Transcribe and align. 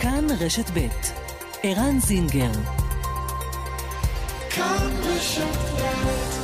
כאן 0.00 0.26
רשת 0.40 0.70
ב' 0.74 0.88
ערן 1.62 1.98
זינגר 2.00 2.52
כאן 4.50 4.90
רשת 5.04 5.56
ב' 5.82 6.36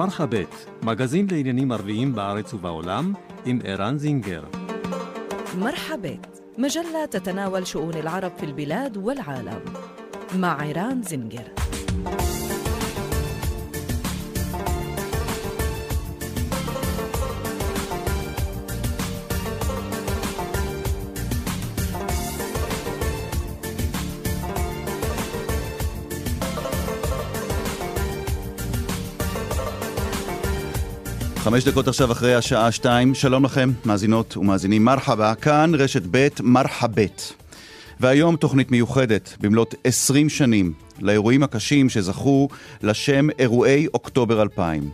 מרחבת, 0.00 0.66
מגזין 0.82 1.26
לעניינים 1.30 1.72
ערביים 1.72 2.14
בארץ 2.14 2.54
ובעולם, 2.54 3.12
עם 3.44 3.58
ערן 3.64 3.98
זינגר. 3.98 4.44
مرحبت 5.58 6.26
مجلة 6.58 7.04
تتناول 7.10 7.66
شؤون 7.66 7.94
العرب 7.94 8.32
في 8.36 8.46
البلاد 8.46 8.96
والعالم 8.96 9.60
مع 10.38 10.60
عيران 10.60 11.02
زنجر 11.02 11.63
חמש 31.45 31.63
דקות 31.63 31.87
עכשיו 31.87 32.11
אחרי 32.11 32.35
השעה 32.35 32.71
שתיים, 32.71 33.15
שלום 33.15 33.45
לכם, 33.45 33.71
מאזינות 33.85 34.37
ומאזינים 34.37 34.85
מרחבה, 34.85 35.35
כאן 35.35 35.71
רשת 35.75 36.01
ב' 36.11 36.27
מרחבת. 36.41 37.33
והיום 37.99 38.35
תוכנית 38.35 38.71
מיוחדת, 38.71 39.37
במלאת 39.41 39.75
עשרים 39.83 40.29
שנים, 40.29 40.73
לאירועים 40.99 41.43
הקשים 41.43 41.89
שזכו 41.89 42.47
לשם 42.83 43.27
אירועי 43.39 43.87
אוקטובר 43.93 44.41
2000. 44.41 44.89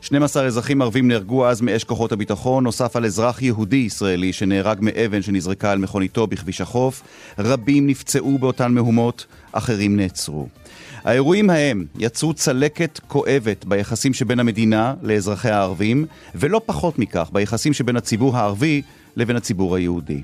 12 0.00 0.46
אזרחים 0.46 0.82
ערבים 0.82 1.08
נהרגו 1.08 1.46
אז 1.46 1.60
מאש 1.60 1.84
כוחות 1.84 2.12
הביטחון, 2.12 2.64
נוסף 2.64 2.96
על 2.96 3.04
אזרח 3.04 3.42
יהודי 3.42 3.76
ישראלי 3.76 4.32
שנהרג 4.32 4.78
מאבן 4.80 5.22
שנזרקה 5.22 5.72
על 5.72 5.78
מכוניתו 5.78 6.26
בכביש 6.26 6.60
החוף. 6.60 7.02
רבים 7.38 7.86
נפצעו 7.86 8.38
באותן 8.38 8.72
מהומות, 8.72 9.26
אחרים 9.52 9.96
נעצרו. 9.96 10.48
האירועים 11.06 11.50
ההם 11.50 11.84
יצרו 11.98 12.34
צלקת 12.34 13.00
כואבת 13.08 13.64
ביחסים 13.64 14.14
שבין 14.14 14.40
המדינה 14.40 14.94
לאזרחיה 15.02 15.58
הערבים, 15.58 16.06
ולא 16.34 16.60
פחות 16.66 16.98
מכך 16.98 17.30
ביחסים 17.32 17.72
שבין 17.72 17.96
הציבור 17.96 18.36
הערבי 18.36 18.82
לבין 19.16 19.36
הציבור 19.36 19.76
היהודי. 19.76 20.22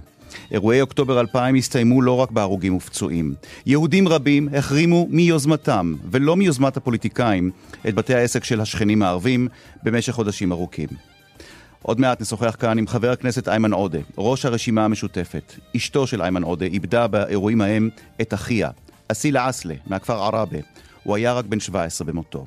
אירועי 0.51 0.81
אוקטובר 0.81 1.21
2000 1.21 1.55
הסתיימו 1.55 2.03
לא 2.03 2.17
רק 2.17 2.31
בהרוגים 2.31 2.77
ופצועים. 2.77 3.35
יהודים 3.67 4.09
רבים 4.09 4.49
החרימו 4.57 5.07
מיוזמתם, 5.11 5.95
ולא 6.11 6.37
מיוזמת 6.37 6.77
הפוליטיקאים, 6.77 7.51
את 7.89 7.95
בתי 7.95 8.15
העסק 8.15 8.45
של 8.45 8.61
השכנים 8.61 9.03
הערבים 9.03 9.49
במשך 9.83 10.13
חודשים 10.13 10.53
ארוכים. 10.53 10.89
עוד 11.83 12.01
מעט 12.01 12.21
נשוחח 12.21 12.57
כאן 12.61 12.79
עם 12.79 12.87
חבר 12.87 13.11
הכנסת 13.11 13.49
איימן 13.49 13.73
עודה, 13.73 13.99
ראש 14.19 14.45
הרשימה 14.45 14.85
המשותפת. 14.85 15.53
אשתו 15.77 16.07
של 16.07 16.23
איימן 16.23 16.43
עודה 16.43 16.67
איבדה 16.67 17.07
באירועים 17.07 17.61
ההם 17.61 17.89
את 18.21 18.35
אחיה, 18.35 18.71
אסילה 19.13 19.49
עסלה, 19.49 19.75
מהכפר 19.87 20.23
עראבה. 20.23 20.59
הוא 21.03 21.17
היה 21.17 21.33
רק 21.33 21.45
בן 21.45 21.61
17 21.61 22.07
במותו. 22.07 22.47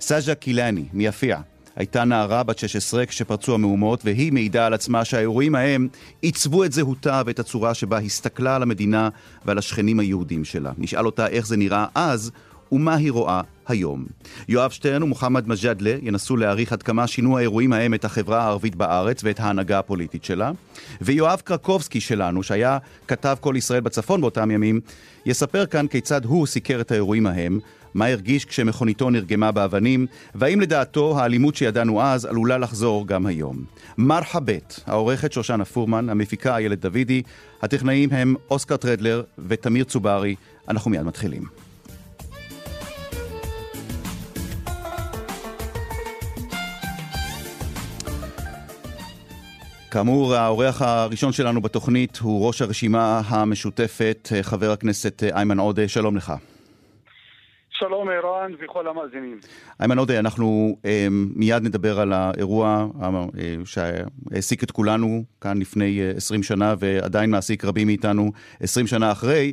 סאג'ה 0.00 0.34
קילאני, 0.34 0.84
מיפיע, 0.92 1.40
הייתה 1.76 2.04
נערה 2.04 2.42
בת 2.42 2.58
16 2.58 3.06
כשפרצו 3.06 3.54
המהומות, 3.54 4.00
והיא 4.04 4.32
מעידה 4.32 4.66
על 4.66 4.74
עצמה 4.74 5.04
שהאירועים 5.04 5.54
ההם 5.54 5.88
עיצבו 6.22 6.64
את 6.64 6.72
זהותה 6.72 7.22
ואת 7.26 7.38
הצורה 7.38 7.74
שבה 7.74 7.98
הסתכלה 7.98 8.56
על 8.56 8.62
המדינה 8.62 9.08
ועל 9.44 9.58
השכנים 9.58 10.00
היהודים 10.00 10.44
שלה. 10.44 10.72
נשאל 10.78 11.06
אותה 11.06 11.26
איך 11.26 11.46
זה 11.46 11.56
נראה 11.56 11.86
אז, 11.94 12.30
ומה 12.72 12.94
היא 12.94 13.12
רואה 13.12 13.40
היום. 13.68 14.06
יואב 14.48 14.70
שטרן 14.70 15.02
ומוחמד 15.02 15.48
מג'אדלה 15.48 15.94
ינסו 16.02 16.36
להעריך 16.36 16.72
עד 16.72 16.82
כמה 16.82 17.06
שינו 17.06 17.38
האירועים 17.38 17.72
ההם 17.72 17.94
את 17.94 18.04
החברה 18.04 18.42
הערבית 18.42 18.74
בארץ 18.74 19.20
ואת 19.24 19.40
ההנהגה 19.40 19.78
הפוליטית 19.78 20.24
שלה. 20.24 20.50
ויואב 21.00 21.40
קרקובסקי 21.44 22.00
שלנו, 22.00 22.42
שהיה 22.42 22.78
כתב 23.08 23.36
כל 23.40 23.54
ישראל 23.56 23.80
בצפון 23.80 24.20
באותם 24.20 24.50
ימים, 24.50 24.80
יספר 25.26 25.66
כאן 25.66 25.86
כיצד 25.86 26.24
הוא 26.24 26.46
סיקר 26.46 26.80
את 26.80 26.90
האירועים 26.90 27.26
ההם, 27.26 27.60
מה 27.94 28.06
הרגיש 28.06 28.44
כשמכוניתו 28.44 29.10
נרגמה 29.10 29.52
באבנים, 29.52 30.06
והאם 30.34 30.60
לדעתו 30.60 31.18
האלימות 31.18 31.56
שידענו 31.56 32.02
אז 32.02 32.24
עלולה 32.24 32.58
לחזור 32.58 33.06
גם 33.06 33.26
היום. 33.26 33.64
מרחבת, 33.98 34.80
העורכת 34.86 35.32
שושנה 35.32 35.64
פורמן, 35.64 36.08
המפיקה 36.08 36.56
איילת 36.56 36.80
דוידי, 36.80 37.22
הטכנאים 37.62 38.08
הם 38.12 38.34
אוסקר 38.50 38.76
טרדלר 38.76 39.22
ותמיר 39.38 39.84
צוברי. 39.84 40.34
אנחנו 40.68 40.90
מיד 40.90 41.02
מתחילים. 41.02 41.69
כאמור, 49.90 50.34
האורח 50.34 50.82
הראשון 50.82 51.32
שלנו 51.32 51.60
בתוכנית 51.60 52.18
הוא 52.18 52.46
ראש 52.46 52.62
הרשימה 52.62 53.20
המשותפת, 53.26 54.28
חבר 54.42 54.70
הכנסת 54.70 55.22
איימן 55.22 55.58
עודה, 55.58 55.88
שלום 55.88 56.16
לך. 56.16 56.32
שלום 57.70 58.08
ערן 58.08 58.52
וכל 58.64 58.88
המאזינים. 58.88 59.40
איימן 59.80 59.98
עודה, 59.98 60.18
אנחנו 60.18 60.76
אה, 60.84 61.06
מיד 61.10 61.62
נדבר 61.62 62.00
על 62.00 62.12
האירוע 62.12 62.86
אה, 63.02 63.24
שהעסיק 63.64 64.64
את 64.64 64.70
כולנו 64.70 65.24
כאן 65.40 65.58
לפני 65.58 66.00
אה, 66.00 66.12
20 66.16 66.42
שנה 66.42 66.74
ועדיין 66.78 67.30
מעסיק 67.30 67.64
רבים 67.64 67.86
מאיתנו 67.86 68.32
20 68.60 68.86
שנה 68.86 69.12
אחרי, 69.12 69.52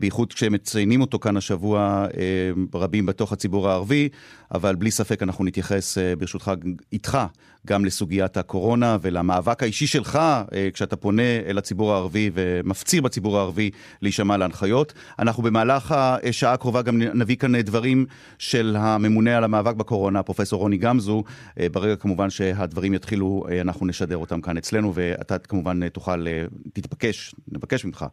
בייחוד 0.00 0.32
כשמציינים 0.32 1.00
אותו 1.00 1.18
כאן 1.18 1.36
השבוע 1.36 2.06
אה, 2.16 2.50
רבים 2.74 3.06
בתוך 3.06 3.32
הציבור 3.32 3.68
הערבי, 3.68 4.08
אבל 4.54 4.74
בלי 4.74 4.90
ספק 4.90 5.22
אנחנו 5.22 5.44
נתייחס 5.44 5.98
אה, 5.98 6.16
ברשותך 6.16 6.52
איתך 6.92 7.18
גם 7.66 7.84
לסוגיית 7.84 8.36
הקורונה 8.36 8.96
ולמאבק 9.00 9.62
האישי 9.62 9.86
שלך 9.86 10.16
אה, 10.16 10.68
כשאתה 10.74 10.96
פונה 10.96 11.22
אל 11.46 11.58
הציבור 11.58 11.92
הערבי 11.92 12.30
ומפציר 12.34 13.02
בציבור 13.02 13.38
הערבי 13.38 13.70
להישמע 14.02 14.36
להנחיות. 14.36 14.92
אנחנו 15.18 15.42
במהלך 15.42 15.94
השעה 15.98 16.52
הקרובה 16.52 16.82
גם 16.82 17.02
נביא 17.02 17.36
כאן 17.36 17.60
דברים 17.60 18.06
של 18.38 18.76
הממונה 18.78 19.36
על 19.36 19.44
המאבק 19.44 19.74
בקורונה, 19.74 20.22
פרופסור 20.22 20.60
רוני 20.60 20.76
גמזו. 20.76 21.24
אה, 21.60 21.68
ברגע 21.68 21.96
כמובן 21.96 22.30
שהדברים 22.30 22.94
יתחילו, 22.94 23.44
אה, 23.50 23.60
אנחנו 23.60 23.86
נשדר 23.86 24.16
אותם 24.16 24.40
כאן 24.40 24.56
אצלנו, 24.56 24.92
ואתה 24.94 25.38
כמובן 25.38 25.88
תוכל, 25.88 26.26
תתבקש, 26.72 27.34
נבקש 27.52 27.84
ממך 27.84 28.04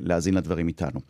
להאזין 0.00 0.34
לדברים 0.34 0.67
איתנו. 0.68 1.00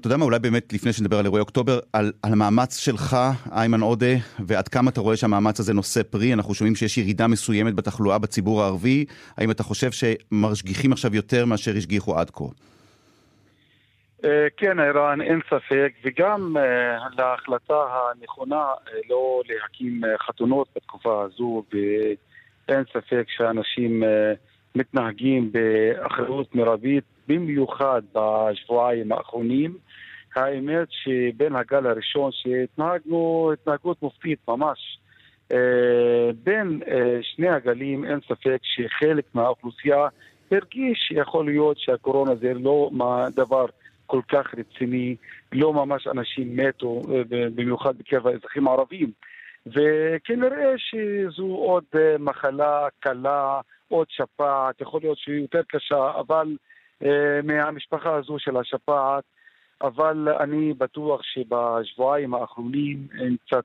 אתה 0.00 0.06
יודע 0.06 0.16
מה, 0.16 0.24
אולי 0.24 0.38
באמת 0.38 0.72
לפני 0.72 0.92
שנדבר 0.92 1.18
על 1.18 1.24
אירועי 1.24 1.40
אוקטובר, 1.40 1.78
על, 1.92 2.12
על 2.22 2.32
המאמץ 2.32 2.78
שלך, 2.78 3.16
איימן 3.52 3.80
עודה, 3.80 4.14
ועד 4.46 4.68
כמה 4.68 4.90
אתה 4.90 5.00
רואה 5.00 5.16
שהמאמץ 5.16 5.60
הזה 5.60 5.74
נושא 5.74 6.02
פרי, 6.02 6.32
אנחנו 6.32 6.54
שומעים 6.54 6.74
שיש 6.74 6.98
ירידה 6.98 7.26
מסוימת 7.26 7.74
בתחלואה 7.74 8.18
בציבור 8.18 8.62
הערבי, 8.62 9.04
האם 9.36 9.50
אתה 9.50 9.62
חושב 9.62 9.90
שמשגיחים 9.92 10.92
עכשיו 10.92 11.14
יותר 11.14 11.44
מאשר 11.44 11.76
השגיחו 11.76 12.18
עד 12.18 12.30
כה? 12.30 12.44
כן, 14.56 14.78
ערן, 14.78 15.20
אין 15.20 15.40
ספק, 15.46 15.92
וגם 16.04 16.56
להחלטה 17.18 17.74
הנכונה 17.74 18.64
לא 19.10 19.42
להקים 19.48 20.00
חתונות 20.26 20.68
בתקופה 20.76 21.22
הזו, 21.24 21.62
ואין 21.72 22.84
ספק 22.92 23.24
שאנשים 23.28 24.02
מתנהגים 24.74 25.52
באחריות 25.52 26.54
מרבית 26.54 27.04
במיוחד 27.28 28.02
בשבועיים 28.14 29.12
האחרונים. 29.12 29.76
האמת 30.36 30.88
שבין 30.90 31.56
הגל 31.56 31.86
הראשון 31.86 32.30
שהתנהגנו 32.32 33.50
התנהגות 33.52 34.02
מופתית 34.02 34.38
ממש. 34.48 34.98
בין 36.44 36.80
שני 37.22 37.48
הגלים 37.48 38.04
אין 38.04 38.20
ספק 38.20 38.58
שחלק 38.62 39.24
מהאוכלוסייה 39.34 40.08
הרגיש 40.50 40.98
שיכול 41.08 41.44
להיות 41.44 41.78
שהקורונה 41.78 42.34
זה 42.34 42.54
לא 42.54 42.90
דבר 43.36 43.66
כל 44.06 44.20
כך 44.28 44.54
רציני, 44.54 45.16
לא 45.52 45.72
ממש 45.72 46.06
אנשים 46.06 46.56
מתו, 46.56 47.02
במיוחד 47.28 47.98
בקרב 47.98 48.26
האזרחים 48.26 48.68
הערבים. 48.68 49.10
וכנראה 49.66 50.72
שזו 50.76 51.46
עוד 51.46 51.84
מחלה 52.18 52.88
קלה, 53.00 53.60
עוד 53.88 54.06
שפעת, 54.10 54.80
יכול 54.80 55.00
להיות 55.02 55.18
שהיא 55.18 55.40
יותר 55.40 55.62
קשה, 55.68 56.10
אבל 56.20 56.56
מהמשפחה 57.44 58.14
הזו 58.14 58.38
של 58.38 58.56
השפעת, 58.56 59.24
אבל 59.82 60.28
אני 60.40 60.72
בטוח 60.72 61.20
שבשבועיים 61.22 62.34
האחרונים, 62.34 63.06
עם 63.20 63.36
קצת 63.46 63.64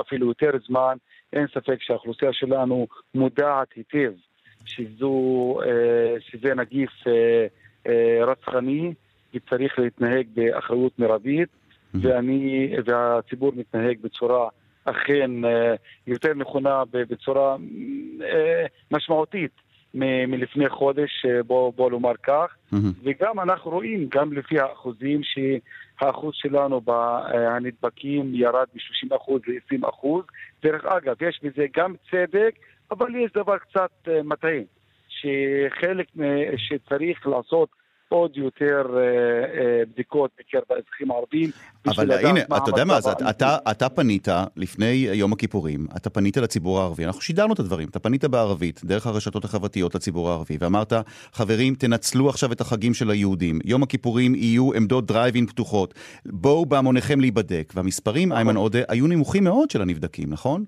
אפילו 0.00 0.28
יותר 0.28 0.50
זמן, 0.66 0.96
אין 1.32 1.46
ספק 1.46 1.82
שהאוכלוסייה 1.82 2.32
שלנו 2.32 2.86
מודעת 3.14 3.72
היטב 3.72 4.12
שזו, 4.64 5.58
שזה 6.20 6.54
נגיף 6.54 6.90
רצחני 8.26 8.94
וצריך 9.34 9.78
להתנהג 9.78 10.26
באחריות 10.34 10.98
מרבית, 10.98 11.48
ואני, 11.94 12.72
והציבור 12.84 13.52
מתנהג 13.56 13.98
בצורה 14.00 14.48
אכן 14.84 15.30
יותר 16.06 16.34
נכונה, 16.34 16.82
בצורה 16.92 17.56
משמעותית. 18.90 19.65
מ- 19.96 20.30
מלפני 20.30 20.68
חודש, 20.68 21.26
אה, 21.28 21.42
בוא, 21.42 21.72
בוא 21.76 21.90
לומר 21.90 22.12
כך, 22.22 22.56
מהמם. 22.72 22.92
וגם 23.02 23.40
אנחנו 23.40 23.70
רואים, 23.70 24.08
גם 24.08 24.32
לפי 24.32 24.60
האחוזים, 24.60 25.20
שהאחוז 25.22 26.32
שלנו 26.34 26.80
בנדבקים 26.80 28.34
ירד 28.34 28.66
מ-30% 28.74 29.32
ל-20%. 29.46 30.06
דרך 30.62 30.84
אגב, 30.84 31.16
יש 31.22 31.40
בזה 31.42 31.66
גם 31.76 31.94
צדק, 32.10 32.54
אבל 32.90 33.16
יש 33.16 33.32
דבר 33.32 33.58
קצת 33.58 33.90
אה, 34.08 34.22
מטעה, 34.22 34.60
שחלק 35.08 36.06
שצריך 36.56 37.26
לעשות 37.26 37.68
עוד 38.08 38.36
יותר 38.36 38.86
אה, 38.96 39.00
אה, 39.00 39.82
בדיקות 39.92 40.30
בקרב 40.38 40.62
האזרחים 40.70 41.10
הערבים. 41.10 41.50
אבל 41.86 42.26
הנה, 42.26 42.40
אתה 42.40 42.70
יודע 42.70 42.84
מה, 42.84 42.96
אז 42.96 43.08
אתה. 43.08 43.30
אתה, 43.30 43.56
אתה 43.70 43.88
פנית 43.88 44.28
לפני 44.56 45.08
יום 45.12 45.32
הכיפורים, 45.32 45.86
אתה 45.96 46.10
פנית 46.10 46.36
לציבור 46.36 46.80
הערבי, 46.80 47.04
אנחנו 47.04 47.20
שידרנו 47.20 47.54
את 47.54 47.58
הדברים, 47.58 47.88
אתה 47.88 47.98
פנית 47.98 48.24
בערבית, 48.24 48.80
דרך 48.84 49.06
הרשתות 49.06 49.44
החברתיות 49.44 49.94
לציבור 49.94 50.30
הערבי, 50.30 50.56
ואמרת, 50.60 50.92
חברים, 51.32 51.74
תנצלו 51.74 52.28
עכשיו 52.28 52.52
את 52.52 52.60
החגים 52.60 52.94
של 52.94 53.10
היהודים, 53.10 53.58
יום 53.64 53.82
הכיפורים 53.82 54.34
יהיו 54.34 54.72
עמדות 54.72 55.06
דרייב-אין 55.06 55.46
פתוחות, 55.46 55.94
בואו 56.26 56.66
בהמוניכם 56.66 57.20
להיבדק, 57.20 57.72
והמספרים, 57.74 58.32
איימן 58.32 58.56
עודה, 58.56 58.80
היו 58.88 59.06
נמוכים 59.06 59.44
מאוד 59.44 59.70
של 59.70 59.82
הנבדקים, 59.82 60.30
נכון? 60.30 60.64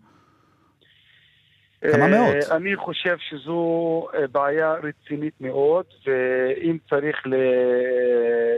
כמה 1.80 2.04
אה, 2.04 2.08
מאות. 2.08 2.36
אני 2.50 2.76
חושב 2.76 3.16
שזו 3.19 4.06
אה, 4.14 4.26
בעיה 4.26 4.75
רצינית 4.75 5.34
מאוד, 5.40 5.84
ואם 6.06 6.78
צריך 6.90 7.16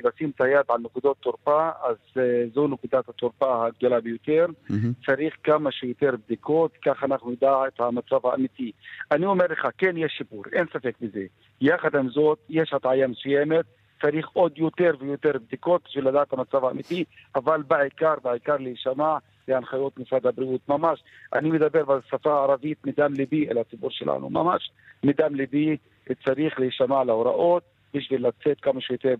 לשים 0.05 0.31
את 0.37 0.40
היד 0.40 0.64
על 0.69 0.81
נקודות 0.81 1.17
תורפה, 1.20 1.69
אז 1.82 1.96
אה, 2.17 2.44
זו 2.55 2.69
נקודת 2.69 3.08
התורפה 3.08 3.67
הגדולה 3.67 4.00
ביותר. 4.00 4.46
מהמם. 4.70 4.93
צריך 5.06 5.34
כמה 5.44 5.72
שיותר 5.72 6.11
בדיקות, 6.26 6.72
כך 6.84 7.05
אנחנו 7.05 7.31
נדע 7.31 7.55
את 7.69 7.81
המצב 7.81 8.26
האמיתי. 8.26 8.72
אני 9.12 9.26
אומר 9.26 9.46
לך, 9.50 9.69
כן, 9.78 9.96
יש 9.96 10.12
שיפור, 10.19 10.43
אין 10.52 10.64
ספק 10.72 10.94
בזה. 11.00 11.25
יחד 11.61 11.96
עם 11.96 12.08
זאת, 12.08 12.38
יש 12.49 12.72
הטעיה 12.72 13.06
מסוימת, 13.06 13.64
צריך 14.02 14.28
עוד 14.32 14.58
יותר 14.58 14.94
ויותר 15.00 15.32
בדיקות 15.46 15.82
בשביל 15.88 16.08
לדעת 16.08 16.28
את 16.28 16.32
המצב 16.32 16.64
האמיתי, 16.64 17.05
אבל 17.34 17.62
בעיקר, 17.62 18.14
בעיקר 18.22 18.56
להישמע 18.56 19.19
להנחיות 19.50 19.99
משרד 19.99 20.26
הבריאות, 20.26 20.69
ממש. 20.69 21.02
אני 21.32 21.50
מדבר 21.50 21.85
בשפה 21.85 22.32
הערבית 22.32 22.87
מדם 22.87 23.12
ליבי 23.12 23.49
אל 23.49 23.58
הציבור 23.58 23.91
שלנו, 23.91 24.31
ממש 24.31 24.70
מדם 25.05 25.35
ליבי 25.35 25.76
צריך 26.25 26.61
להישמע 26.61 27.05
להוראות 27.05 27.62
בשביל 27.94 28.26
לצאת 28.26 28.61
כמה 28.61 28.81
שיותר 28.81 29.14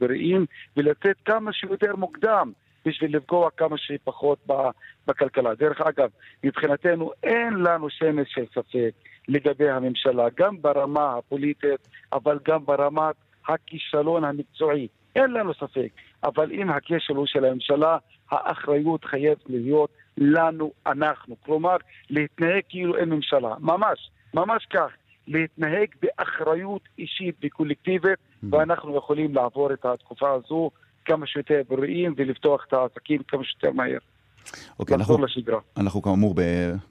בריאים 0.00 0.46
ולצאת 0.76 1.16
כמה 1.24 1.52
שיותר 1.52 1.96
מוקדם. 1.96 2.52
בשביל 2.84 3.16
לפגוע 3.16 3.50
כמה 3.56 3.78
שפחות 3.78 4.38
בכלכלה. 5.06 5.54
דרך 5.54 5.80
אגב, 5.80 6.10
מבחינתנו 6.44 7.12
אין 7.22 7.54
לנו 7.54 7.90
שמץ 7.90 8.26
של 8.26 8.44
ספק 8.54 8.90
לגבי 9.28 9.70
הממשלה, 9.70 10.26
גם 10.36 10.62
ברמה 10.62 11.18
הפוליטית, 11.18 11.88
אבל 12.12 12.38
גם 12.48 12.64
ברמת 12.64 13.14
הכישלון 13.48 14.24
המקצועי. 14.24 14.88
אין 15.16 15.30
לנו 15.30 15.54
ספק. 15.54 15.88
אבל 16.24 16.52
אם 16.52 16.70
הכשל 16.70 17.14
הוא 17.14 17.26
של 17.26 17.44
הממשלה, 17.44 17.98
האחריות 18.30 19.04
חייבת 19.04 19.50
להיות 19.50 19.90
לנו, 20.18 20.72
אנחנו. 20.86 21.36
כלומר, 21.44 21.76
להתנהג 22.10 22.62
כאילו 22.68 22.96
אין 22.96 23.08
ממשלה. 23.08 23.54
ממש, 23.60 24.10
ממש 24.34 24.66
כך. 24.70 24.90
להתנהג 25.28 25.88
באחריות 26.02 26.82
אישית 26.98 27.34
וקולקטיבית, 27.42 28.18
ואנחנו 28.50 28.96
יכולים 28.96 29.34
לעבור 29.34 29.72
את 29.72 29.84
התקופה 29.84 30.30
הזו 30.30 30.70
כמה 31.04 31.26
שיותר 31.26 31.62
בריאים 31.68 32.14
ולפתוח 32.16 32.64
את 32.68 32.72
העסקים 32.72 33.22
כמה 33.28 33.44
שיותר 33.44 33.70
מהר. 33.70 33.98
אוקיי, 34.78 34.96
אנחנו, 34.96 35.24
לשגרה. 35.24 35.58
אנחנו 35.76 36.02
כאמור 36.02 36.34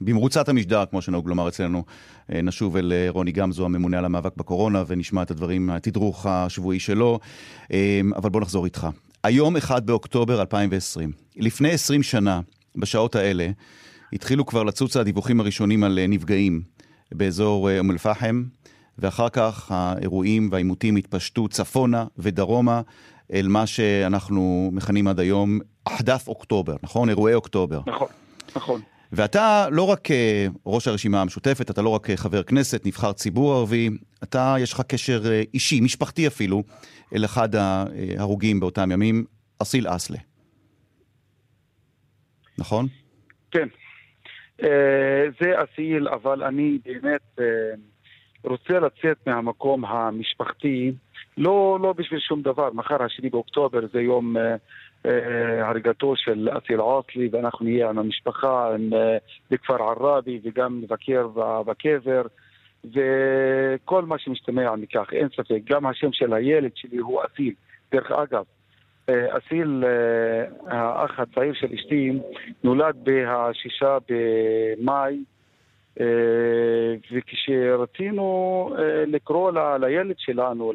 במרוצת 0.00 0.48
המשדר, 0.48 0.84
כמו 0.90 1.02
שנהוג 1.02 1.28
לומר 1.28 1.48
אצלנו, 1.48 1.84
אה, 2.32 2.42
נשוב 2.42 2.76
אל 2.76 2.92
אה, 2.92 3.06
רוני 3.10 3.32
גמזו, 3.32 3.64
הממונה 3.64 3.98
על 3.98 4.04
המאבק 4.04 4.36
בקורונה, 4.36 4.84
ונשמע 4.86 5.22
את 5.22 5.30
הדברים, 5.30 5.70
התדרוך 5.70 6.26
השבועי 6.26 6.80
שלו. 6.80 7.18
אה, 7.72 8.00
אבל 8.16 8.30
בוא 8.30 8.40
נחזור 8.40 8.64
איתך. 8.64 8.88
היום 9.24 9.56
1 9.56 9.82
באוקטובר 9.82 10.40
2020, 10.40 11.12
לפני 11.36 11.70
20 11.70 12.02
שנה, 12.02 12.40
בשעות 12.76 13.16
האלה, 13.16 13.50
התחילו 14.12 14.46
כבר 14.46 14.62
לצוץ 14.62 14.96
הדיווחים 14.96 15.40
הראשונים 15.40 15.84
על 15.84 15.98
נפגעים 16.08 16.62
באזור 17.12 17.78
אום 17.78 17.90
אל-פחם, 17.90 18.44
ואחר 18.98 19.28
כך 19.28 19.72
האירועים 19.72 20.48
והעימותים 20.52 20.96
התפשטו 20.96 21.48
צפונה 21.48 22.04
ודרומה 22.18 22.80
אל 23.32 23.48
מה 23.48 23.66
שאנחנו 23.66 24.70
מכנים 24.72 25.08
עד 25.08 25.20
היום 25.20 25.58
אחדף 25.84 26.28
אוקטובר, 26.28 26.76
נכון? 26.82 27.08
אירועי 27.08 27.34
אוקטובר. 27.34 27.80
נכון, 27.86 28.08
נכון. 28.56 28.80
ואתה 29.12 29.66
לא 29.70 29.90
רק 29.90 30.10
אה, 30.10 30.46
ראש 30.66 30.88
הרשימה 30.88 31.20
המשותפת, 31.20 31.70
אתה 31.70 31.82
לא 31.82 31.88
רק 31.88 32.10
אה, 32.10 32.16
חבר 32.16 32.42
כנסת, 32.42 32.86
נבחר 32.86 33.12
ציבור 33.12 33.54
ערבי, 33.54 33.90
אתה, 34.22 34.54
יש 34.58 34.72
לך 34.72 34.80
קשר 34.80 35.20
אה, 35.30 35.42
אישי, 35.54 35.80
משפחתי 35.80 36.26
אפילו, 36.26 36.62
אל 37.14 37.24
אחד 37.24 37.48
ההרוגים 37.54 38.60
באותם 38.60 38.92
ימים, 38.92 39.24
אסיל 39.62 39.86
אסלה. 39.88 40.18
נכון? 42.58 42.86
כן. 43.50 43.68
זה 45.40 45.52
אסיל, 45.56 46.08
אבל 46.08 46.42
אני 46.42 46.78
באמת 46.84 47.38
רוצה 48.44 48.78
לצאת 48.78 49.26
מהמקום 49.26 49.84
המשפחתי, 49.84 50.92
לא, 51.36 51.78
לא 51.82 51.92
בשביל 51.92 52.20
שום 52.20 52.42
דבר. 52.42 52.72
מחר 52.72 53.02
השני 53.02 53.30
באוקטובר 53.30 53.80
זה 53.92 54.00
יום 54.00 54.36
הריגתו 55.62 56.16
של 56.16 56.48
אסיל 56.52 56.80
עאסלי, 56.80 57.28
ואנחנו 57.32 57.64
נהיה 57.64 57.88
עם 57.88 57.98
המשפחה 57.98 58.74
עם, 58.74 58.94
אה, 58.94 59.16
בכפר 59.50 59.82
עראבי 59.82 60.40
וגם 60.44 60.80
נבקר 60.82 61.28
בקבר. 61.66 62.22
וכל 62.84 64.02
מה 64.04 64.18
שמשתמע 64.18 64.76
מכך, 64.76 65.08
אין 65.12 65.28
ספק. 65.28 65.60
גם 65.64 65.86
השם 65.86 66.12
של 66.12 66.32
הילד 66.32 66.70
שלי 66.74 66.98
הוא 66.98 67.20
אסיל. 67.24 67.54
דרך 67.92 68.10
אגב, 68.10 68.44
אה, 69.08 69.38
אסיל, 69.38 69.84
אה, 69.86 70.72
האח 70.76 71.20
הצעיר 71.20 71.52
של 71.54 71.66
אשתי, 71.74 72.12
נולד 72.64 72.96
בהשישה 73.04 73.98
במאי, 74.08 75.24
אה, 76.00 76.94
וכשרצינו 77.12 78.70
אה, 78.78 79.04
לקרוא 79.06 79.52
לילד 79.80 80.16
שלנו, 80.18 80.72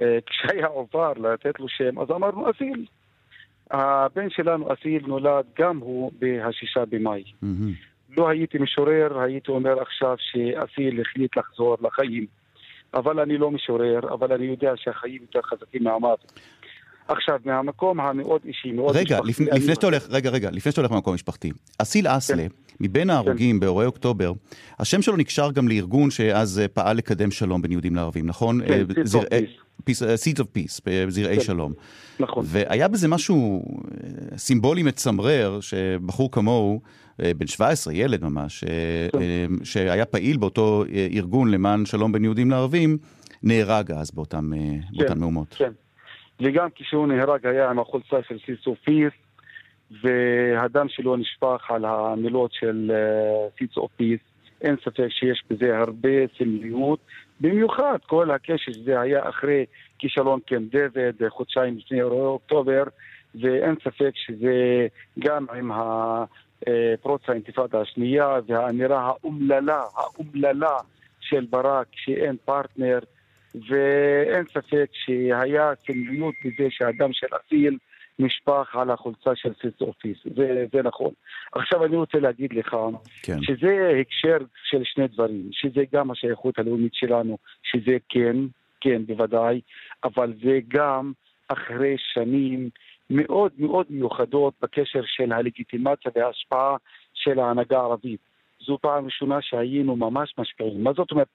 אה, 0.00 0.18
כשהיה 0.26 0.66
עובר, 0.66 1.12
לתת 1.16 1.60
לו 1.60 1.68
שם, 1.68 1.98
אז 1.98 2.10
אמרנו 2.10 2.50
אסיל. 2.50 2.86
הבן 3.70 4.30
שלנו 4.30 4.68
אסיל 4.72 5.02
נולד 5.06 5.44
גם 5.58 5.78
הוא 5.78 6.12
בהשישה 6.18 6.84
במאי. 6.90 7.22
לא 8.16 8.28
הייתי 8.28 8.58
משורר, 8.58 9.18
הייתי 9.20 9.50
אומר 9.50 9.82
עכשיו 9.82 10.16
שאסיל 10.18 11.00
החליט 11.00 11.36
לחזור 11.36 11.76
לחיים. 11.82 12.26
אבל 12.94 13.20
אני 13.20 13.38
לא 13.38 13.50
משורר, 13.50 13.98
אבל 14.14 14.32
אני 14.32 14.44
יודע 14.46 14.72
שהחיים 14.76 15.18
יותר 15.22 15.40
חזקים 15.42 15.84
מהמוות. 15.84 16.40
עכשיו, 17.08 17.40
מהמקום 17.44 18.00
המאוד 18.00 18.40
אישי, 18.44 18.72
מאוד 18.72 18.96
רגע, 18.96 19.02
משפחתי, 19.20 19.28
לפני, 19.28 19.46
לפני 19.60 19.74
שאתה 19.74 19.86
הולך, 19.86 20.06
רגע, 20.10 20.30
רגע, 20.30 20.50
לפני 20.52 20.72
שאתה 20.72 20.80
הולך 20.80 20.92
למקום 20.92 21.14
משפחתי. 21.14 21.50
אסיל 21.78 22.06
אסלה, 22.08 22.46
מבין 22.80 23.10
ההרוגים 23.10 23.60
באירועי 23.60 23.86
אוקטובר, 23.86 24.32
השם 24.78 25.02
שלו 25.02 25.16
נקשר 25.16 25.50
גם 25.50 25.68
לארגון 25.68 26.10
שאז 26.10 26.58
אה, 26.58 26.68
פעל 26.68 26.96
לקדם 26.96 27.30
שלום 27.30 27.62
בין 27.62 27.72
יהודים 27.72 27.96
לערבים, 27.96 28.26
נכון? 28.26 28.60
כן, 28.66 28.72
אה, 28.72 29.04
זרעי- 29.04 29.46
Seeds 29.88 30.40
of 30.40 30.44
Peace, 30.56 30.80
בזרעי 30.86 31.36
כן. 31.36 31.42
שלום. 31.42 31.72
נכון. 32.20 32.44
והיה 32.48 32.88
בזה 32.88 33.08
משהו 33.08 33.64
אה, 34.32 34.38
סימבולי 34.38 34.82
מצמרר, 34.82 35.60
שבחור 35.60 36.30
כמוהו, 36.30 36.80
אה, 37.22 37.34
בן 37.34 37.46
17, 37.46 37.94
ילד 37.94 38.24
ממש, 38.24 38.64
אה, 38.64 39.08
כן. 39.12 39.18
אה, 39.18 39.46
שהיה 39.64 40.04
פעיל 40.04 40.36
באותו 40.36 40.84
אה, 40.92 41.08
ארגון 41.12 41.50
למען 41.50 41.86
שלום 41.86 42.12
בין 42.12 42.24
יהודים 42.24 42.50
לערבים, 42.50 42.98
נהרג 43.42 43.92
אז 43.92 44.10
באותם, 44.10 44.52
אה, 44.54 44.58
באותן 44.92 45.18
מהומות. 45.18 45.54
כן. 45.58 45.70
וגם 46.42 46.68
כשהוא 46.74 47.06
נהרג 47.06 47.46
היה 47.46 47.70
עם 47.70 47.78
החולצה 47.78 48.16
של 48.28 48.38
סיסו 48.46 48.76
פיס, 48.84 49.12
והדם 50.02 50.86
שלו 50.88 51.16
נשפך 51.16 51.64
על 51.68 51.84
המילות 51.84 52.52
של 52.52 52.92
סיסו 53.58 53.88
פיס. 53.96 54.20
אין 54.62 54.76
ספק 54.84 55.08
שיש 55.08 55.42
בזה 55.50 55.78
הרבה 55.78 56.08
סמליות, 56.38 56.98
במיוחד 57.40 57.98
כל 58.06 58.30
הקשר 58.30 58.56
שזה 58.56 59.00
היה 59.00 59.28
אחרי 59.28 59.66
כישלון 59.98 60.40
קמפ 60.46 60.72
דיוויד, 60.72 61.28
חודשיים 61.28 61.78
לפני 61.78 61.98
אירועי 61.98 62.20
אוקטובר, 62.20 62.82
ואין 63.34 63.74
ספק 63.84 64.10
שזה 64.14 64.86
גם 65.18 65.46
עם 65.54 65.70
פרוץ 67.02 67.22
האינתיפאדה 67.28 67.80
השנייה 67.80 68.38
והאמירה 68.46 69.00
האומללה, 69.00 69.82
האומללה 69.96 70.76
של 71.20 71.46
ברק 71.50 71.86
שאין 71.92 72.36
פרטנר 72.44 72.98
ואין 73.54 74.44
ספק 74.46 74.86
שהיה 74.92 75.72
סמליות 75.86 76.34
בזה 76.44 76.66
שהדם 76.70 77.12
של 77.12 77.26
אסיל 77.36 77.78
נשפך 78.20 78.76
על 78.76 78.90
החולצה 78.90 79.30
של 79.34 79.52
Seeds 79.62 79.80
of 79.80 79.90
Peace, 79.90 80.18
זה, 80.36 80.64
זה 80.72 80.82
נכון. 80.82 81.10
עכשיו 81.52 81.84
אני 81.84 81.96
רוצה 81.96 82.18
להגיד 82.18 82.52
לך 82.52 82.76
כן. 83.22 83.42
שזה 83.42 83.92
הקשר 84.00 84.44
של 84.64 84.84
שני 84.84 85.08
דברים, 85.08 85.48
שזה 85.52 85.80
גם 85.92 86.10
השייכות 86.10 86.58
הלאומית 86.58 86.94
שלנו, 86.94 87.38
שזה 87.62 87.96
כן, 88.08 88.36
כן 88.80 89.06
בוודאי, 89.06 89.60
אבל 90.04 90.32
זה 90.44 90.58
גם 90.68 91.12
אחרי 91.48 91.96
שנים 91.98 92.70
מאוד 93.10 93.52
מאוד 93.58 93.86
מיוחדות 93.90 94.54
בקשר 94.62 95.02
של 95.04 95.32
הלגיטימציה 95.32 96.12
וההשפעה 96.14 96.76
של 97.14 97.38
ההנהגה 97.38 97.78
הערבית. 97.78 98.20
זו 98.66 98.78
פעם 98.80 99.04
ראשונה 99.04 99.42
שהיינו 99.42 99.96
ממש 99.96 100.34
משפיעים. 100.38 100.84
מה 100.84 100.92
זאת 100.92 101.10
אומרת 101.10 101.28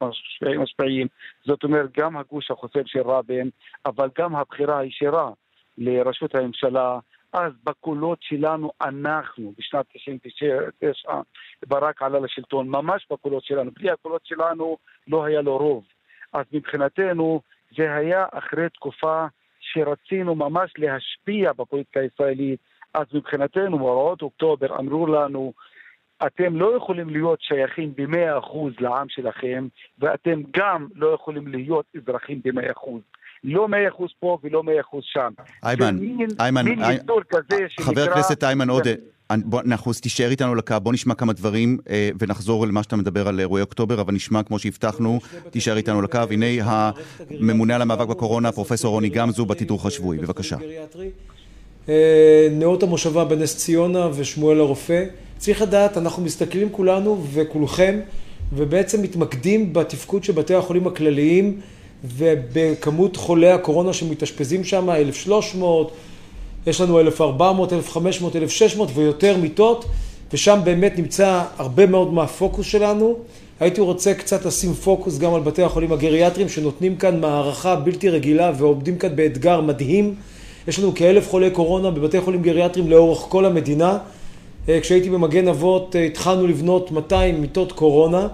משפיעים? 0.60 1.08
זאת 1.46 1.63
אומרת 1.63 1.98
גם 1.98 2.18
הגוש 2.18 2.51
החוסם 2.51 2.86
של 2.86 3.01
רבין, 3.01 3.50
אבל 3.86 4.10
גם 4.18 4.36
הבחירה 4.36 4.80
הישירה 4.80 5.32
לראשות 5.77 6.36
הממשלה, 6.36 7.00
אז 7.34 7.53
בקולות 7.63 8.17
שלנו 8.22 8.72
אנחנו, 8.82 9.53
בשנת 9.58 9.86
99, 9.94 11.22
ברק 11.67 12.01
עלה 12.01 12.20
לשלטון, 12.20 12.70
ממש 12.70 13.08
בקולות 13.12 13.44
שלנו. 13.44 13.72
בלי 13.72 13.91
הקולות 13.91 14.25
שלנו 14.25 14.77
לא 15.08 15.25
היה 15.25 15.41
לו 15.41 15.58
רוב. 15.58 15.84
אז 16.34 16.46
מבחינתנו 16.51 17.41
זה 17.77 17.96
היה 17.96 18.25
אחרי 18.32 18.70
תקופה 18.70 19.25
שרצינו 19.60 20.36
ממש 20.36 20.74
להשפיע 20.77 21.53
בפוליטיקה 21.53 22.00
הישראלית. 22.00 22.60
אז 22.94 23.05
מבחינתנו, 23.13 23.77
מאורעות 23.77 24.22
אוקטובר 24.22 24.79
אמרו 24.79 25.08
לנו, 25.08 25.53
אתם 26.27 26.55
לא 26.55 26.77
יכולים 26.77 27.10
להיות 27.10 27.41
שייכים 27.41 27.94
במאה 27.96 28.38
אחוז 28.38 28.74
לעם 28.79 29.10
שלכם, 29.10 29.67
ואתם 30.00 30.41
גם 30.51 30.88
לא 30.96 31.08
יכולים 31.08 31.48
להיות 31.48 31.86
אזרחים 31.96 32.41
במאה 32.44 32.72
אחוז. 32.72 33.01
לא 33.46 33.68
מאה 33.68 33.88
אחוז 33.88 34.10
פה 34.20 34.38
ולא 34.44 34.64
מאה 34.64 34.82
אחוז 34.82 35.04
שם. 35.06 35.32
איימן, 35.64 35.98
איימן, 36.40 36.66
חבר 37.80 38.02
הכנסת 38.02 38.44
איימן 38.44 38.70
עודה. 38.70 38.92
בוא, 39.32 39.62
נחוס, 39.66 40.02
תישאר 40.02 40.30
איתנו 40.30 40.52
על 40.52 40.60
הקו, 40.60 40.75
בוא 40.84 40.94
נשמע 40.94 41.16
כמה 41.16 41.34
דברים 41.34 41.78
אה, 41.90 42.10
ונחזור 42.20 42.68
למה 42.68 42.84
שאתה 42.84 42.96
מדבר 42.96 43.28
על 43.28 43.40
אירועי 43.40 43.62
אוקטובר, 43.62 44.02
אבל 44.02 44.14
נשמע 44.14 44.44
כמו 44.44 44.60
שהבטחנו, 44.60 45.20
תישאר 45.50 45.78
איתנו 45.78 46.00
על 46.00 46.06
הקו. 46.06 46.20
הנה 46.32 46.46
הממונה 47.40 47.75
על 47.75 47.82
המאבק 47.82 48.08
בקורונה, 48.08 48.52
פרופסור 48.52 48.92
רוני 48.92 49.10
גמזו, 49.10 49.46
בתדרוך 49.46 49.86
השבועי, 49.86 50.20
בבקשה. 50.20 50.58
אה, 51.90 52.48
נאות 52.52 52.84
המושבה 52.84 53.25
בנס 53.25 53.58
ציונה 53.58 54.10
ושמואל 54.16 54.60
הרופא. 54.60 55.04
צריך 55.38 55.62
לדעת, 55.62 55.98
אנחנו 55.98 56.24
מסתכלים 56.24 56.70
כולנו 56.72 57.24
וכולכם, 57.34 58.00
ובעצם 58.54 59.02
מתמקדים 59.02 59.74
בתפקוד 59.74 60.24
של 60.24 60.34
בתי 60.34 60.54
החולים 60.54 60.88
הכלליים 60.88 61.62
ובכמות 62.04 63.16
חולי 63.18 63.52
הקורונה 63.52 63.94
שמתאשפזים 63.94 64.64
שם, 64.64 64.90
1,300, 64.90 65.92
יש 66.68 66.82
לנו 66.82 67.00
1,400, 67.00 67.74
1,500, 67.74 68.36
1,600 68.36 68.90
ויותר 68.94 69.38
מיטות, 69.38 69.86
ושם 70.34 70.60
באמת 70.64 70.98
נמצא 70.98 71.44
הרבה 71.58 71.86
מאוד 71.86 72.14
מהפוקוס 72.14 72.66
שלנו. 72.66 73.16
הייתי 73.60 73.82
רוצה 73.82 74.14
קצת 74.14 74.46
לשים 74.46 74.74
פוקוס 74.74 75.18
גם 75.18 75.34
על 75.34 75.42
בתי 75.42 75.64
החולים 75.64 75.92
הגריאטריים 75.92 76.50
שנותנים 76.50 76.96
כאן 76.96 77.20
מערכה 77.20 77.75
בלתי 77.75 78.10
רגילה 78.10 78.52
ועומדים 78.58 78.98
כאן 78.98 79.16
באתגר 79.16 79.62
מדהים. 79.62 80.16
יש 80.68 80.80
לנו 80.80 80.96
כאלף 80.96 81.30
חולי 81.30 81.50
קורונה 81.50 81.92
בבתי 81.92 82.22
חולים 82.22 82.42
גריאטריים 82.42 82.90
לאורך 82.90 83.20
כל 83.20 83.46
המדינה. 83.46 83.98
אה, 84.70 84.80
כשהייתי 84.82 85.10
במגן 85.10 85.48
אבות 85.48 85.96
אה, 85.96 86.04
התחלנו 86.04 86.48
לבנות 86.48 86.92
200 86.92 87.42
מיטות 87.42 87.72
קורונה. 87.72 88.28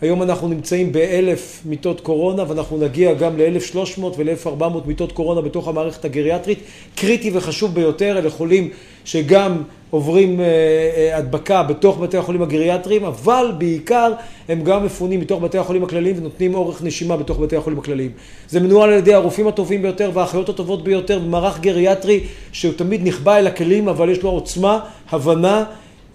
היום 0.00 0.22
אנחנו 0.22 0.48
נמצאים 0.48 0.92
באלף 0.92 1.62
מיטות 1.64 2.00
קורונה 2.00 2.44
ואנחנו 2.48 2.78
נגיע 2.78 3.14
גם 3.14 3.38
ל-1,300 3.38 4.00
ול-1,400 4.16 4.86
מיטות 4.86 5.12
קורונה 5.12 5.40
בתוך 5.40 5.68
המערכת 5.68 6.04
הגריאטרית. 6.04 6.58
קריטי 6.94 7.30
וחשוב 7.34 7.74
ביותר, 7.74 8.18
אלה 8.18 8.30
חולים 8.30 8.68
שגם 9.04 9.62
עוברים 9.90 10.40
אה, 10.40 10.46
אה, 10.46 11.16
הדבקה 11.16 11.62
בתוך 11.62 11.98
בתי 11.98 12.16
החולים 12.16 12.42
הגריאטריים, 12.42 13.04
אבל 13.04 13.52
בעיקר 13.58 14.12
הם 14.48 14.64
גם 14.64 14.84
מפונים 14.84 15.20
מתוך 15.20 15.42
בתי 15.42 15.58
החולים 15.58 15.84
הכלליים 15.84 16.16
ונותנים 16.18 16.54
אורך 16.54 16.82
נשימה 16.82 17.16
בתוך 17.16 17.38
בתי 17.38 17.56
החולים 17.56 17.78
הכלליים. 17.78 18.10
זה 18.48 18.60
מנוהל 18.60 18.90
על 18.90 18.98
ידי 18.98 19.14
הרופאים 19.14 19.48
הטובים 19.48 19.82
ביותר 19.82 20.10
והאחיות 20.14 20.48
הטובות 20.48 20.84
ביותר 20.84 21.18
במערך 21.18 21.60
גריאטרי 21.60 22.20
שהוא 22.52 22.74
תמיד 22.76 23.06
נכבה 23.06 23.38
אל 23.38 23.46
הכלים, 23.46 23.88
אבל 23.88 24.10
יש 24.10 24.22
לו 24.22 24.30
עוצמה, 24.30 24.80
הבנה, 25.10 25.64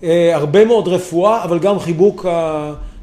אה, 0.03 0.35
הרבה 0.35 0.65
מאוד 0.65 0.87
רפואה, 0.87 1.43
אבל 1.43 1.59
גם 1.59 1.79
חיבוק 1.79 2.25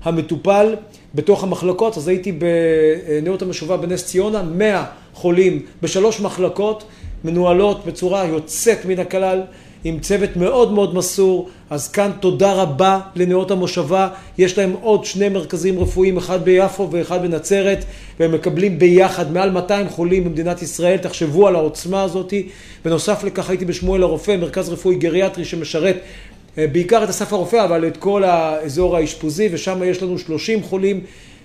המטופל 0.04 0.74
בתוך 1.14 1.42
המחלקות. 1.42 1.96
אז 1.96 2.08
הייתי 2.08 2.32
בנאות 2.32 3.42
המשובה 3.42 3.76
בנס 3.76 4.06
ציונה, 4.06 4.42
100 4.42 4.84
חולים 5.14 5.62
בשלוש 5.82 6.20
מחלקות, 6.20 6.84
מנוהלות 7.24 7.86
בצורה 7.86 8.24
יוצאת 8.24 8.84
מן 8.84 8.98
הכלל. 8.98 9.40
עם 9.84 9.98
צוות 9.98 10.36
מאוד 10.36 10.72
מאוד 10.72 10.94
מסור, 10.94 11.48
אז 11.70 11.88
כאן 11.88 12.10
תודה 12.20 12.52
רבה 12.52 13.00
לנאות 13.16 13.50
המושבה, 13.50 14.08
יש 14.38 14.58
להם 14.58 14.74
עוד 14.82 15.04
שני 15.04 15.28
מרכזים 15.28 15.78
רפואיים, 15.78 16.16
אחד 16.16 16.44
ביפו 16.44 16.88
ואחד 16.90 17.22
בנצרת, 17.22 17.84
והם 18.20 18.32
מקבלים 18.32 18.78
ביחד 18.78 19.32
מעל 19.32 19.50
200 19.50 19.88
חולים 19.88 20.24
במדינת 20.24 20.62
ישראל, 20.62 20.96
תחשבו 20.96 21.48
על 21.48 21.56
העוצמה 21.56 22.02
הזאתי. 22.02 22.48
בנוסף 22.84 23.24
לכך 23.24 23.50
הייתי 23.50 23.64
בשמואל 23.64 24.02
הרופא, 24.02 24.36
מרכז 24.36 24.68
רפואי 24.68 24.96
גריאטרי 24.96 25.44
שמשרת 25.44 25.96
בעיקר 26.56 27.04
את 27.04 27.08
אסף 27.08 27.32
הרופא, 27.32 27.64
אבל 27.64 27.86
את 27.86 27.96
כל 27.96 28.24
האזור 28.24 28.96
האשפוזי, 28.96 29.48
ושם 29.52 29.82
יש 29.84 30.02
לנו 30.02 30.18
30 30.18 30.62
חולים 30.62 31.00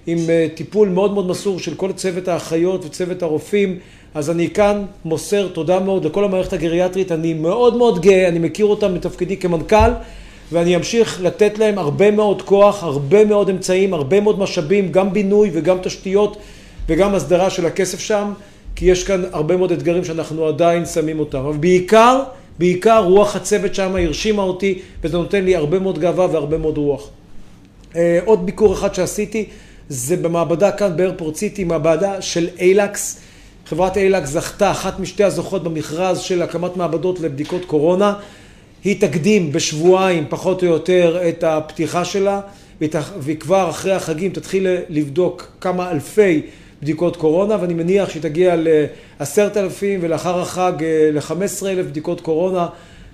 עם 0.07 0.17
אה, 0.29 0.47
טיפול 0.55 0.89
מאוד 0.89 1.13
מאוד 1.13 1.27
מסור 1.27 1.59
של 1.59 1.75
כל 1.75 1.91
צוות 1.91 2.27
האחיות 2.27 2.85
וצוות 2.85 3.23
הרופאים. 3.23 3.79
אז 4.13 4.29
אני 4.29 4.49
כאן 4.49 4.85
מוסר 5.05 5.47
תודה 5.47 5.79
מאוד 5.79 6.05
לכל 6.05 6.23
המערכת 6.23 6.53
הגריאטרית, 6.53 7.11
אני 7.11 7.33
מאוד 7.33 7.77
מאוד 7.77 8.01
גאה, 8.01 8.27
אני 8.27 8.39
מכיר 8.39 8.65
אותם 8.65 8.93
בתפקידי 8.93 9.37
כמנכ"ל, 9.37 9.91
ואני 10.51 10.75
אמשיך 10.75 11.21
לתת 11.21 11.59
להם 11.59 11.77
הרבה 11.77 12.11
מאוד 12.11 12.41
כוח, 12.41 12.83
הרבה 12.83 13.25
מאוד 13.25 13.49
אמצעים, 13.49 13.93
הרבה 13.93 14.21
מאוד 14.21 14.39
משאבים, 14.39 14.91
גם 14.91 15.13
בינוי 15.13 15.49
וגם 15.53 15.77
תשתיות 15.83 16.37
וגם 16.87 17.15
הסדרה 17.15 17.49
של 17.49 17.65
הכסף 17.65 17.99
שם, 17.99 18.33
כי 18.75 18.85
יש 18.85 19.03
כאן 19.03 19.23
הרבה 19.31 19.57
מאוד 19.57 19.71
אתגרים 19.71 20.05
שאנחנו 20.05 20.47
עדיין 20.47 20.85
שמים 20.85 21.19
אותם. 21.19 21.37
אבל 21.37 21.57
בעיקר, 21.57 22.23
בעיקר 22.59 23.03
רוח 23.03 23.35
הצוות 23.35 23.75
שם 23.75 23.95
הרשימה 23.95 24.41
אותי, 24.41 24.79
וזה 25.03 25.17
נותן 25.17 25.43
לי 25.43 25.55
הרבה 25.55 25.79
מאוד 25.79 25.99
גאווה 25.99 26.25
והרבה 26.31 26.57
מאוד 26.57 26.77
רוח. 26.77 27.09
אה, 27.95 28.19
עוד 28.25 28.45
ביקור 28.45 28.73
אחד 28.73 28.95
שעשיתי, 28.95 29.45
זה 29.89 30.17
במעבדה 30.17 30.71
כאן 30.71 30.97
באיירפורט 30.97 31.35
סיטי, 31.35 31.63
מעבדה 31.63 32.21
של 32.21 32.47
אילקס. 32.59 33.19
חברת 33.65 33.97
אילק 33.97 34.25
זכתה, 34.25 34.71
אחת 34.71 34.99
משתי 34.99 35.23
הזוכות 35.23 35.63
במכרז 35.63 36.19
של 36.19 36.41
הקמת 36.41 36.77
מעבדות 36.77 37.19
לבדיקות 37.19 37.65
קורונה. 37.65 38.13
היא 38.83 39.01
תקדים 39.01 39.51
בשבועיים 39.51 40.25
פחות 40.29 40.63
או 40.63 40.67
יותר 40.67 41.29
את 41.29 41.43
הפתיחה 41.43 42.05
שלה, 42.05 42.41
והיא 43.19 43.37
כבר 43.37 43.69
אחרי 43.69 43.93
החגים 43.93 44.31
תתחיל 44.31 44.67
לבדוק 44.89 45.51
כמה 45.61 45.91
אלפי 45.91 46.41
בדיקות 46.81 47.15
קורונה, 47.15 47.57
ואני 47.61 47.73
מניח 47.73 48.09
שהיא 48.09 48.21
תגיע 48.21 48.55
לעשרת 49.19 49.57
אלפים 49.57 49.99
ולאחר 50.03 50.41
החג 50.41 50.83
אה, 50.83 51.09
לחמש 51.13 51.43
עשרה 51.43 51.71
אלף 51.71 51.85
בדיקות 51.85 52.21
קורונה. 52.21 52.67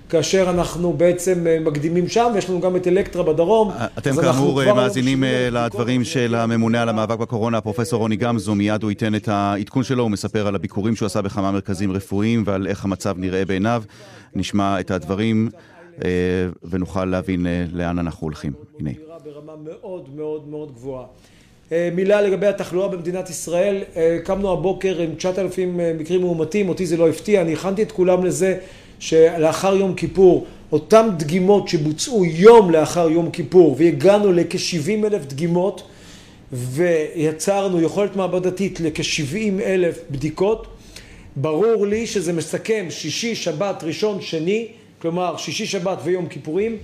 כאשר 0.08 0.50
אנחנו 0.50 0.92
בעצם 0.92 1.46
אה, 1.46 1.58
מקדימים 1.60 2.08
שם, 2.08 2.30
ויש 2.34 2.50
לנו 2.50 2.60
גם 2.60 2.76
את 2.76 2.86
אלקטרה 2.86 3.22
בדרום. 3.22 3.70
אתם 3.98 4.10
כאמור 4.22 4.74
מאזינים 4.74 5.24
אה, 5.24 5.48
לדברים 5.50 6.04
של 6.04 6.34
הממונה 6.34 6.82
על 6.82 6.88
המאבק 6.88 7.18
בקורונה, 7.18 7.58
הפרופסור 7.58 7.98
רוני 7.98 8.16
גמזו, 8.16 8.54
מיד 8.54 8.82
הוא 8.82 8.90
ייתן 8.90 9.14
את 9.14 9.28
העדכון 9.28 9.82
שלו, 9.82 10.02
הוא 10.02 10.10
מספר 10.10 10.46
על 10.46 10.54
הביקורים 10.54 10.96
שהוא 10.96 11.06
עשה 11.06 11.22
בכמה 11.22 11.52
מרכזים 11.52 11.92
רפואיים 11.92 12.42
ועל 12.46 12.66
איך 12.66 12.84
המצב 12.84 13.18
נראה 13.18 13.44
בעיניו. 13.44 13.82
נשמע 14.34 14.80
את 14.80 14.90
הדברים 14.90 15.48
אה, 16.04 16.10
ונוכל 16.70 17.04
להבין 17.04 17.46
לאן 17.72 17.98
אנחנו 17.98 18.26
הולכים. 18.26 18.52
הנה. 18.80 18.90
ברמה 19.24 19.52
מאוד 19.64 20.08
מאוד 20.16 20.48
מאוד 20.48 20.72
גבוהה. 20.74 21.04
מילה 21.72 22.20
לגבי 22.20 22.46
התחלואה 22.46 22.88
במדינת 22.88 23.30
ישראל, 23.30 23.82
קמנו 24.24 24.52
הבוקר 24.52 24.98
עם 24.98 25.14
9,000 25.16 25.80
מקרים 25.98 26.20
מאומתים, 26.20 26.68
אותי 26.68 26.86
זה 26.86 26.96
לא 26.96 27.08
הפתיע, 27.08 27.40
אני 27.40 27.52
הכנתי 27.52 27.82
את 27.82 27.92
כולם 27.92 28.24
לזה. 28.24 28.58
שלאחר 28.98 29.76
יום 29.76 29.94
כיפור, 29.94 30.46
אותן 30.72 31.08
דגימות 31.16 31.68
שבוצעו 31.68 32.24
יום 32.24 32.70
לאחר 32.70 33.10
יום 33.10 33.30
כיפור, 33.30 33.76
והגענו 33.78 34.32
לכ-70 34.32 35.06
אלף 35.06 35.26
דגימות, 35.26 35.82
ויצרנו 36.52 37.80
יכולת 37.80 38.16
מעבדתית 38.16 38.80
לכ-70 38.80 39.62
אלף 39.62 39.98
בדיקות, 40.10 40.66
ברור 41.36 41.86
לי 41.86 42.06
שזה 42.06 42.32
מסכם 42.32 42.86
שישי, 42.90 43.34
שבת, 43.34 43.84
ראשון, 43.84 44.20
שני, 44.20 44.68
כלומר 44.98 45.36
שישי, 45.36 45.66
שבת 45.66 45.98
ויום 46.04 46.26
כיפורים, 46.26 46.76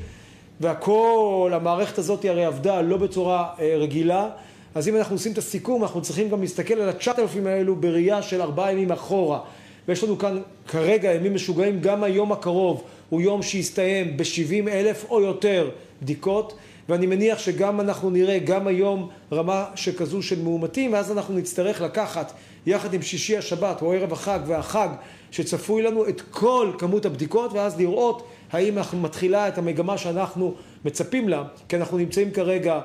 והכל, 0.61 1.51
המערכת 1.55 1.99
הזאת 1.99 2.25
הרי 2.25 2.45
עבדה 2.45 2.81
לא 2.81 2.97
בצורה 2.97 3.47
אה, 3.61 3.77
רגילה, 3.79 4.29
אז 4.75 4.89
אם 4.89 4.97
אנחנו 4.97 5.15
עושים 5.15 5.33
את 5.33 5.39
הסיכום, 5.39 5.83
אנחנו 5.83 6.03
צריכים 6.03 6.29
גם 6.29 6.41
להסתכל 6.41 6.75
על 6.75 6.89
התשעת 6.89 7.19
אלפים 7.19 7.47
האלו 7.47 7.77
בראייה 7.77 8.23
של 8.23 8.43
ארבעה 8.43 8.73
ימים 8.73 8.93
אחורה. 8.93 9.41
ויש 9.89 10.05
לנו 10.05 10.19
כאן 10.19 10.41
כרגע 10.69 11.13
ימים 11.15 11.35
משוגעים, 11.35 11.81
גם 11.81 12.05
היום 12.05 12.33
הקרוב 12.33 12.83
הוא 13.09 13.21
יום 13.21 13.43
שיסתיים 13.43 14.17
ב-70 14.17 14.69
אלף 14.69 15.05
או 15.11 15.21
יותר 15.21 15.71
בדיקות, 16.03 16.55
ואני 16.89 17.07
מניח 17.07 17.39
שגם 17.39 17.81
אנחנו 17.81 18.11
נראה 18.11 18.39
גם 18.39 18.67
היום 18.67 19.09
רמה 19.33 19.65
שכזו 19.75 20.23
של 20.23 20.43
מאומתים, 20.43 20.93
ואז 20.93 21.13
אנחנו 21.13 21.35
נצטרך 21.35 21.81
לקחת 21.81 22.33
יחד 22.67 22.95
עם 22.95 23.03
שישי 23.03 23.37
השבת 23.37 23.83
או 23.83 23.93
ערב 23.93 24.13
החג 24.13 24.41
והחג 24.47 24.89
שצפוי 25.31 25.83
לנו 25.83 26.09
את 26.09 26.21
כל 26.31 26.73
כמות 26.79 27.07
הבדיקות, 27.07 27.53
ואז 27.53 27.79
לראות 27.79 28.27
האם 28.53 28.79
אנחנו 28.79 29.01
מתחילה 29.01 29.49
את 29.49 29.59
המגמה 29.59 29.99
שאנחנו 29.99 30.55
מצפים 30.85 31.29
לה, 31.29 31.45
כי 31.69 31.77
אנחנו 31.77 31.99
נמצאים 31.99 32.31
כרגע 32.31 32.81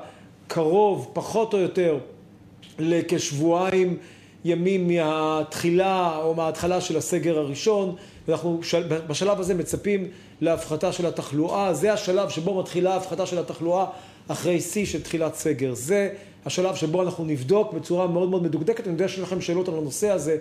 קרוב, 0.46 1.10
פחות 1.12 1.54
או 1.54 1.58
יותר, 1.58 1.98
לכשבועיים 2.78 3.96
ימים 4.44 4.88
מהתחילה 4.88 6.18
או 6.22 6.34
מההתחלה 6.34 6.80
של 6.80 6.96
הסגר 6.96 7.38
הראשון, 7.38 7.94
ואנחנו 8.28 8.60
בשלב 9.08 9.40
הזה 9.40 9.54
מצפים 9.54 10.08
להפחתה 10.40 10.92
של 10.92 11.06
התחלואה, 11.06 11.74
זה 11.74 11.92
השלב 11.92 12.28
שבו 12.28 12.58
מתחילה 12.58 12.94
ההפחתה 12.94 13.26
של 13.26 13.38
התחלואה 13.38 13.86
אחרי 14.28 14.60
שיא 14.60 14.86
של 14.86 15.02
תחילת 15.02 15.34
סגר. 15.34 15.74
זה 15.74 16.08
השלב 16.46 16.74
שבו 16.74 17.02
אנחנו 17.02 17.24
נבדוק 17.24 17.72
בצורה 17.72 18.06
מאוד 18.06 18.28
מאוד 18.28 18.42
מדוקדקת, 18.42 18.84
אני 18.86 18.92
יודע 18.92 19.08
שיש 19.08 19.18
לכם 19.18 19.40
שאלות 19.40 19.68
על 19.68 19.74
הנושא 19.74 20.10
הזה, 20.10 20.36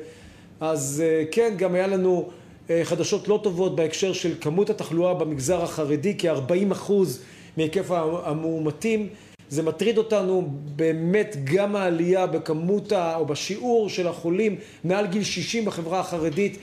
אז 0.59 1.03
אה, 1.05 1.23
כן, 1.31 1.53
גם 1.57 1.75
היה 1.75 1.87
לנו 1.87 2.29
אה, 2.69 2.81
חדשות 2.83 3.27
לא 3.27 3.39
טובות 3.43 3.75
בהקשר 3.75 4.13
של 4.13 4.33
כמות 4.41 4.69
התחלואה 4.69 5.13
במגזר 5.13 5.63
החרדי, 5.63 6.15
כ-40 6.17 6.71
אחוז 6.71 7.21
מהיקף 7.57 7.91
המאומתים. 8.23 9.09
זה 9.55 9.63
מטריד 9.63 9.97
אותנו 9.97 10.47
באמת 10.75 11.35
גם 11.43 11.75
העלייה 11.75 12.27
בכמות 12.27 12.91
ה, 12.91 13.15
או 13.15 13.25
בשיעור 13.25 13.89
של 13.89 14.07
החולים 14.07 14.55
מעל 14.83 15.07
גיל 15.07 15.23
60 15.23 15.65
בחברה 15.65 15.99
החרדית. 15.99 16.57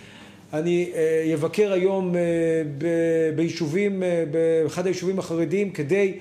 אני 0.53 0.91
אבקר 1.35 1.69
אה, 1.69 1.75
היום 1.75 2.15
ביישובים, 3.37 4.03
באחד 4.31 4.87
היישובים 4.87 5.19
החרדיים 5.19 5.71
כדי 5.71 6.19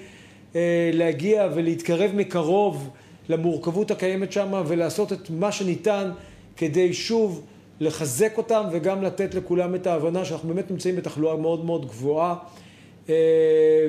להגיע 0.94 1.48
ולהתקרב 1.56 2.12
מקרוב 2.16 2.90
למורכבות 3.30 3.92
הקיימת 3.92 4.32
שם 4.32 4.64
ולעשות 4.68 5.14
את 5.14 5.30
מה 5.30 5.52
שניתן 5.52 6.12
כדי 6.58 6.94
שוב 6.94 7.46
לחזק 7.80 8.34
אותם 8.38 8.64
וגם 8.72 9.04
לתת 9.04 9.36
לכולם 9.36 9.76
את 9.76 9.88
ההבנה 9.88 10.26
שאנחנו 10.26 10.50
באמת 10.50 10.72
נמצאים 10.72 10.96
בתחלואה 10.96 11.36
מאוד 11.36 11.66
מאוד 11.66 11.86
גבוהה 11.86 12.32
אה, 12.32 12.38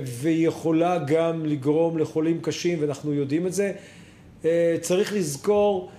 והיא 0.04 0.48
יכולה 0.48 0.98
גם 0.98 1.46
לגרום 1.46 1.98
לחולים 1.98 2.40
קשים 2.40 2.78
ואנחנו 2.80 3.12
יודעים 3.12 3.46
את 3.46 3.52
זה. 3.52 3.72
אה, 4.44 4.76
צריך 4.80 5.12
לזכור 5.12 5.90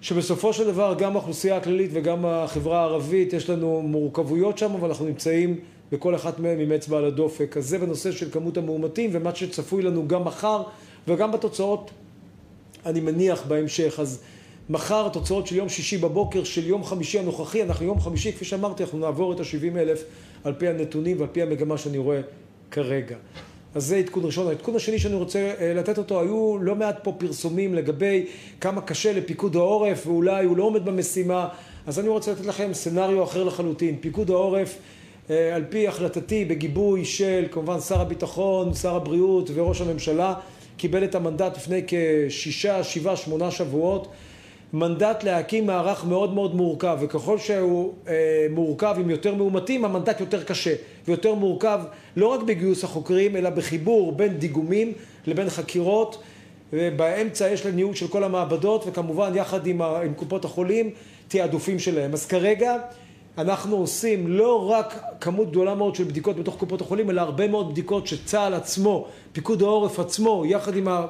שבסופו 0.00 0.52
של 0.52 0.66
דבר 0.66 0.94
גם 0.98 1.12
האוכלוסייה 1.12 1.56
הכללית 1.56 1.90
וגם 1.92 2.26
החברה 2.26 2.80
הערבית 2.80 3.32
יש 3.32 3.50
לנו 3.50 3.82
מורכבויות 3.82 4.58
שם 4.58 4.82
ואנחנו 4.82 5.04
נמצאים 5.06 5.60
בכל 5.92 6.14
אחת 6.14 6.38
מהן 6.38 6.60
עם 6.60 6.72
אצבע 6.72 6.98
על 6.98 7.04
הדופק. 7.04 7.56
אז 7.56 7.68
זה 7.68 7.78
בנושא 7.78 8.12
של 8.12 8.30
כמות 8.30 8.56
המאומתים 8.56 9.10
ומה 9.12 9.34
שצפוי 9.34 9.82
לנו 9.82 10.08
גם 10.08 10.24
מחר 10.24 10.62
וגם 11.08 11.32
בתוצאות 11.32 11.90
אני 12.86 13.00
מניח 13.00 13.42
בהמשך. 13.48 14.00
אז 14.00 14.22
מחר 14.70 15.06
התוצאות 15.06 15.46
של 15.46 15.56
יום 15.56 15.68
שישי 15.68 15.98
בבוקר 15.98 16.44
של 16.44 16.66
יום 16.66 16.84
חמישי 16.84 17.18
הנוכחי, 17.18 17.62
אנחנו 17.62 17.86
יום 17.86 18.00
חמישי, 18.00 18.32
כפי 18.32 18.44
שאמרתי, 18.44 18.82
אנחנו 18.82 18.98
נעבור 18.98 19.32
את 19.32 19.40
ה-70 19.40 19.78
אלף 19.78 20.04
על 20.44 20.54
פי 20.58 20.68
הנתונים 20.68 21.18
ועל 21.18 21.28
פי 21.32 21.42
המגמה 21.42 21.78
שאני 21.78 21.98
רואה 21.98 22.20
כרגע. 22.72 23.16
אז 23.74 23.86
זה 23.86 23.96
עדכון 23.96 24.24
ראשון. 24.24 24.48
העדכון 24.48 24.76
השני 24.76 24.98
שאני 24.98 25.14
רוצה 25.14 25.54
אה, 25.60 25.74
לתת 25.74 25.98
אותו, 25.98 26.20
היו 26.20 26.58
לא 26.60 26.74
מעט 26.74 26.98
פה 27.02 27.12
פרסומים 27.18 27.74
לגבי 27.74 28.26
כמה 28.60 28.80
קשה 28.80 29.12
לפיקוד 29.12 29.56
העורף 29.56 30.06
ואולי 30.06 30.44
הוא 30.44 30.56
לא 30.56 30.64
עומד 30.64 30.84
במשימה, 30.84 31.48
אז 31.86 31.98
אני 31.98 32.08
רוצה 32.08 32.32
לתת 32.32 32.46
לכם 32.46 32.74
סצנריו 32.74 33.24
אחר 33.24 33.44
לחלוטין. 33.44 33.96
פיקוד 34.00 34.30
העורף, 34.30 34.78
אה, 35.30 35.54
על 35.54 35.64
פי 35.68 35.88
החלטתי, 35.88 36.44
בגיבוי 36.44 37.04
של 37.04 37.46
כמובן 37.50 37.80
שר 37.80 38.00
הביטחון, 38.00 38.74
שר 38.74 38.96
הבריאות 38.96 39.50
וראש 39.54 39.80
הממשלה, 39.80 40.34
קיבל 40.76 41.04
את 41.04 41.14
המנדט 41.14 41.56
לפני 41.56 41.82
כשישה, 41.86 42.84
שבעה, 42.84 43.16
שמונה 43.16 43.50
שבועות. 43.50 44.08
מנדט 44.72 45.24
להקים 45.24 45.66
מערך 45.66 46.04
מאוד 46.04 46.34
מאוד 46.34 46.54
מורכב, 46.54 46.98
וככל 47.00 47.38
שהוא 47.38 47.92
אה, 48.08 48.46
מורכב 48.50 48.94
עם 48.98 49.10
יותר 49.10 49.34
מאומתים, 49.34 49.84
המנדט 49.84 50.20
יותר 50.20 50.42
קשה, 50.44 50.74
ויותר 51.08 51.34
מורכב 51.34 51.80
לא 52.16 52.26
רק 52.26 52.42
בגיוס 52.42 52.84
החוקרים, 52.84 53.36
אלא 53.36 53.50
בחיבור 53.50 54.12
בין 54.12 54.38
דיגומים 54.38 54.92
לבין 55.26 55.50
חקירות, 55.50 56.22
ובאמצע 56.72 57.48
יש 57.48 57.66
לניהול 57.66 57.94
של 57.94 58.08
כל 58.08 58.24
המעבדות, 58.24 58.84
וכמובן 58.86 59.32
יחד 59.34 59.66
עם, 59.66 59.82
ה, 59.82 60.00
עם 60.00 60.14
קופות 60.14 60.44
החולים, 60.44 60.90
תעדופים 61.28 61.78
שלהם. 61.78 62.12
אז 62.12 62.26
כרגע 62.26 62.76
אנחנו 63.38 63.76
עושים 63.76 64.28
לא 64.28 64.70
רק 64.70 65.00
כמות 65.20 65.50
גדולה 65.50 65.74
מאוד 65.74 65.94
של 65.94 66.04
בדיקות 66.04 66.36
בתוך 66.36 66.56
קופות 66.56 66.80
החולים, 66.80 67.10
אלא 67.10 67.20
הרבה 67.20 67.48
מאוד 67.48 67.70
בדיקות 67.70 68.06
שצה"ל 68.06 68.54
עצמו, 68.54 69.06
פיקוד 69.32 69.62
העורף 69.62 69.98
עצמו, 69.98 70.44
יחד 70.46 70.76
עם 70.76 70.88
ה... 70.88 71.06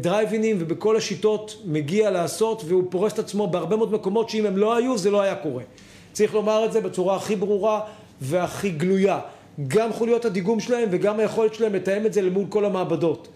דרייבינים 0.00 0.56
ובכל 0.60 0.96
השיטות 0.96 1.62
מגיע 1.64 2.10
לעשות 2.10 2.62
והוא 2.66 2.84
פורס 2.90 3.12
את 3.12 3.18
עצמו 3.18 3.46
בהרבה 3.46 3.76
מאוד 3.76 3.92
מקומות 3.92 4.30
שאם 4.30 4.46
הם 4.46 4.56
לא 4.56 4.76
היו 4.76 4.98
זה 4.98 5.10
לא 5.10 5.20
היה 5.20 5.34
קורה. 5.34 5.62
צריך 6.12 6.34
לומר 6.34 6.64
את 6.64 6.72
זה 6.72 6.80
בצורה 6.80 7.16
הכי 7.16 7.36
ברורה 7.36 7.80
והכי 8.20 8.70
גלויה. 8.70 9.20
גם 9.68 9.92
חוליות 9.92 10.24
הדיגום 10.24 10.60
שלהם 10.60 10.88
וגם 10.92 11.20
היכולת 11.20 11.54
שלהם 11.54 11.74
לתאם 11.74 12.06
את 12.06 12.12
זה 12.12 12.22
למול 12.22 12.44
כל 12.48 12.64
המעבדות. 12.64 13.28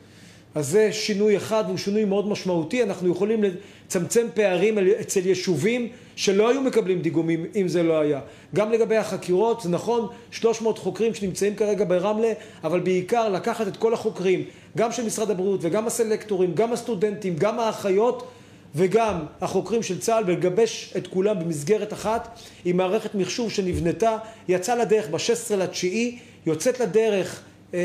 אז 0.54 0.68
זה 0.68 0.92
שינוי 0.92 1.37
אחד 1.37 1.65
והוא 1.67 1.78
שינוי 1.78 2.04
מאוד 2.04 2.28
משמעותי, 2.28 2.82
אנחנו 2.82 3.13
יכולים 3.13 3.45
לצמצם 3.45 4.26
פערים 4.34 4.78
אצל 5.00 5.26
יישובים 5.26 5.89
שלא 6.17 6.49
היו 6.49 6.60
מקבלים 6.60 7.00
דיגומים 7.00 7.45
אם 7.56 7.69
זה 7.69 7.82
לא 7.82 8.00
היה. 8.00 8.21
גם 8.54 8.73
לגבי 8.73 8.97
החקירות, 8.97 9.60
זה 9.60 9.69
נכון, 9.69 10.06
300 10.30 10.78
חוקרים 10.78 11.15
שנמצאים 11.15 11.54
כרגע 11.54 11.84
ברמלה, 11.84 12.32
אבל 12.65 12.80
בעיקר 12.80 13.28
לקחת 13.28 13.69
את 13.69 13.76
כל 13.76 13.95
החוקרים, 13.95 14.45
גם 14.76 14.93
של 14.93 15.07
משרד 15.07 15.31
הבריאות 15.31 15.61
וגם 15.63 15.87
הסלקטורים, 15.87 16.54
גם 16.54 16.73
הסטודנטים, 16.73 17.37
גם 17.37 17.59
האחיות 17.59 18.28
וגם 18.75 19.19
החוקרים 19.41 19.83
של 19.83 19.99
צה"ל 20.00 20.25
ולגבש 20.26 20.93
את 20.97 21.07
כולם 21.07 21.39
במסגרת 21.41 21.93
אחת 21.93 22.39
עם 22.65 22.76
מערכת 22.76 23.15
מחשוב 23.15 23.50
שנבנתה, 23.50 24.17
יצאה 24.49 24.76
לדרך 24.76 25.09
ב-16 25.09 25.57
לתשיעי, 25.57 26.19
יוצאת 26.47 26.81
לדרך 26.81 27.43
אה, 27.75 27.81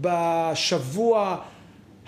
בשבוע 0.00 1.36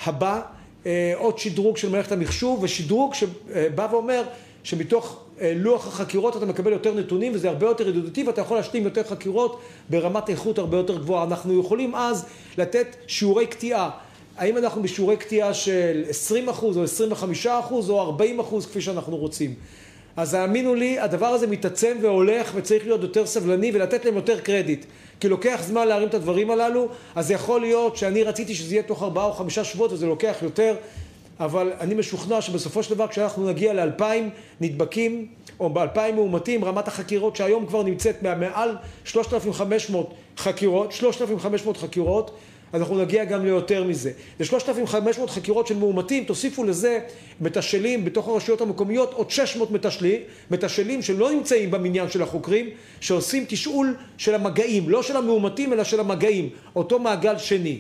הבא 0.05 0.41
אה, 0.87 1.13
עוד 1.17 1.39
שדרוג 1.39 1.77
של 1.77 1.91
מערכת 1.91 2.13
המחשוב 2.13 2.63
ושדרוג 2.63 3.15
שבא 3.15 3.89
ואומר 3.91 4.23
שמתוך 4.63 5.26
לוח 5.43 5.87
החקירות 5.87 6.37
אתה 6.37 6.47
מקבל 6.47 6.73
יותר 6.73 6.95
נתונים 6.95 7.33
וזה 7.35 7.49
הרבה 7.49 7.67
יותר 7.67 7.89
ידידותי 7.89 8.25
ואתה 8.25 8.41
יכול 8.41 8.57
להשלים 8.57 8.85
יותר 8.85 9.03
חקירות 9.03 9.61
ברמת 9.91 10.31
איכות 10.31 10.59
הרבה 10.59 10.77
יותר 10.77 10.99
גבוהה. 10.99 11.25
אנחנו 11.25 11.61
יכולים 11.61 11.95
אז 11.95 12.27
לתת 12.59 12.97
שיעורי 13.07 13.47
קטיעה. 13.47 13.91
האם 14.37 14.57
אנחנו 14.57 14.83
בשיעורי 14.83 15.17
קטיעה 15.17 15.55
של 15.55 16.05
20% 16.49 16.63
או 16.63 16.85
25% 17.45 17.47
או 17.73 18.17
40% 18.61 18.67
כפי 18.67 18.81
שאנחנו 18.81 19.17
רוצים. 19.17 19.55
אז 20.17 20.35
האמינו 20.35 20.75
לי, 20.75 20.99
הדבר 20.99 21.27
הזה 21.27 21.47
מתעצם 21.47 21.97
והולך 22.03 22.53
וצריך 22.55 22.85
להיות 22.85 23.03
יותר 23.03 23.27
סבלני 23.27 23.71
ולתת 23.75 24.05
להם 24.05 24.15
יותר 24.15 24.41
קרדיט. 24.41 24.85
כי 25.21 25.29
לוקח 25.29 25.61
זמן 25.67 25.89
להרים 25.89 26.09
את 26.09 26.15
הדברים 26.15 26.51
הללו, 26.51 26.89
אז 27.15 27.31
יכול 27.31 27.61
להיות 27.61 27.97
שאני 27.97 28.23
רציתי 28.23 28.55
שזה 28.55 28.75
יהיה 28.75 28.83
תוך 28.83 29.03
ארבעה 29.03 29.25
או 29.25 29.33
חמישה 29.33 29.65
שבועות 29.65 29.93
וזה 29.93 30.07
לוקח 30.07 30.37
יותר, 30.43 30.77
אבל 31.41 31.73
אני 31.81 31.95
משוכנע 31.95 32.41
שבסופו 32.41 32.83
של 32.83 32.95
דבר 32.95 33.09
כשאנחנו 33.09 33.49
נגיע 33.49 33.73
לאלפיים 33.73 34.31
נדבקים 34.61 35.27
או 35.61 35.71
באלפיים 35.71 36.15
מאומתים, 36.15 36.65
רמת 36.65 36.89
החקירות 36.89 37.37
שהיום 37.37 37.67
כבר 37.67 37.83
נמצאת 37.83 38.23
מעל 38.23 38.77
3,500 39.05 40.15
חקירות, 40.37 40.93
3,500 40.93 41.77
חקירות, 41.77 42.31
אנחנו 42.75 42.99
נגיע 42.99 43.25
גם 43.25 43.45
ליותר 43.45 43.85
מזה. 43.85 44.13
ל-3,500 44.41 45.27
חקירות 45.27 45.67
של 45.67 45.77
מאומתים, 45.77 46.25
תוסיפו 46.25 46.65
לזה 46.65 46.99
מתשאלים 47.41 48.05
בתוך 48.05 48.29
הרשויות 48.29 48.61
המקומיות, 48.61 49.13
עוד 49.13 49.31
600 49.31 49.71
מתשאלים, 49.71 50.21
מתשאלים 50.51 51.03
שלא 51.03 51.31
נמצאים 51.31 51.71
במניין 51.71 52.11
של 52.11 52.23
החוקרים, 52.23 52.71
שעושים 53.01 53.45
תשאול 53.49 53.97
של 54.19 54.35
המגעים, 54.35 54.89
לא 54.89 55.03
של 55.03 55.17
המאומתים 55.17 55.73
אלא 55.73 55.85
של 55.85 56.01
המגעים, 56.01 56.49
אותו 56.77 56.99
מעגל 56.99 57.39
שני. 57.39 57.79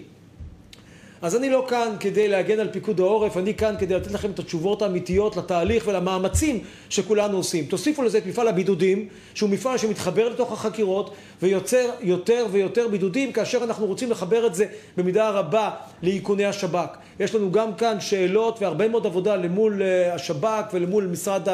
אז 1.26 1.36
אני 1.36 1.50
לא 1.50 1.64
כאן 1.68 1.96
כדי 2.00 2.28
להגן 2.28 2.60
על 2.60 2.68
פיקוד 2.68 3.00
העורף, 3.00 3.36
אני 3.36 3.54
כאן 3.54 3.74
כדי 3.78 3.94
לתת 3.94 4.12
לכם 4.12 4.30
את 4.30 4.38
התשובות 4.38 4.82
האמיתיות 4.82 5.36
לתהליך 5.36 5.86
ולמאמצים 5.86 6.60
שכולנו 6.88 7.36
עושים. 7.36 7.64
תוסיפו 7.64 8.02
לזה 8.02 8.18
את 8.18 8.26
מפעל 8.26 8.48
הבידודים, 8.48 9.08
שהוא 9.34 9.50
מפעל 9.50 9.78
שמתחבר 9.78 10.28
לתוך 10.28 10.52
החקירות 10.52 11.10
ויוצר 11.42 11.90
יותר 12.00 12.46
ויותר 12.52 12.88
בידודים, 12.88 13.32
כאשר 13.32 13.64
אנחנו 13.64 13.86
רוצים 13.86 14.10
לחבר 14.10 14.46
את 14.46 14.54
זה 14.54 14.66
במידה 14.96 15.30
רבה 15.30 15.70
לאיכוני 16.02 16.44
השב"כ. 16.44 16.96
יש 17.20 17.34
לנו 17.34 17.52
גם 17.52 17.74
כאן 17.74 18.00
שאלות 18.00 18.62
והרבה 18.62 18.88
מאוד 18.88 19.06
עבודה 19.06 19.36
למול 19.36 19.82
אה, 19.82 20.14
השב"כ 20.14 20.64
ולמול 20.72 21.06
משרד 21.06 21.48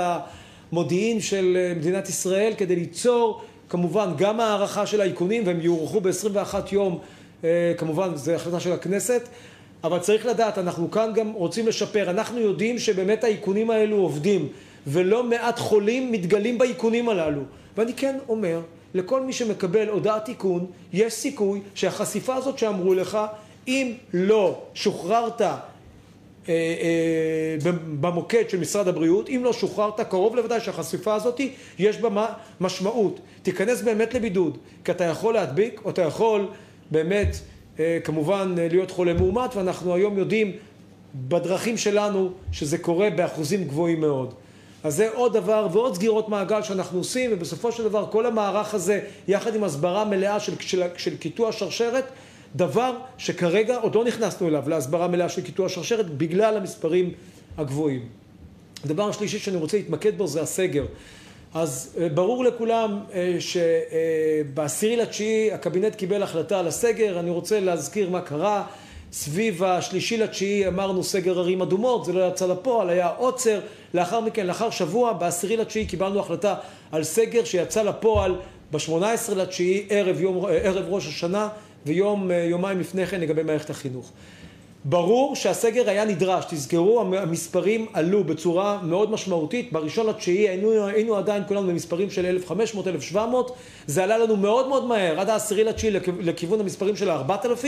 המודיעין 0.73 1.21
של 1.21 1.57
אה, 1.57 1.75
מדינת 1.77 2.09
ישראל 2.09 2.53
כדי 2.59 2.77
ליצור 2.77 3.43
כמובן 3.69 4.11
גם 4.17 4.41
הערכה 4.41 4.87
של 4.87 5.01
האיכונים 5.01 5.47
והם 5.47 5.61
יוארכו 5.61 6.01
ב-21 6.01 6.55
יום 6.73 6.99
אה, 7.45 7.73
כמובן 7.77 8.17
זו 8.17 8.33
החלטה 8.33 8.61
של 8.61 8.73
הכנסת 8.73 9.29
אבל 9.85 9.99
צריך 9.99 10.27
לדעת, 10.27 10.59
אנחנו 10.59 10.91
כאן 10.91 11.11
גם 11.15 11.33
רוצים 11.33 11.67
לשפר. 11.67 12.11
אנחנו 12.11 12.41
יודעים 12.41 12.79
שבאמת 12.79 13.25
האיכונים 13.25 13.71
האלו 13.71 13.97
עובדים, 13.97 14.49
ולא 14.87 15.25
מעט 15.25 15.59
חולים 15.59 16.13
מתגלים 16.13 16.59
באיכונים 16.59 17.09
הללו. 17.09 17.43
ואני 17.77 17.95
כן 17.95 18.19
אומר, 18.29 18.61
לכל 18.95 19.21
מי 19.21 19.33
שמקבל 19.33 19.89
הודעת 19.89 20.29
איכון, 20.29 20.67
יש 20.93 21.13
סיכוי 21.13 21.61
שהחשיפה 21.75 22.35
הזאת 22.35 22.59
שאמרו 22.59 22.95
לך, 22.95 23.19
אם 23.69 23.93
לא 24.13 24.63
שוחררת 24.75 25.43
אה, 25.43 25.57
אה, 26.49 27.57
במוקד 28.01 28.51
של 28.51 28.61
משרד 28.61 28.89
הבריאות, 28.89 29.29
אם 29.29 29.41
לא 29.45 29.53
שוחררת, 29.53 30.01
קרוב 30.01 30.37
לוודאי 30.37 30.61
שהחשיפה 30.61 31.15
הזאת 31.15 31.41
יש 31.79 31.99
בה 31.99 32.27
משמעות. 32.61 33.21
תיכנס 33.43 33.83
באמת 33.83 34.15
לבידוד, 34.15 34.59
כי 34.85 34.91
אתה 34.91 35.05
יכול 35.05 35.35
להדביק, 35.35 35.81
או 35.85 35.91
אתה 35.91 36.03
יכול 36.03 36.49
באמת 36.91 37.37
כמובן 38.05 38.55
אה, 38.59 38.69
להיות 38.71 38.91
חולה 38.91 39.15
מאומת, 39.15 39.57
ואנחנו 39.57 39.95
היום 39.95 40.19
יודעים 40.19 40.53
בדרכים 41.15 41.77
שלנו 41.77 42.31
שזה 42.53 42.79
קורה 42.79 43.11
באחוזים 43.11 43.65
גבוהים 43.65 44.01
מאוד. 44.01 44.35
אז 44.85 44.97
זה 44.97 45.11
עוד 45.15 45.33
דבר 45.33 45.69
ועוד 45.73 45.95
סגירות 45.95 46.29
מעגל 46.29 46.63
שאנחנו 46.63 46.99
עושים, 46.99 47.31
ובסופו 47.33 47.73
של 47.73 47.85
דבר 47.85 48.07
כל 48.11 48.27
המערך 48.27 48.75
הזה, 48.75 49.01
יחד 49.29 49.55
עם 49.55 49.65
הסברה 49.65 50.05
מלאה 50.05 50.41
של, 50.41 50.53
של, 50.61 50.83
של 50.97 51.17
קיטוע 51.17 51.53
שרשרת, 51.53 52.05
דבר 52.57 52.97
שכרגע 53.19 53.77
עוד 53.77 53.95
לא 53.95 54.05
נכנסנו 54.05 54.49
אליו, 54.49 54.69
להסברה 54.69 55.09
מלאה 55.09 55.29
של 55.29 55.43
קיטוע 55.43 55.69
שרשרת, 55.69 56.11
בגלל 56.11 56.57
המספרים 56.57 57.13
הגבוהים. 57.59 58.07
הדבר 58.85 59.09
השלישי 59.09 59.39
שאני 59.39 59.57
רוצה 59.57 59.77
להתמקד 59.77 60.19
בו 60.19 60.27
זה 60.27 60.43
הסגר. 60.43 60.85
אז 61.55 61.97
אה, 62.01 62.09
ברור 62.09 62.45
לכולם 62.45 63.01
אה, 63.15 63.37
שבעשירי 63.41 64.97
לתשיעי 64.97 65.53
הקבינט 65.53 65.95
קיבל 65.95 66.23
החלטה 66.23 66.59
על 66.59 66.67
הסגר, 66.67 67.21
אני 67.21 67.31
רוצה 67.31 67.61
להזכיר 67.61 68.11
מה 68.11 68.21
קרה. 68.21 68.65
סביב 69.13 69.65
השלישי 69.65 70.17
לתשיעי 70.17 70.69
אמרנו 70.69 71.05
סגר 71.05 71.39
ערים 71.39 71.63
אדומות, 71.63 72.05
זה 72.05 72.13
לא 72.13 72.29
יצא 72.29 72.47
לפועל, 72.47 72.91
היה 72.91 73.09
עוצר. 73.09 73.61
לאחר 73.95 74.21
מכן, 74.21 74.47
לאחר 74.47 74.71
שבוע, 74.71 75.13
בעשירי 75.13 75.57
לתשיעי 75.57 75.87
קיבלנו 75.87 76.21
החלטה 76.21 76.55
על 76.93 77.05
סגר 77.05 77.45
שיצא 77.45 77.83
לפועל 77.83 78.35
ב-18 78.71 79.35
לתשיעי, 79.37 79.87
ערב, 79.91 80.21
יום, 80.21 80.45
ערב 80.47 80.85
ראש 80.89 81.07
השנה, 81.07 81.49
ויום, 81.87 82.31
יומיים 82.31 82.81
לפני 82.81 83.07
כן 83.07 83.21
לגבי 83.21 83.43
מערכת 83.43 83.71
החינוך. 83.71 84.13
ברור 84.85 85.37
שהסגר 85.37 85.91
היה 85.91 86.05
נדרש, 86.05 86.45
תזכרו, 86.49 87.01
המספרים 87.01 87.87
עלו 87.93 88.25
בצורה 88.25 88.79
מאוד 88.83 89.11
משמעותית, 89.11 89.73
בראשון 89.73 90.07
לתשיעי 90.07 90.49
היינו, 90.49 90.87
היינו 90.87 91.17
עדיין 91.17 91.43
כולנו 91.49 91.67
במספרים 91.67 92.11
של 92.11 92.39
1,500-1,700, 92.49 93.17
זה 93.87 94.05
עלה 94.05 94.19
לנו 94.19 94.37
מאוד 94.37 94.69
מאוד 94.69 94.85
מהר, 94.85 95.21
עד 95.21 95.31
העשירי 95.31 95.65
לתשיעי 95.65 95.93
לכיוון 96.21 96.61
המספרים 96.61 96.97
של 96.97 97.11
ה-4,000, 97.11 97.67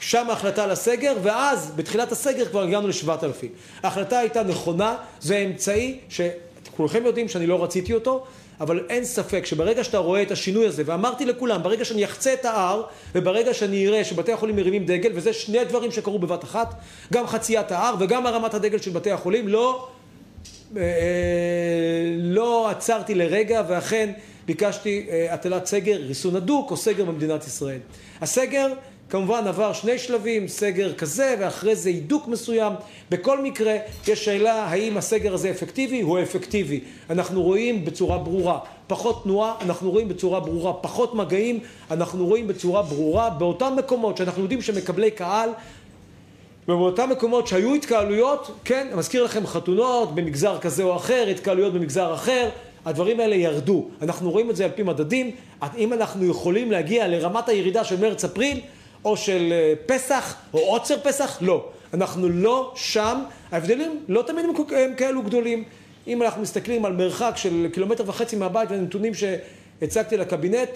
שם 0.00 0.30
ההחלטה 0.30 0.64
על 0.64 0.70
הסגר, 0.70 1.12
ואז 1.22 1.72
בתחילת 1.76 2.12
הסגר 2.12 2.44
כבר 2.44 2.62
הגענו 2.62 2.88
לשבעת 2.88 3.24
אלפים. 3.24 3.50
ההחלטה 3.82 4.18
הייתה 4.18 4.42
נכונה, 4.42 4.96
זה 5.20 5.36
אמצעי 5.38 5.98
שכולכם 6.08 7.06
יודעים 7.06 7.28
שאני 7.28 7.46
לא 7.46 7.64
רציתי 7.64 7.94
אותו, 7.94 8.24
אבל 8.60 8.84
אין 8.88 9.04
ספק 9.04 9.46
שברגע 9.46 9.84
שאתה 9.84 9.98
רואה 9.98 10.22
את 10.22 10.30
השינוי 10.30 10.66
הזה, 10.66 10.82
ואמרתי 10.86 11.24
לכולם, 11.24 11.62
ברגע 11.62 11.84
שאני 11.84 12.04
אחצה 12.04 12.32
את 12.32 12.44
ההר, 12.44 12.82
וברגע 13.14 13.54
שאני 13.54 13.88
אראה 13.88 14.04
שבתי 14.04 14.32
החולים 14.32 14.56
מרימים 14.56 14.86
דגל, 14.86 15.10
וזה 15.14 15.32
שני 15.32 15.64
דברים 15.64 15.90
שקרו 15.92 16.18
בבת 16.18 16.44
אחת, 16.44 16.74
גם 17.12 17.26
חציית 17.26 17.72
ההר 17.72 17.94
וגם 18.00 18.26
הרמת 18.26 18.54
הדגל 18.54 18.78
של 18.78 18.90
בתי 18.90 19.10
החולים, 19.10 19.48
לא, 19.48 19.88
אה, 20.76 20.82
לא 22.18 22.70
עצרתי 22.70 23.14
לרגע, 23.14 23.62
ואכן 23.68 24.12
ביקשתי 24.46 25.06
אה, 25.10 25.34
הטלת 25.34 25.66
סגר, 25.66 25.96
ריסון 25.96 26.36
הדוק 26.36 26.70
או 26.70 26.76
סגר 26.76 27.04
במדינת 27.04 27.46
ישראל. 27.46 27.78
הסגר 28.20 28.72
כמובן 29.12 29.46
עבר 29.46 29.72
שני 29.72 29.98
שלבים, 29.98 30.48
סגר 30.48 30.92
כזה 30.92 31.36
ואחרי 31.40 31.76
זה 31.76 31.88
הידוק 31.88 32.28
מסוים. 32.28 32.72
בכל 33.10 33.42
מקרה 33.42 33.76
יש 34.08 34.24
שאלה 34.24 34.64
האם 34.64 34.96
הסגר 34.96 35.34
הזה 35.34 35.50
אפקטיבי? 35.50 36.00
הוא 36.00 36.22
אפקטיבי. 36.22 36.80
אנחנו 37.10 37.42
רואים 37.42 37.84
בצורה 37.84 38.18
ברורה 38.18 38.58
פחות 38.86 39.22
תנועה, 39.22 39.54
אנחנו 39.60 39.90
רואים 39.90 40.08
בצורה 40.08 40.40
ברורה 40.40 40.72
פחות 40.72 41.14
מגעים, 41.14 41.60
אנחנו 41.90 42.26
רואים 42.26 42.46
בצורה 42.46 42.82
ברורה 42.82 43.30
באותם 43.30 43.72
מקומות 43.76 44.16
שאנחנו 44.16 44.42
יודעים 44.42 44.62
שמקבלי 44.62 45.10
קהל 45.10 45.50
ובאותם 46.68 47.10
מקומות 47.10 47.46
שהיו 47.46 47.74
התקהלויות, 47.74 48.50
כן, 48.64 48.86
אני 48.90 48.98
מזכיר 48.98 49.24
לכם 49.24 49.46
חתונות 49.46 50.14
במגזר 50.14 50.58
כזה 50.58 50.82
או 50.82 50.96
אחר, 50.96 51.26
התקהלויות 51.30 51.72
במגזר 51.72 52.14
אחר, 52.14 52.48
הדברים 52.84 53.20
האלה 53.20 53.34
ירדו. 53.34 53.88
אנחנו 54.02 54.30
רואים 54.30 54.50
את 54.50 54.56
זה 54.56 54.64
על 54.64 54.70
פי 54.70 54.82
מדדים. 54.82 55.30
אם 55.76 55.92
אנחנו 55.92 56.26
יכולים 56.26 56.70
להגיע 56.70 57.08
לרמת 57.08 57.48
הירידה 57.48 57.84
של 57.84 58.00
מרץ-אפריל, 58.00 58.60
או 59.04 59.16
של 59.16 59.52
אה, 59.52 59.74
פסח, 59.86 60.34
או 60.54 60.58
עוצר 60.58 60.96
פסח, 61.02 61.38
לא. 61.40 61.68
אנחנו 61.94 62.28
לא 62.28 62.72
שם, 62.76 63.22
ההבדלים 63.52 64.04
לא 64.08 64.24
תמיד 64.26 64.44
הם 64.70 64.94
כאלו 64.94 65.22
גדולים. 65.22 65.64
אם 66.06 66.22
אנחנו 66.22 66.42
מסתכלים 66.42 66.84
על 66.84 66.92
מרחק 66.92 67.32
של 67.36 67.68
קילומטר 67.72 68.04
וחצי 68.06 68.36
מהבית 68.36 68.70
והנתונים 68.70 69.12
שהצגתי 69.14 70.16
לקבינט, 70.16 70.68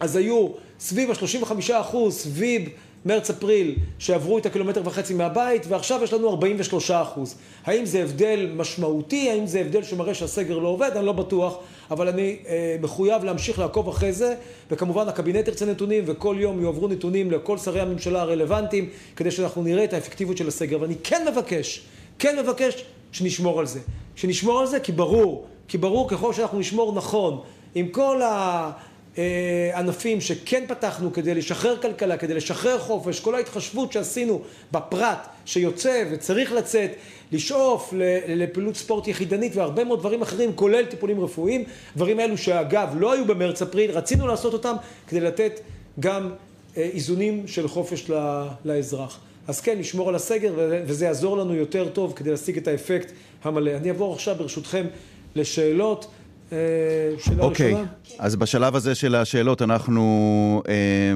אז 0.00 0.16
היו 0.16 0.48
סביב 0.80 1.10
ה-35 1.10 1.52
אחוז, 1.72 2.14
סביב 2.14 2.68
מרץ-אפריל 3.04 3.74
שעברו 3.98 4.38
את 4.38 4.46
הקילומטר 4.46 4.82
וחצי 4.84 5.14
מהבית, 5.14 5.66
ועכשיו 5.68 6.04
יש 6.04 6.12
לנו 6.12 6.30
43 6.30 6.90
אחוז. 6.90 7.34
האם 7.64 7.86
זה 7.86 8.02
הבדל 8.02 8.50
משמעותי? 8.56 9.30
האם 9.30 9.46
זה 9.46 9.60
הבדל 9.60 9.82
שמראה 9.82 10.14
שהסגר 10.14 10.58
לא 10.58 10.68
עובד? 10.68 10.90
אני 10.96 11.06
לא 11.06 11.12
בטוח, 11.12 11.58
אבל 11.90 12.08
אני 12.08 12.36
אה, 12.48 12.76
מחויב 12.80 13.24
להמשיך 13.24 13.58
לעקוב 13.58 13.88
אחרי 13.88 14.12
זה, 14.12 14.34
וכמובן 14.70 15.08
הקבינט 15.08 15.48
ירצה 15.48 15.66
נתונים, 15.66 16.04
וכל 16.06 16.36
יום 16.38 16.62
יועברו 16.62 16.88
נתונים 16.88 17.30
לכל 17.30 17.58
שרי 17.58 17.80
הממשלה 17.80 18.20
הרלוונטיים, 18.20 18.88
כדי 19.16 19.30
שאנחנו 19.30 19.62
נראה 19.62 19.84
את 19.84 19.92
האפקטיביות 19.92 20.38
של 20.38 20.48
הסגר. 20.48 20.80
ואני 20.80 20.94
כן 21.04 21.26
מבקש, 21.32 21.82
כן 22.18 22.38
מבקש 22.38 22.84
שנשמור 23.12 23.60
על 23.60 23.66
זה. 23.66 23.80
שנשמור 24.16 24.60
על 24.60 24.66
זה 24.66 24.80
כי 24.80 24.92
ברור, 24.92 25.46
כי 25.68 25.78
ברור 25.78 26.08
ככל 26.08 26.32
שאנחנו 26.32 26.58
נשמור 26.58 26.94
נכון, 26.94 27.40
עם 27.74 27.88
כל 27.88 28.22
ה... 28.22 28.70
אה, 29.18 29.70
ענפים 29.74 30.20
שכן 30.20 30.64
פתחנו 30.68 31.12
כדי 31.12 31.34
לשחרר 31.34 31.76
כלכלה, 31.76 32.16
כדי 32.16 32.34
לשחרר 32.34 32.78
חופש, 32.78 33.20
כל 33.20 33.34
ההתחשבות 33.34 33.92
שעשינו 33.92 34.40
בפרט 34.72 35.26
שיוצא 35.44 36.04
וצריך 36.10 36.52
לצאת, 36.52 36.90
לשאוף 37.32 37.94
לפעילות 38.28 38.76
ספורט 38.76 39.08
יחידנית 39.08 39.56
והרבה 39.56 39.84
מאוד 39.84 39.98
דברים 39.98 40.22
אחרים, 40.22 40.52
כולל 40.54 40.84
טיפולים 40.84 41.20
רפואיים, 41.20 41.64
דברים 41.96 42.20
אלו 42.20 42.38
שאגב 42.38 42.88
לא 42.98 43.12
היו 43.12 43.24
במרץ-אפריל, 43.24 43.90
רצינו 43.90 44.26
לעשות 44.26 44.52
אותם 44.52 44.74
כדי 45.08 45.20
לתת 45.20 45.60
גם 46.00 46.30
אה, 46.76 46.82
איזונים 46.82 47.46
של 47.46 47.68
חופש 47.68 48.10
לאזרח. 48.64 49.20
אז 49.48 49.60
כן, 49.60 49.78
נשמור 49.78 50.08
על 50.08 50.14
הסגר 50.14 50.52
וזה 50.86 51.04
יעזור 51.04 51.36
לנו 51.36 51.54
יותר 51.54 51.88
טוב 51.88 52.12
כדי 52.16 52.30
להשיג 52.30 52.56
את 52.56 52.68
האפקט 52.68 53.12
המלא. 53.44 53.70
אני 53.70 53.88
אעבור 53.88 54.12
עכשיו 54.12 54.34
ברשותכם 54.38 54.86
לשאלות. 55.34 56.06
אה, 56.52 56.58
שאלה 57.18 57.42
אוקיי, 57.42 57.72
ראשונה. 57.72 57.92
אז 58.18 58.36
בשלב 58.36 58.76
הזה 58.76 58.94
של 58.94 59.14
השאלות 59.14 59.62
אנחנו 59.62 60.62
אה, 60.68 61.12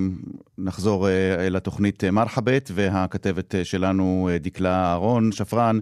נחזור 0.58 1.08
אה, 1.08 1.48
לתוכנית 1.48 2.04
אה, 2.04 2.10
מרחבת, 2.10 2.70
והכתבת 2.74 3.54
אה, 3.54 3.64
שלנו, 3.64 4.28
אה, 4.32 4.38
דקלה 4.38 4.84
אהרון 4.90 5.32
שפרן, 5.32 5.78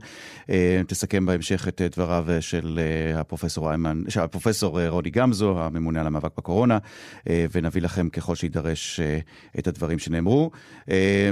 אה, 0.51 0.81
תסכם 0.87 1.27
בהמשך 1.27 1.69
את 1.69 1.83
אה, 1.83 1.89
דבריו 1.89 2.27
של 2.41 2.81
אה, 2.83 3.21
הפרופסור 3.21 3.69
איימן, 3.69 4.03
של 4.09 4.21
הפרופסור 4.21 4.81
אה, 4.81 4.89
רוני 4.89 5.11
גמזו, 5.11 5.59
הממונה 5.59 6.01
על 6.01 6.07
המאבק 6.07 6.37
בקורונה, 6.37 6.79
אה, 7.29 7.47
ונביא 7.53 7.83
לכם 7.83 8.09
ככל 8.09 8.35
שיידרש 8.35 9.01
אה, 9.01 9.19
את 9.59 9.67
הדברים 9.67 9.99
שנאמרו. 9.99 10.51
אה, 10.91 11.31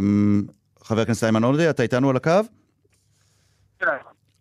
חבר 0.83 1.01
הכנסת 1.01 1.25
איימן 1.25 1.45
עודה, 1.45 1.71
אתה 1.71 1.83
איתנו 1.83 2.11
על 2.11 2.17
הקו? 2.17 2.41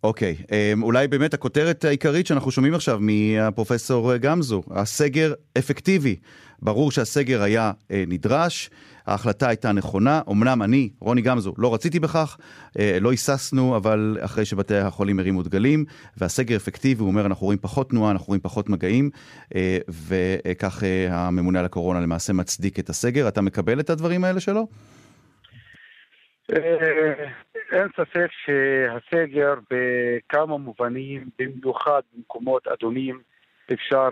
אוקיי, 0.03 0.35
אמ, 0.51 0.83
אולי 0.83 1.07
באמת 1.07 1.33
הכותרת 1.33 1.85
העיקרית 1.85 2.27
שאנחנו 2.27 2.51
שומעים 2.51 2.73
עכשיו 2.73 2.99
מהפרופסור 3.01 4.17
גמזו, 4.17 4.63
הסגר 4.71 5.33
אפקטיבי. 5.57 6.15
ברור 6.61 6.91
שהסגר 6.91 7.41
היה 7.41 7.71
אה, 7.91 8.03
נדרש, 8.07 8.69
ההחלטה 9.05 9.47
הייתה 9.47 9.71
נכונה, 9.71 10.21
אמנם 10.31 10.63
אני, 10.63 10.89
רוני 10.99 11.21
גמזו, 11.21 11.53
לא 11.57 11.73
רציתי 11.73 11.99
בכך, 11.99 12.37
אה, 12.79 12.97
לא 13.01 13.11
היססנו, 13.11 13.77
אבל 13.77 14.17
אחרי 14.21 14.45
שבתי 14.45 14.75
החולים 14.75 15.19
הרימו 15.19 15.43
דגלים, 15.43 15.85
והסגר 16.17 16.55
אפקטיבי, 16.55 17.01
הוא 17.01 17.09
אומר, 17.09 17.25
אנחנו 17.25 17.45
רואים 17.45 17.59
פחות 17.61 17.89
תנועה, 17.89 18.11
אנחנו 18.11 18.27
רואים 18.27 18.41
פחות 18.41 18.69
מגעים, 18.69 19.09
אה, 19.55 19.77
וכך 20.07 20.83
הממונה 21.09 21.59
על 21.59 21.65
הקורונה 21.65 21.99
למעשה 21.99 22.33
מצדיק 22.33 22.79
את 22.79 22.89
הסגר. 22.89 23.27
אתה 23.27 23.41
מקבל 23.41 23.79
את 23.79 23.89
הדברים 23.89 24.23
האלה 24.23 24.39
שלו? 24.39 24.67
אין 27.71 27.87
ספק 27.95 28.27
שהסגר 28.31 29.53
בכמה 29.71 30.57
מובנים, 30.57 31.29
במיוחד 31.39 32.01
במקומות 32.13 32.67
אדומים, 32.67 33.21
אפשר 33.73 34.09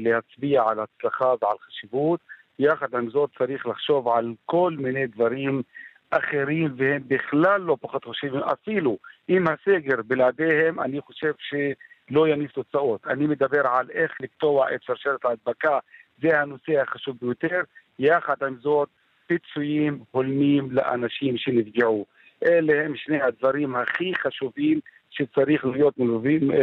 להצביע 0.00 0.62
על 0.68 0.78
הצלחה 0.80 1.34
ועל 1.42 1.56
חשיבות. 1.66 2.20
יחד 2.58 2.94
עם 2.94 3.10
זאת 3.10 3.30
צריך 3.38 3.66
לחשוב 3.66 4.08
על 4.08 4.34
כל 4.46 4.72
מיני 4.78 5.06
דברים 5.06 5.62
אחרים 6.10 6.74
והם 6.76 7.02
בכלל 7.08 7.60
לא 7.60 7.76
פחות 7.80 8.04
חשובים. 8.04 8.42
אפילו 8.42 8.98
אם 9.28 9.44
הסגר 9.48 9.96
בלעדיהם, 10.06 10.80
אני 10.80 11.00
חושב 11.00 11.32
שלא 11.38 12.28
יניב 12.28 12.50
תוצאות. 12.50 13.06
אני 13.06 13.26
מדבר 13.26 13.66
על 13.66 13.90
איך 13.90 14.12
לקטוע 14.20 14.74
את 14.74 14.82
שרשרת 14.82 15.24
ההדבקה, 15.24 15.78
זה 16.22 16.40
הנושא 16.40 16.80
החשוב 16.80 17.16
ביותר. 17.20 17.60
יחד 17.98 18.42
עם 18.42 18.56
זאת, 18.60 18.88
פיצויים 19.26 19.98
הולמים 20.10 20.68
לאנשים 20.70 21.36
שנפגעו. 21.36 22.06
אלה 22.44 22.84
הם 22.84 22.92
שני 22.96 23.22
הדברים 23.22 23.76
הכי 23.76 24.12
חשובים 24.22 24.80
שצריך 25.10 25.64
להיות 25.64 25.98
מלווים, 25.98 26.50
אה, 26.50 26.56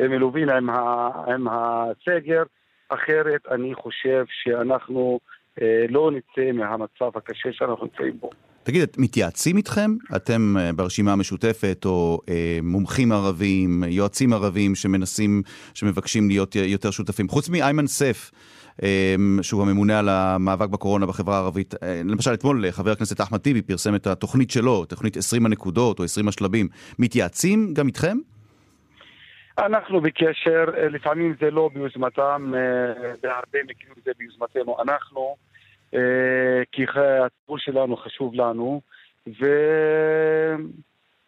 אה, 0.00 0.08
מלווים 0.08 0.48
עם, 0.48 0.70
ה, 0.70 1.08
עם 1.34 1.48
הסגר, 1.48 2.42
אחרת 2.88 3.40
אני 3.50 3.74
חושב 3.74 4.24
שאנחנו 4.42 5.20
אה, 5.62 5.84
לא 5.88 6.10
נצא 6.10 6.52
מהמצב 6.52 7.16
הקשה 7.16 7.48
שאנחנו 7.52 7.86
נמצאים 7.86 8.18
בו. 8.20 8.30
תגיד, 8.62 8.82
את 8.82 8.98
מתייעצים 8.98 9.56
איתכם? 9.56 9.90
אתם 10.16 10.54
ברשימה 10.76 11.12
המשותפת, 11.12 11.82
או 11.84 12.20
אה, 12.28 12.58
מומחים 12.62 13.12
ערבים, 13.12 13.84
יועצים 13.86 14.32
ערבים 14.32 14.74
שמנסים, 14.74 15.42
שמבקשים 15.74 16.28
להיות 16.28 16.56
יותר 16.56 16.90
שותפים? 16.90 17.28
חוץ 17.28 17.48
מאיימן 17.48 17.86
סף, 17.86 18.30
שהוא 19.42 19.62
הממונה 19.62 19.98
על 19.98 20.08
המאבק 20.08 20.68
בקורונה 20.68 21.06
בחברה 21.06 21.36
הערבית. 21.36 21.74
אה, 21.82 22.00
למשל, 22.04 22.34
אתמול 22.34 22.64
אה, 22.64 22.72
חבר 22.72 22.90
הכנסת 22.90 23.20
אחמד 23.20 23.38
טיבי 23.38 23.62
פרסם 23.62 23.94
את 23.94 24.06
התוכנית 24.06 24.50
שלו, 24.50 24.84
תוכנית 24.84 25.16
20 25.16 25.46
הנקודות 25.46 25.98
או 25.98 26.04
20 26.04 26.28
השלבים. 26.28 26.68
מתייעצים 26.98 27.74
גם 27.74 27.86
איתכם? 27.86 28.16
אנחנו 29.58 30.00
בקשר, 30.00 30.64
אה, 30.76 30.88
לפעמים 30.88 31.34
זה 31.40 31.50
לא 31.50 31.70
ביוזמתם, 31.74 32.52
בהרבה 33.22 33.58
מקרים 33.68 33.94
זה 34.04 34.10
ביוזמתנו 34.18 34.76
אנחנו, 34.82 35.36
כי 36.72 36.82
הציבור 36.84 37.58
שלנו 37.58 37.96
חשוב 37.96 38.34
לנו, 38.34 38.80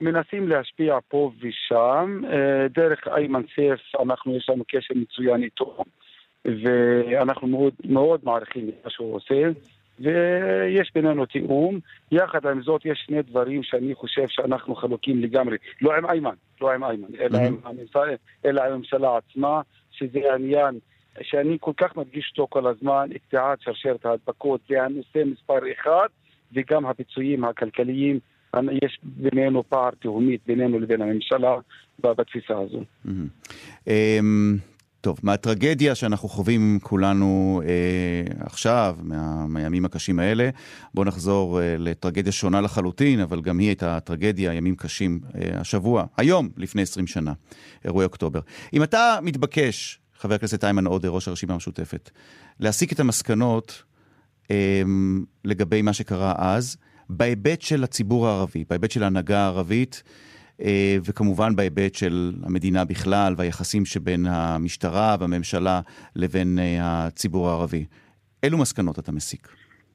ומנסים 0.01 0.49
להשפיע 0.49 0.99
פה 1.09 1.33
ושם. 1.41 2.23
דרך 2.75 3.09
איימן 3.09 3.43
סייף, 3.55 3.81
אנחנו, 4.03 4.37
יש 4.37 4.49
לנו 4.49 4.65
קשר 4.69 4.95
מצוין 4.95 5.43
איתו, 5.43 5.85
ואנחנו 6.45 7.49
מאוד, 7.49 7.73
מאוד 7.85 8.21
מעריכים 8.23 8.69
את 8.69 8.75
מה 8.85 8.91
שהוא 8.91 9.15
עושה. 9.15 9.51
ויש 10.01 10.91
בינינו 10.95 11.27
תיאום. 11.27 11.79
יחד 12.13 12.47
עם 12.47 12.63
זאת, 12.63 12.83
יש 12.85 13.03
שני 13.07 13.23
דברים 13.23 13.63
שאני 13.63 13.95
חושב 13.95 14.25
שאנחנו 14.29 14.75
חלוקים 14.75 15.21
לגמרי. 15.21 15.57
לא 15.83 15.97
עם 15.97 16.07
איימן, 16.07 16.35
לא 16.61 16.73
עם 16.73 16.85
איימן, 16.85 17.09
אלא, 17.21 17.39
עם, 17.39 17.57
הממשלה, 17.65 18.03
אלא 18.45 18.63
עם 18.63 18.73
הממשלה 18.73 19.17
עצמה, 19.17 19.61
שזה 19.91 20.19
העניין 20.33 20.79
שאני 21.23 21.57
כל 21.61 21.73
כך 21.77 21.97
מדגיש 21.97 22.29
אותו 22.31 22.47
כל 22.51 22.67
הזמן, 22.67 23.09
קטיעת 23.29 23.61
שרשרת 23.61 24.07
ההדבקות, 24.07 24.61
זה 24.69 24.83
הנושא 24.83 25.23
מספר 25.25 25.59
אחד, 25.73 26.07
וגם 26.53 26.87
הפיצויים 26.87 27.45
הכלכליים. 27.45 28.19
יש 28.83 28.99
בינינו 29.03 29.63
פער 29.63 29.91
תהומית 29.91 30.41
בינינו 30.47 30.79
לבין 30.79 31.03
הממשלה 31.03 31.57
בתפיסה 31.99 32.59
הזו. 32.59 32.81
טוב, 35.01 35.19
מהטרגדיה 35.23 35.95
שאנחנו 35.95 36.29
חווים 36.29 36.79
כולנו 36.83 37.63
אה, 37.65 38.45
עכשיו, 38.47 38.97
מה, 39.03 39.47
מהימים 39.47 39.85
הקשים 39.85 40.19
האלה, 40.19 40.51
בואו 40.95 41.07
נחזור 41.07 41.61
אה, 41.61 41.75
לטרגדיה 41.79 42.33
שונה 42.33 42.61
לחלוטין, 42.61 43.21
אבל 43.21 43.41
גם 43.41 43.59
היא 43.59 43.69
הייתה 43.69 44.01
טרגדיה, 44.01 44.53
ימים 44.53 44.77
קשים 44.77 45.21
אה, 45.35 45.61
השבוע, 45.61 46.05
היום, 46.17 46.49
לפני 46.57 46.83
20 46.83 47.07
שנה, 47.07 47.33
אירועי 47.85 48.05
אוקטובר. 48.05 48.41
אם 48.73 48.83
אתה 48.83 49.19
מתבקש, 49.23 50.01
חבר 50.19 50.35
הכנסת 50.35 50.65
איימן 50.65 50.87
עודה, 50.87 51.09
ראש 51.09 51.29
הרשימה 51.29 51.55
המשותפת, 51.55 52.11
להסיק 52.61 52.93
את 52.93 53.01
המסקנות 53.01 53.83
אה, 54.51 54.83
לגבי 55.45 55.83
מה 55.83 55.93
שקרה 55.93 56.35
אז, 56.39 56.77
בהיבט 57.09 57.63
של 57.63 57.85
הציבור 57.85 58.29
הערבי, 58.29 58.65
בהיבט 58.71 58.91
של 58.91 59.03
ההנהגה 59.03 59.39
הערבית, 59.39 60.03
וכמובן 61.05 61.57
בהיבט 61.57 61.95
של 61.95 62.33
המדינה 62.43 62.85
בכלל 62.85 63.35
והיחסים 63.37 63.85
שבין 63.85 64.27
המשטרה 64.27 65.17
והממשלה 65.21 65.81
לבין 66.17 66.59
אה, 66.59 66.79
הציבור 66.81 67.49
הערבי. 67.49 67.85
אילו 68.43 68.59
מסקנות 68.59 68.99
אתה 68.99 69.13
מסיק? 69.13 69.49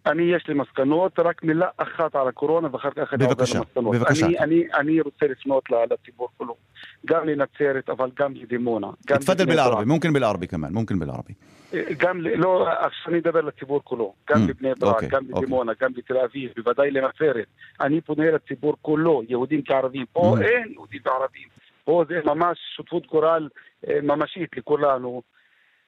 אני, 0.06 0.24
יש 0.24 0.48
לי 0.48 0.54
מסקנות, 0.54 1.20
רק 1.20 1.44
מילה 1.44 1.68
אחת 1.78 2.16
על 2.16 2.28
הקורונה 2.28 2.68
ואחר 2.72 2.90
כך 2.92 3.14
אני 3.14 3.26
עובר 3.26 3.44
למסקנות. 3.56 3.96
בבקשה. 3.96 4.26
אני, 4.26 4.40
אני, 4.40 4.64
אני 4.74 5.02
רוצה 5.02 5.26
לפנות 5.26 5.64
לציבור 5.92 6.30
כולו, 6.38 6.56
גם 7.06 7.28
לנצרת 7.28 7.90
אבל 7.90 8.10
גם 8.20 8.34
לדימונה. 8.36 8.88
תפדל 9.06 9.46
בלערבי, 9.46 9.86
מומכן 9.86 10.14
בלערבי 10.14 10.48
כמובן, 10.48 10.74
מומכן 10.74 11.00
בלערבי. 11.00 11.34
גם, 11.98 12.22
לא, 12.22 12.68
עכשיו 12.70 13.14
אני 13.14 13.20
אדבר 13.20 13.42
לציבור 13.42 13.82
כולו, 13.84 14.14
גם 14.30 14.38
mm, 14.38 14.50
לבני 14.50 14.70
ברק, 14.80 15.04
גם 15.04 15.24
לדימונה. 15.30 15.72
גם 15.82 15.92
לתל 15.96 16.18
אביב, 16.18 16.52
בוודאי 16.58 16.92
לנצרת. 16.92 17.46
אני 17.82 18.02
פונה 18.02 18.32
לציבור 18.32 18.76
כולו, 18.82 19.22
יהודים 19.30 19.62
כערבים. 19.66 20.06
פה 20.14 20.36
mm. 20.38 20.42
אין 20.42 20.72
יהודים 20.72 21.02
וערבים. 21.06 21.48
פה 21.84 22.04
זה 22.10 22.20
ממש 22.26 22.58
שותפות 22.76 23.08
גורל 23.08 23.50
אה, 23.88 24.00
ממשית 24.04 24.58
לכולנו. 24.58 25.22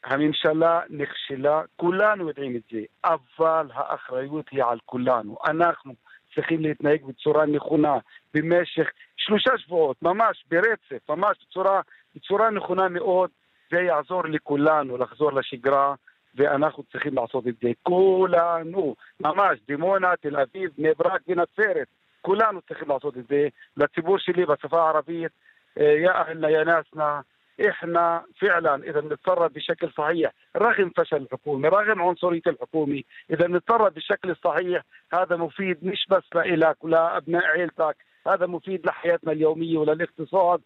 הממשלה 0.03 0.81
נכשלה, 0.89 1.61
כולנו 1.75 2.27
יודעים 2.27 2.55
את 2.55 2.61
זה, 2.71 2.79
אבל 3.05 3.67
האחריות 3.73 4.45
היא 4.51 4.63
על 4.63 4.79
כולנו. 4.85 5.37
אנחנו 5.47 5.93
צריכים 6.35 6.61
להתנהג 6.61 7.05
בצורה 7.05 7.45
נכונה 7.45 7.97
במשך 8.36 8.90
שלושה 9.16 9.58
שבועות, 9.58 10.02
ממש 10.02 10.44
ברצף, 10.50 11.10
ממש 11.10 11.36
בצורה, 11.48 11.80
בצורה 12.14 12.50
נכונה 12.50 12.88
מאוד. 12.88 13.30
זה 13.70 13.80
יעזור 13.80 14.24
לכולנו 14.24 14.96
לחזור 14.96 15.32
לשגרה, 15.32 15.94
ואנחנו 16.34 16.82
צריכים 16.92 17.14
לעשות 17.14 17.46
את 17.48 17.54
זה. 17.62 17.68
כולנו, 17.82 18.94
ממש, 19.20 19.58
דימונה, 19.66 20.16
תל 20.20 20.36
אביב, 20.36 20.70
בני 20.78 20.88
ברק 20.98 21.20
ונצרת, 21.28 21.86
כולנו 22.20 22.60
צריכים 22.60 22.88
לעשות 22.88 23.16
את 23.16 23.26
זה. 23.28 23.48
לציבור 23.76 24.18
שלי 24.18 24.46
בשפה 24.46 24.82
הערבית, 24.82 25.32
يا 25.76 26.20
أهلنا 26.20 26.48
يا 26.48 26.64
ناسنا 26.64 27.24
احنا 27.68 28.22
فعلا 28.40 28.74
اذا 28.74 29.00
نتصرف 29.00 29.52
بشكل 29.52 29.90
صحيح 29.96 30.32
رغم 30.56 30.90
فشل 30.96 31.16
الحكومه 31.16 31.68
رغم 31.68 32.02
عنصريه 32.02 32.42
الحكومه 32.46 33.02
اذا 33.30 33.46
نتصرف 33.48 33.94
بالشكل 33.94 34.30
الصحيح 34.30 34.82
هذا 35.12 35.36
مفيد 35.36 35.78
مش 35.82 36.06
بس 36.10 36.22
لك 36.34 36.84
ولابناء 36.84 37.44
عيلتك 37.44 37.96
هذا 38.26 38.46
مفيد 38.46 38.86
لحياتنا 38.86 39.32
اليوميه 39.32 39.78
وللاقتصاد 39.78 40.60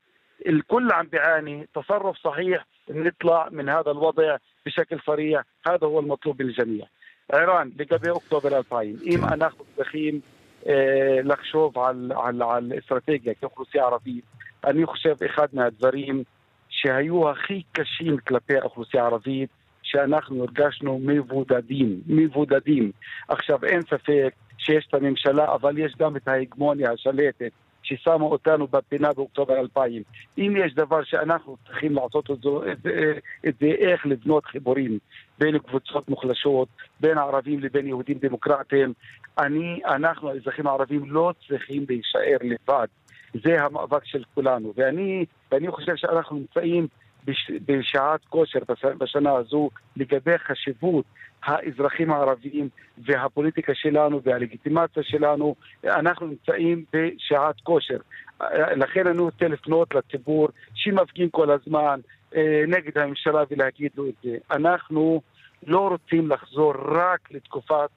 الكل 0.47 0.89
عم 0.93 1.07
بيعاني 1.07 1.69
تصرف 1.75 2.17
صحيح 2.17 2.67
نطلع 2.91 3.49
من 3.51 3.69
هذا 3.69 3.91
الوضع 3.91 4.37
بشكل 4.67 5.01
صريح 5.07 5.43
هذا 5.69 5.87
هو 5.87 6.01
المطلوب 6.01 6.43
من 6.43 6.49
الجميع 6.49 6.87
عيران 7.33 7.73
לגבי 7.79 8.11
אוקטובר 8.11 8.59
2000 8.59 8.81
אם 9.07 9.25
אנחנו 9.25 9.65
צריכים 9.77 10.21
אה, 10.67 11.19
לחשוב 11.25 11.79
על, 11.79 12.13
על, 12.17 12.43
על 12.43 12.73
אסטרטגיה 12.79 13.35
כאוכלוסייה 13.35 13.85
ערבית 13.85 14.25
אני 14.67 14.87
חושב 14.87 15.15
אחד 15.27 15.47
מהדברים 15.53 16.23
שהיו 16.69 17.31
הכי 17.31 17.63
קשים 17.73 18.19
כלפי 18.19 18.57
האוכלוסייה 18.57 19.03
הערבית 19.03 19.51
שאנחנו 19.83 20.43
הרגשנו 20.43 20.99
מבודדים, 21.03 22.01
מבודדים. 22.07 22.93
עכשיו 23.29 23.65
אין 23.65 23.83
ספק 23.83 24.35
שיש 24.66 24.88
את 24.90 24.94
הממשלה 24.94 25.54
אבל 25.54 25.78
יש 25.78 25.96
גם 26.00 26.16
את 26.16 26.28
ההגמוניה 26.28 26.92
השלטת 26.92 27.52
ששמה 27.84 28.26
אותנו 28.26 28.68
בפינה 28.68 29.14
באוקטובר 29.14 29.60
2000. 29.60 30.04
אם 30.38 30.54
יש 30.66 30.74
דבר 30.74 31.04
שאנחנו 31.04 31.58
צריכים 31.68 31.96
לעשות 31.96 32.32
את 32.32 32.38
זה, 32.42 32.50
את 33.48 33.54
זה 33.60 33.66
איך 33.66 34.06
לבנות 34.06 34.46
חיבורים 34.46 35.00
בין 35.40 35.58
קבוצות 35.58 36.10
מוחלשות, 36.10 36.68
בין 37.00 37.18
ערבים 37.18 37.60
לבין 37.60 37.88
יהודים 37.88 38.18
דמוקרטיים, 38.22 38.94
אני, 39.38 39.82
אנחנו 39.86 40.30
האזרחים 40.30 40.68
הערבים 40.68 41.12
לא 41.12 41.34
צריכים 41.48 41.86
להישאר 41.90 42.38
לבד. 42.42 42.88
זה 43.34 43.64
המאבק 43.64 44.06
של 44.06 44.24
כולנו. 44.34 44.74
ואני, 44.76 45.26
ואני 45.52 45.72
חושב 45.72 45.96
שאנחנו 45.96 46.36
נמצאים 46.36 46.88
בש, 47.26 47.52
בשעת 47.66 48.20
כושר 48.30 48.60
בשנה 48.98 49.34
הזו 49.34 49.70
לגבי 49.98 50.38
חשיבות 50.38 51.06
האזרחים 51.44 52.12
הערבים 52.12 52.70
והפוליטיקה 52.98 53.76
שלנו 53.76 54.22
והלגיטימציה 54.24 55.04
שלנו, 55.04 55.56
אנחנו 55.84 56.28
נמצאים 56.28 56.86
בשעת 56.94 57.56
כושר. 57.64 57.98
לכן 58.76 59.08
אני 59.08 59.20
רוצה 59.20 59.48
לפנות 59.48 59.96
לציבור 59.96 60.50
שמפגין 60.74 61.28
כל 61.32 61.52
הזמן 61.52 62.00
אה, 62.36 62.64
נגד 62.68 62.98
הממשלה 62.98 63.44
ולהגיד 63.52 63.92
לו 63.98 64.08
את 64.08 64.14
זה. 64.24 64.38
אנחנו 64.52 65.22
לא 65.68 65.88
רוצים 65.90 66.30
לחזור 66.30 66.74
רק 66.86 67.32
לתקופת 67.32 67.90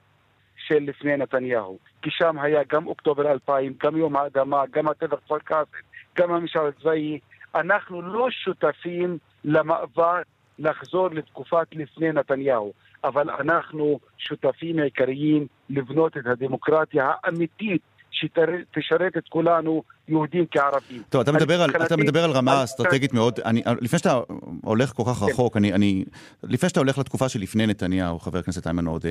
של 0.67 0.79
לפני 0.79 1.17
נתניהו, 1.17 1.77
כי 2.01 2.09
שם 2.11 2.39
היה 2.39 2.61
גם 2.67 2.87
אוקטובר 2.87 3.31
2000, 3.31 3.73
גם 3.83 3.97
יום 3.97 4.15
האדמה, 4.15 4.63
גם 4.71 4.87
הטבח 4.87 5.19
כפר 5.25 5.39
קאסם, 5.39 5.77
גם 6.17 6.33
המשל 6.33 6.59
הצבאי. 6.59 7.19
אנחנו 7.55 8.01
לא 8.01 8.27
שותפים 8.31 9.17
למאבק 9.43 10.25
לחזור 10.59 11.09
לתקופת 11.11 11.67
לפני 11.71 12.11
נתניהו. 12.11 12.73
אבל 13.03 13.29
אנחנו 13.29 13.99
שותפים 14.17 14.79
עיקריים 14.79 15.47
לבנות 15.69 16.17
את 16.17 16.25
הדמוקרטיה 16.25 17.11
האמיתית 17.23 17.81
שתשרת 18.11 19.17
את 19.17 19.23
כולנו, 19.29 19.83
יהודים 20.07 20.45
כערבים. 20.51 21.03
טוב, 21.09 21.21
אתה 21.21 21.31
מדבר, 21.31 21.61
על, 21.61 21.69
אתה 21.85 21.97
מדבר 21.97 22.23
על 22.23 22.31
רמה 22.31 22.63
אסטרטגית 22.63 23.13
מאוד, 23.13 23.39
אני, 23.39 23.61
לפני 23.81 23.99
שאתה 23.99 24.19
הולך 24.63 24.93
כל 24.93 25.03
כך 25.07 25.17
כן. 25.17 25.25
רחוק, 25.25 25.57
אני, 25.57 25.73
אני, 25.73 26.05
לפני 26.43 26.69
שאתה 26.69 26.79
הולך 26.79 26.97
לתקופה 26.97 27.29
שלפני 27.29 27.67
נתניהו, 27.67 28.19
חבר 28.19 28.39
הכנסת 28.39 28.67
איימן 28.67 28.85
עודה, 28.85 29.09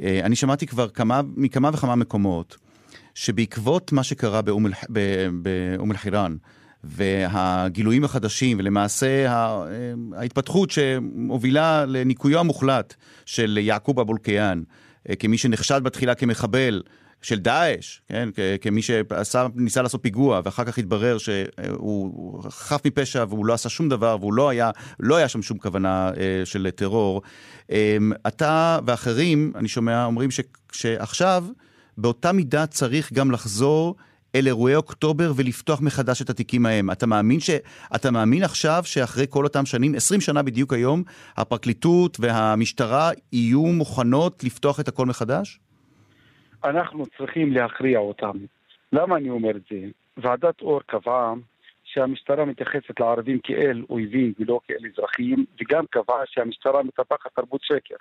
אה, 0.00 0.20
אני 0.24 0.36
שמעתי 0.36 0.66
כבר 0.66 0.88
כמה, 0.88 1.20
מכמה 1.36 1.70
וכמה 1.72 1.94
מקומות, 1.94 2.56
שבעקבות 3.14 3.92
מה 3.92 4.02
שקרה 4.02 4.42
באום 4.42 5.90
אל-חיראן, 5.90 6.36
והגילויים 6.84 8.04
החדשים, 8.04 8.58
ולמעשה 8.58 9.32
ההתפתחות 10.16 10.70
שמובילה 10.70 11.84
לניקויו 11.86 12.40
המוחלט 12.40 12.94
של 13.26 13.58
יעקוב 13.62 14.00
אבו 14.00 14.12
אלקיעאן, 14.12 14.62
אה, 15.08 15.16
כמי 15.16 15.38
שנחשד 15.38 15.80
בתחילה 15.84 16.14
כמחבל, 16.14 16.82
של 17.22 17.38
דאעש, 17.38 18.00
כן, 18.08 18.28
כמי 18.60 18.82
שניסה 18.82 19.82
לעשות 19.82 20.02
פיגוע, 20.02 20.40
ואחר 20.44 20.64
כך 20.64 20.78
התברר 20.78 21.18
שהוא 21.18 22.42
חף 22.50 22.80
מפשע 22.86 23.24
והוא 23.28 23.46
לא 23.46 23.54
עשה 23.54 23.68
שום 23.68 23.88
דבר, 23.88 24.16
והוא 24.20 24.34
לא 24.34 24.48
היה, 24.48 24.70
לא 25.00 25.16
היה 25.16 25.28
שם 25.28 25.42
שום 25.42 25.58
כוונה 25.58 26.10
אה, 26.16 26.42
של 26.44 26.70
טרור. 26.70 27.22
אה, 27.70 27.96
אתה 28.26 28.78
ואחרים, 28.86 29.52
אני 29.54 29.68
שומע, 29.68 30.04
אומרים 30.04 30.30
ש, 30.30 30.40
שעכשיו, 30.72 31.44
באותה 31.98 32.32
מידה 32.32 32.66
צריך 32.66 33.12
גם 33.12 33.30
לחזור 33.30 33.94
אל 34.34 34.46
אירועי 34.46 34.74
אוקטובר 34.74 35.32
ולפתוח 35.36 35.80
מחדש 35.82 36.22
את 36.22 36.30
התיקים 36.30 36.66
ההם. 36.66 36.90
אתה 36.90 37.06
מאמין, 37.06 37.40
ש... 37.40 37.50
אתה 37.94 38.10
מאמין 38.10 38.42
עכשיו 38.42 38.82
שאחרי 38.84 39.26
כל 39.30 39.44
אותם 39.44 39.66
שנים, 39.66 39.94
20 39.94 40.20
שנה 40.20 40.42
בדיוק 40.42 40.72
היום, 40.72 41.02
הפרקליטות 41.36 42.16
והמשטרה 42.20 43.10
יהיו 43.32 43.62
מוכנות 43.62 44.44
לפתוח 44.44 44.80
את 44.80 44.88
הכל 44.88 45.06
מחדש? 45.06 45.60
אנחנו 46.64 47.04
צריכים 47.18 47.52
להכריע 47.52 47.98
אותם. 47.98 48.36
למה 48.92 49.16
אני 49.16 49.30
אומר 49.30 49.50
את 49.50 49.62
זה? 49.70 49.76
ועדת 50.16 50.60
אור 50.60 50.80
קבעה 50.86 51.34
שהמשטרה 51.84 52.44
מתייחסת 52.44 53.00
לערבים 53.00 53.38
כאל 53.42 53.84
אויבים 53.90 54.32
ולא 54.38 54.60
כאל 54.68 54.90
אזרחים, 54.92 55.44
וגם 55.60 55.84
קבעה 55.90 56.20
שהמשטרה 56.26 56.82
מטפחת 56.82 57.34
תרבות 57.34 57.60
שקר. 57.62 57.94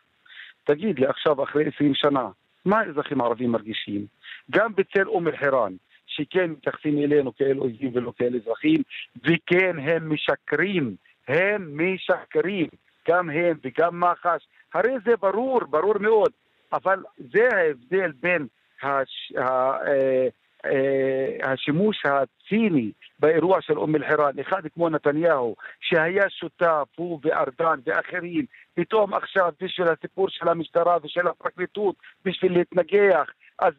תגיד 0.64 1.00
לי 1.00 1.06
עכשיו, 1.06 1.44
אחרי 1.44 1.64
20 1.76 1.96
שנה, 1.96 2.28
מה 2.66 2.80
האזרחים 2.80 3.22
הערבים 3.22 3.52
מרגישים? 3.52 4.06
גם 4.52 4.76
בצל 4.76 5.08
אום 5.08 5.28
אל-חיראן, 5.28 5.74
שכן 6.20 6.52
מתייחסים 6.52 6.98
אלינו 6.98 7.36
כאל 7.36 7.60
אויבים 7.60 7.92
ולא 7.94 8.14
כאל 8.18 8.36
אזרחים, 8.36 8.82
וכן 9.24 9.80
הם 9.80 10.14
משקרים, 10.14 10.96
הם 11.28 11.78
משקרים, 11.78 12.68
גם 13.08 13.30
הם 13.30 13.58
וגם 13.64 14.00
מח"ש, 14.00 14.48
הרי 14.74 14.94
זה 15.06 15.16
ברור, 15.18 15.60
ברור 15.70 16.00
מאוד, 16.00 16.32
אבל 16.74 17.04
זה 17.18 17.50
ההבדל 17.52 18.12
בין 18.22 18.48
הש... 18.82 19.34
ה... 19.38 19.42
אה, 19.88 20.28
אה, 20.66 21.52
השימוש 21.52 22.04
הציני 22.06 22.92
באירוע 23.20 23.62
של 23.62 23.78
אום 23.78 23.96
אל-חיראן, 23.96 24.40
אחד 24.42 24.62
כמו 24.74 24.90
נתניהו, 24.90 25.56
שהיה 25.80 26.30
שותף, 26.30 26.88
הוא 26.96 27.20
וארדן 27.24 27.80
ואחרים, 27.86 28.46
פתאום 28.74 29.14
עכשיו 29.14 29.52
בשביל 29.62 29.88
הסיפור 29.88 30.30
של 30.30 30.50
המשטרה 30.50 30.98
ושל 31.04 31.28
הפרקליטות, 31.28 31.96
בשביל 32.26 32.54
להתנגח, 32.54 33.30
אז 33.62 33.74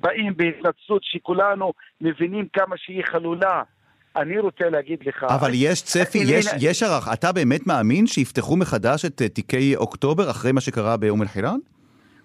באים 0.00 0.36
בהתנצלות 0.36 1.02
שכולנו 1.04 1.72
מבינים 2.00 2.46
כמה 2.52 2.76
שהיא 2.76 3.02
חלולה. 3.04 3.62
אני 4.16 4.38
רוצה 4.38 4.70
להגיד 4.70 4.98
לך... 5.06 5.24
אבל 5.24 5.50
יש 5.54 5.82
צפי, 5.82 6.18
יש, 6.18 6.46
יש 6.60 6.82
ערך. 6.82 7.08
אתה 7.12 7.32
באמת 7.32 7.66
מאמין 7.66 8.06
שיפתחו 8.06 8.56
מחדש 8.56 9.04
את 9.04 9.22
אה, 9.22 9.28
תיקי 9.28 9.76
אוקטובר 9.76 10.30
אחרי 10.30 10.52
מה 10.52 10.60
שקרה 10.60 10.96
באום 10.96 11.22
אל-חיראן? 11.22 11.58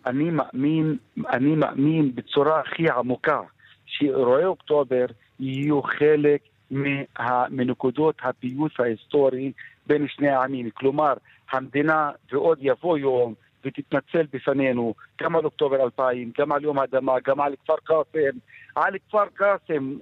אני 0.06 0.30
מאמין, 0.32 0.98
אני 1.30 1.56
מאמין 1.56 2.16
בצורה 2.16 2.60
הכי 2.60 2.90
עמוקה 2.90 3.40
שאירועי 3.86 4.46
אוקטובר 4.46 5.06
יהיו 5.40 5.82
חלק 5.82 6.42
מה, 6.72 7.46
מנקודות 7.50 8.16
הפיוס 8.24 8.72
ההיסטורי 8.80 9.52
בין 9.88 10.08
שני 10.08 10.30
העמים. 10.30 10.70
כלומר, 10.74 11.14
המדינה, 11.52 12.12
ועוד 12.32 12.58
יבוא 12.62 12.98
יום, 12.98 13.34
ותתנצל 13.66 14.26
בפנינו 14.34 14.94
גם 15.22 15.36
על 15.36 15.46
אוקטובר 15.46 15.84
2000, 15.84 16.32
גם 16.40 16.52
על 16.52 16.64
יום 16.64 16.80
האדמה, 16.80 17.14
גם 17.24 17.42
על 17.42 17.56
כפר 17.64 17.76
קאסם. 17.84 18.38
על 18.76 18.94
כפר 19.08 19.26
קאסם, 19.34 19.96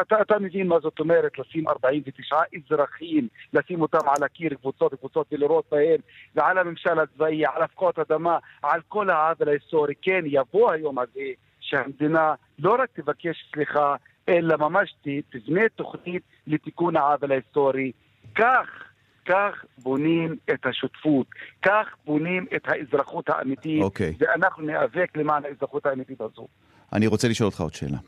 אתה, 0.00 0.22
אתה 0.22 0.38
מבין 0.38 0.68
מה 0.68 0.80
זאת 0.80 1.00
אומרת 1.00 1.38
לשים 1.38 1.68
49 1.68 2.36
אזרחים, 2.56 3.28
לשים 3.52 3.82
אותם 3.82 4.08
על 4.16 4.22
הקיר 4.22 4.54
קבוצות 4.54 4.94
קבוצות 4.94 5.26
ולראות 5.32 5.64
בהם, 5.70 6.00
ועל 6.34 6.58
הממשל 6.58 6.98
הצבאי, 6.98 7.46
על 7.46 7.62
הפקעות 7.62 7.98
אדמה, 7.98 8.38
על 8.62 8.80
כל 8.88 9.10
העוול 9.10 9.48
ההיסטורי. 9.48 9.94
כן, 10.02 10.22
יבוא 10.26 10.72
היום 10.72 10.98
הזה 10.98 11.30
שהמדינה 11.60 12.34
לא 12.58 12.76
רק 12.78 12.88
תבקש 12.92 13.50
סליחה, 13.54 13.96
אלא 14.28 14.56
ממש 14.56 14.94
תבנה 15.30 15.68
תוכנית 15.76 16.22
לתיקון 16.46 16.96
העוול 16.96 17.32
ההיסטורי. 17.32 17.92
כך 18.34 18.91
כך 19.26 19.64
בונים 19.78 20.36
את 20.54 20.66
השותפות, 20.66 21.26
כך 21.62 21.86
בונים 22.04 22.46
את 22.56 22.62
האזרחות 22.64 23.28
האמיתית, 23.28 23.80
okay. 23.80 23.84
אוקיי. 23.84 24.14
ואנחנו 24.18 24.62
ניאבק 24.62 25.16
למען 25.16 25.42
האזרחות 25.44 25.86
האמיתית 25.86 26.20
הזו. 26.20 26.48
אני 26.92 27.06
רוצה 27.06 27.28
לשאול 27.28 27.46
אותך 27.46 27.60
עוד 27.60 27.74
שאלה. 27.74 27.98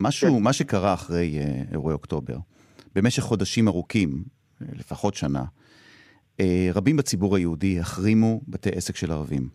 משהו, 0.00 0.36
כן. 0.36 0.42
מה 0.42 0.52
שקרה 0.52 0.94
אחרי 0.94 1.38
uh, 1.38 1.72
אירועי 1.72 1.94
אוקטובר, 1.94 2.36
במשך 2.94 3.22
חודשים 3.22 3.68
ארוכים, 3.68 4.22
לפחות 4.60 5.14
שנה, 5.14 5.44
uh, 5.44 6.42
רבים 6.74 6.96
בציבור 6.96 7.36
היהודי 7.36 7.80
החרימו 7.80 8.40
בתי 8.48 8.70
עסק 8.70 8.96
של 8.96 9.12
ערבים. 9.12 9.48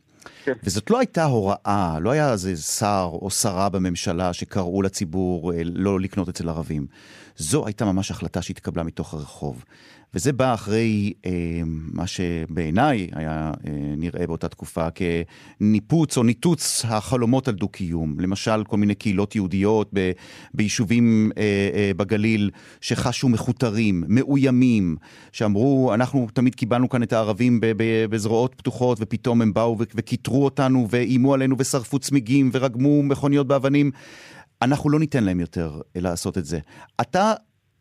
כן. 0.44 0.54
וזאת 0.64 0.90
לא 0.90 1.00
הייתה 1.00 1.24
הוראה, 1.24 1.98
לא 2.02 2.12
היה 2.12 2.32
איזה 2.32 2.56
שר 2.56 3.10
או 3.12 3.30
שרה 3.30 3.70
בממשלה 3.70 4.34
שקראו 4.34 4.82
לציבור 4.82 5.52
לא 5.64 6.00
לקנות 6.00 6.30
אצל 6.30 6.50
ערבים. 6.50 6.88
זו 7.38 7.66
הייתה 7.66 7.86
ממש 7.86 8.12
החלטה 8.12 8.42
שהתקבלה 8.42 8.84
מתוך 8.84 9.14
הרחוב. 9.14 9.64
וזה 10.16 10.34
בא 10.34 10.54
אחרי 10.54 11.14
אה, 11.26 11.32
מה 11.66 12.08
שבעיניי 12.08 13.10
היה 13.14 13.52
אה, 13.68 13.72
נראה 13.98 14.28
באותה 14.28 14.48
תקופה 14.48 14.88
כניפוץ 14.92 16.18
או 16.18 16.24
ניתוץ 16.24 16.86
החלומות 16.88 17.48
על 17.48 17.54
דו-קיום. 17.54 18.20
למשל, 18.20 18.64
כל 18.64 18.78
מיני 18.78 18.96
קהילות 18.96 19.36
יהודיות 19.36 19.90
ב, 19.94 20.12
ביישובים 20.54 21.32
אה, 21.38 21.44
אה, 21.74 21.92
בגליל 21.98 22.50
שחשו 22.82 23.30
מכותרים, 23.30 24.04
מאוימים, 24.08 24.96
שאמרו, 25.32 25.94
אנחנו 25.94 26.28
תמיד 26.34 26.56
קיבלנו 26.56 26.90
כאן 26.90 27.04
את 27.04 27.14
הערבים 27.14 27.60
ב, 27.60 27.72
ב, 27.78 28.06
בזרועות 28.10 28.56
פתוחות, 28.56 28.98
ופתאום 29.02 29.42
הם 29.42 29.54
באו 29.54 29.78
וכיתרו 29.96 30.46
אותנו 30.46 30.88
ואיימו 30.90 31.34
עלינו 31.34 31.56
ושרפו 31.60 32.00
צמיגים 32.00 32.50
ורגמו 32.54 33.04
מכוניות 33.04 33.48
באבנים. 33.48 33.92
אנחנו 34.62 34.90
לא 34.90 35.00
ניתן 35.00 35.24
להם 35.24 35.40
יותר 35.40 35.82
לעשות 35.96 36.38
את 36.38 36.46
זה. 36.46 36.60
אתה 37.02 37.34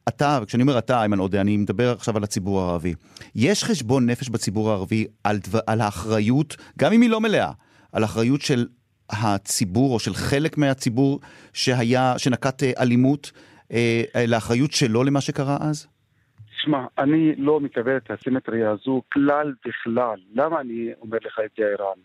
אתה, 0.08 0.38
וכשאני 0.42 0.62
אומר 0.62 0.78
אתה, 0.78 1.00
איימן 1.00 1.18
עודה, 1.18 1.40
אני 1.40 1.56
מדבר 1.56 1.92
עכשיו 1.92 2.16
על 2.16 2.24
הציבור 2.24 2.60
הערבי. 2.60 2.94
יש 3.34 3.64
חשבון 3.64 4.06
נפש 4.06 4.28
בציבור 4.28 4.70
הערבי 4.70 5.06
על, 5.24 5.36
דבר, 5.38 5.60
על 5.66 5.80
האחריות, 5.80 6.56
גם 6.78 6.92
אם 6.92 7.00
היא 7.00 7.10
לא 7.10 7.20
מלאה, 7.20 7.50
על 7.92 8.02
האחריות 8.02 8.40
של 8.40 8.66
הציבור 9.10 9.94
או 9.94 9.98
של 9.98 10.14
חלק 10.14 10.58
מהציבור 10.58 11.20
שהיה, 11.52 12.14
שנקט 12.18 12.62
אה, 12.62 12.72
אלימות, 12.80 13.32
אה, 13.72 14.02
אה, 14.16 14.26
לאחריות 14.26 14.72
שלו 14.72 15.04
למה 15.04 15.20
שקרה 15.20 15.56
אז? 15.60 15.88
תשמע, 16.50 16.86
אני 16.98 17.34
לא 17.36 17.60
מקבל 17.60 17.96
את 17.96 18.10
הסימטריה 18.10 18.70
הזו 18.70 19.02
כלל 19.12 19.54
וכלל. 19.66 20.20
למה 20.34 20.60
אני 20.60 20.88
אומר 21.00 21.18
לך 21.24 21.40
את 21.44 21.50
זה, 21.56 21.64
ערן? 21.64 21.98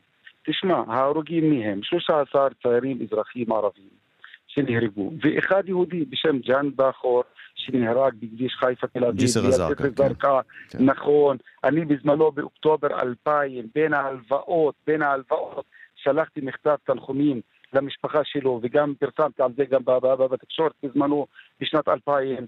תשמע, 0.46 0.84
ההרוגים 0.88 1.50
מי 1.50 1.66
הם? 1.66 1.80
13 1.84 2.48
צעירים 2.64 3.00
אזרחים 3.02 3.52
ערבים 3.52 3.97
שנהרגו, 4.58 5.12
ואחד 5.22 5.64
יהודי 5.68 6.06
בשם 6.06 6.40
ג'אן 6.40 6.70
בכור, 6.76 7.24
שנהרג 7.56 8.14
בכביש 8.20 8.54
חיפה 8.54 8.88
תל 8.88 9.06
אביב. 9.06 9.20
ג'יסר 9.20 9.48
א-זרקא. 9.48 9.84
כן. 9.84 10.04
כן. 10.70 10.86
נכון. 10.86 11.38
אני 11.64 11.86
בזמנו 11.86 12.32
באוקטובר 12.32 12.88
2000, 13.02 13.68
בין 13.76 13.94
ההלוואות, 13.94 14.76
בין 14.88 15.02
ההלוואות, 15.02 15.66
שלחתי 15.96 16.42
מכתב 16.42 16.76
תנחומים 16.86 17.42
למשפחה 17.74 18.24
שלו, 18.24 18.60
וגם 18.64 18.94
פרסמתי 19.00 19.44
על 19.44 19.52
זה 19.58 19.66
גם 19.66 19.82
בתקשורת 20.32 20.72
בזמנו, 20.84 21.28
בשנת 21.62 21.88
2000. 21.88 22.48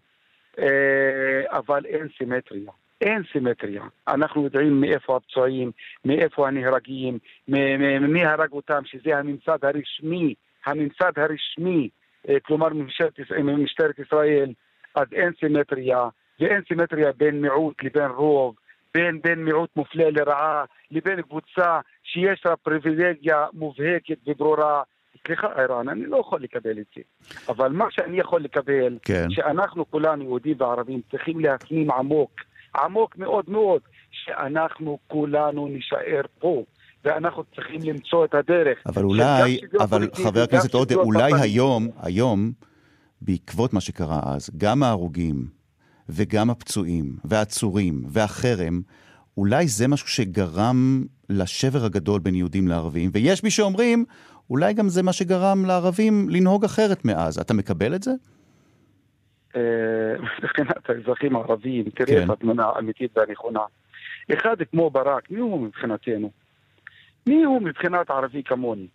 אה, 0.60 1.58
אבל 1.58 1.86
אין 1.86 2.08
סימטריה. 2.18 2.72
אין 3.02 3.24
סימטריה. 3.32 3.84
אנחנו 4.08 4.44
יודעים 4.44 4.82
מאיפה 4.82 5.16
הפצועים, 5.16 5.72
מאיפה 6.06 6.48
הנהרגים, 6.48 7.18
מי 7.48 8.26
הרג 8.26 8.52
אותם, 8.52 8.82
שזה 8.86 9.18
הממסד 9.18 9.66
הרשמי, 9.66 10.34
הממסד 10.66 11.12
הרשמי, 11.16 11.90
כלומר 12.46 12.70
משטרת 13.44 14.00
ישראל, 14.00 14.54
אז 14.96 15.08
אין 15.14 15.32
סימטריה, 15.40 16.10
ואין 16.40 16.62
סימטריה 16.68 17.12
בין 17.18 17.42
מיעוט 17.42 17.84
לבין 17.84 18.12
רוב, 18.12 18.56
בין, 18.94 19.22
בין 19.22 19.46
מיעוט 19.46 19.70
מופלה 19.76 20.10
לרעה 20.10 20.66
לבין 20.92 21.22
קבוצה 21.22 21.80
שיש 22.04 22.42
לה 22.46 22.56
פריבילגיה 22.56 23.46
מובהקת 23.54 24.18
וברורה. 24.28 24.82
סליחה, 25.28 25.48
ערן, 25.48 25.90
אני 25.90 26.06
לא 26.06 26.18
יכול 26.18 26.42
לקבל 26.42 26.80
את 26.80 26.86
זה. 26.96 27.02
אבל 27.50 27.72
מה 27.72 27.86
שאני 27.90 28.20
יכול 28.20 28.42
לקבל, 28.42 28.98
כן. 29.02 29.26
שאנחנו 29.30 29.92
כולנו, 29.92 30.24
יהודים 30.24 30.56
וערבים, 30.60 31.02
צריכים 31.12 31.40
להפנים 31.40 31.92
עמוק, 31.92 32.32
עמוק 32.76 33.18
מאוד 33.18 33.46
מאוד, 33.48 33.82
שאנחנו 34.12 35.00
כולנו 35.08 35.68
נישאר 35.68 36.22
פה. 36.40 36.64
ואנחנו 37.06 37.44
צריכים 37.56 37.82
למצוא 37.84 38.26
את 38.26 38.34
הדרך. 38.34 38.78
אבל 38.86 39.04
אולי, 39.04 39.60
אבל 39.80 40.10
חבר 40.14 40.42
הכנסת 40.42 40.74
עודה, 40.74 40.96
אולי 40.96 41.32
היום, 41.42 41.88
היום, 42.02 42.52
בעקבות 43.22 43.74
מה 43.74 43.82
שקרה 43.82 44.20
אז, 44.24 44.50
גם 44.58 44.84
ההרוגים 44.84 45.48
וגם 46.10 46.50
הפצועים 46.50 47.16
והעצורים 47.26 48.04
והחרם, 48.08 48.82
אולי 49.38 49.68
זה 49.68 49.88
משהו 49.88 50.08
שגרם 50.08 51.04
לשבר 51.30 51.86
הגדול 51.86 52.20
בין 52.20 52.36
יהודים 52.36 52.68
לערבים, 52.68 53.10
ויש 53.14 53.44
מי 53.44 53.52
שאומרים, 53.52 54.06
אולי 54.50 54.74
גם 54.74 54.90
זה 54.90 55.04
מה 55.04 55.14
שגרם 55.14 55.66
לערבים 55.66 56.30
לנהוג 56.30 56.66
אחרת 56.66 57.06
מאז. 57.06 57.40
אתה 57.40 57.54
מקבל 57.54 57.96
את 57.96 58.04
זה? 58.04 58.12
אה, 59.56 59.62
מבחינת 60.44 60.90
האזרחים 60.90 61.36
הערבים, 61.36 61.86
תראה 61.90 62.24
את 62.24 62.30
התמונה 62.30 62.66
האמיתית 62.66 63.18
והנכונה. 63.18 63.62
אחד 64.34 64.56
כמו 64.72 64.90
ברק, 64.90 65.32
מי 65.32 65.40
הוא 65.40 65.62
מבחינתנו? 65.62 66.32
מי 67.30 67.44
הוא 67.44 67.62
מבחינת 67.62 68.10
ערבי 68.10 68.44
כמוני? 68.44 68.88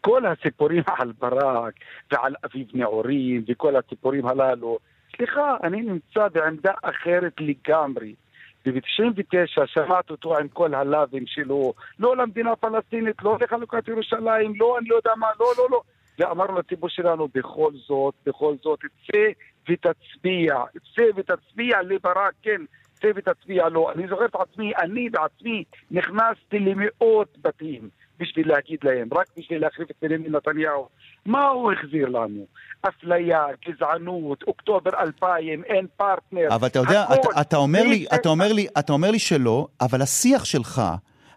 כל 0.00 0.26
הסיפורים 0.26 0.82
על 0.98 1.12
ברק 1.18 1.74
ועל 2.12 2.34
אביב 2.44 2.66
נעורים 2.74 3.44
וכל 3.48 3.76
הסיפורים 3.76 4.26
הללו, 4.26 4.78
סליחה, 5.16 5.56
אני 5.62 5.82
נמצא 5.82 6.28
בעמדה 6.28 6.72
אחרת 6.82 7.32
לגמרי. 7.40 8.14
וב-99 8.66 9.66
שמעת 9.66 10.10
אותו 10.10 10.38
עם 10.38 10.48
כל 10.48 10.74
הלאווים 10.74 11.26
שלו, 11.26 11.72
לא 11.98 12.16
למדינה 12.16 12.52
הפלסטינית, 12.52 13.22
לא 13.22 13.38
לחלוקת 13.40 13.88
ירושלים, 13.88 14.52
לא 14.56 14.78
אני 14.78 14.88
לא 14.88 14.96
יודע 14.96 15.10
מה, 15.16 15.26
לא, 15.40 15.46
לא, 15.58 15.66
לא. 15.70 15.80
ואמרנו 16.18 16.58
לציבור 16.58 16.88
שלנו, 16.88 17.28
בכל 17.34 17.72
זאת, 17.86 18.14
בכל 18.26 18.54
זאת, 18.62 18.80
צא 18.80 19.26
ותצביע, 19.68 20.54
צא 20.96 21.02
ותצביע 21.16 21.82
לברק, 21.82 22.32
כן, 22.42 22.62
צא 23.04 23.10
ותצביע 23.14 23.68
לו. 23.68 23.92
אני 23.92 24.08
זוכר 24.08 24.24
את 24.24 24.34
עצמי, 24.34 24.72
אני 24.76 25.08
בעצמי 25.10 25.64
נכנסתי 25.90 26.58
למאות 26.58 27.38
בתים. 27.42 27.88
בשביל 28.18 28.48
להגיד 28.48 28.78
להם, 28.82 29.08
רק 29.12 29.26
בשביל 29.38 29.60
להחליף 29.60 29.90
את 29.90 29.96
בנימין 30.02 30.36
נתניהו. 30.36 30.88
מה 31.26 31.48
הוא 31.48 31.72
החזיר 31.72 32.08
לנו? 32.08 32.46
אפליה, 32.88 33.44
גזענות, 33.68 34.42
אוקטובר 34.42 34.90
2000, 35.00 35.64
אין 35.64 35.86
פרטנר. 35.96 36.48
אבל 36.54 36.68
אתה 36.68 36.78
יודע. 36.78 37.04
אתה, 37.04 37.40
אתה, 37.40 37.56
אומר 37.56 37.82
לי, 37.82 38.06
אתה, 38.14 38.28
אומר 38.28 38.52
לי, 38.52 38.66
אתה 38.78 38.92
אומר 38.92 39.10
לי 39.10 39.18
שלא, 39.18 39.66
אבל 39.80 40.02
השיח 40.02 40.44
שלך, 40.44 40.82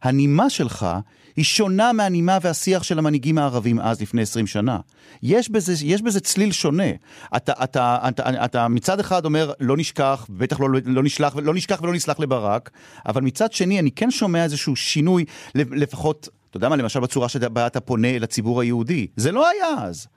הנימה 0.03 0.49
שלך, 0.49 0.87
היא 1.35 1.45
שונה 1.45 1.93
מהנימה 1.93 2.37
והשיח 2.41 2.83
של 2.83 2.99
המנהיגים 2.99 3.37
הערבים 3.37 3.79
אז, 3.79 4.01
לפני 4.01 4.21
20 4.21 4.47
שנה. 4.47 4.77
יש 5.23 5.51
בזה, 5.51 5.73
יש 5.85 6.01
בזה 6.01 6.19
צליל 6.19 6.51
שונה. 6.51 6.91
אתה, 7.35 7.53
אתה, 7.63 7.97
אתה, 8.07 8.45
אתה 8.45 8.67
מצד 8.67 8.99
אחד 8.99 9.25
אומר, 9.25 9.51
לא 9.59 9.77
נשכח, 9.77 10.27
בטח 10.29 10.59
לא, 10.59 10.67
לא, 10.85 11.03
נשלח, 11.03 11.35
לא 11.35 11.53
נשכח 11.53 11.79
ולא 11.81 11.93
נסלח 11.93 12.19
לברק, 12.19 12.69
אבל 13.05 13.21
מצד 13.21 13.53
שני, 13.53 13.79
אני 13.79 13.91
כן 13.91 14.11
שומע 14.11 14.43
איזשהו 14.43 14.75
שינוי, 14.75 15.25
לפחות, 15.55 16.29
אתה 16.49 16.57
יודע 16.57 16.69
מה, 16.69 16.75
למשל 16.75 16.99
בצורה 16.99 17.29
שבה 17.29 17.67
אתה 17.67 17.81
פונה 17.81 18.19
לציבור 18.19 18.61
היהודי. 18.61 19.07
זה 19.15 19.31
לא 19.31 19.49
היה 19.49 19.67
אז. 19.83 20.07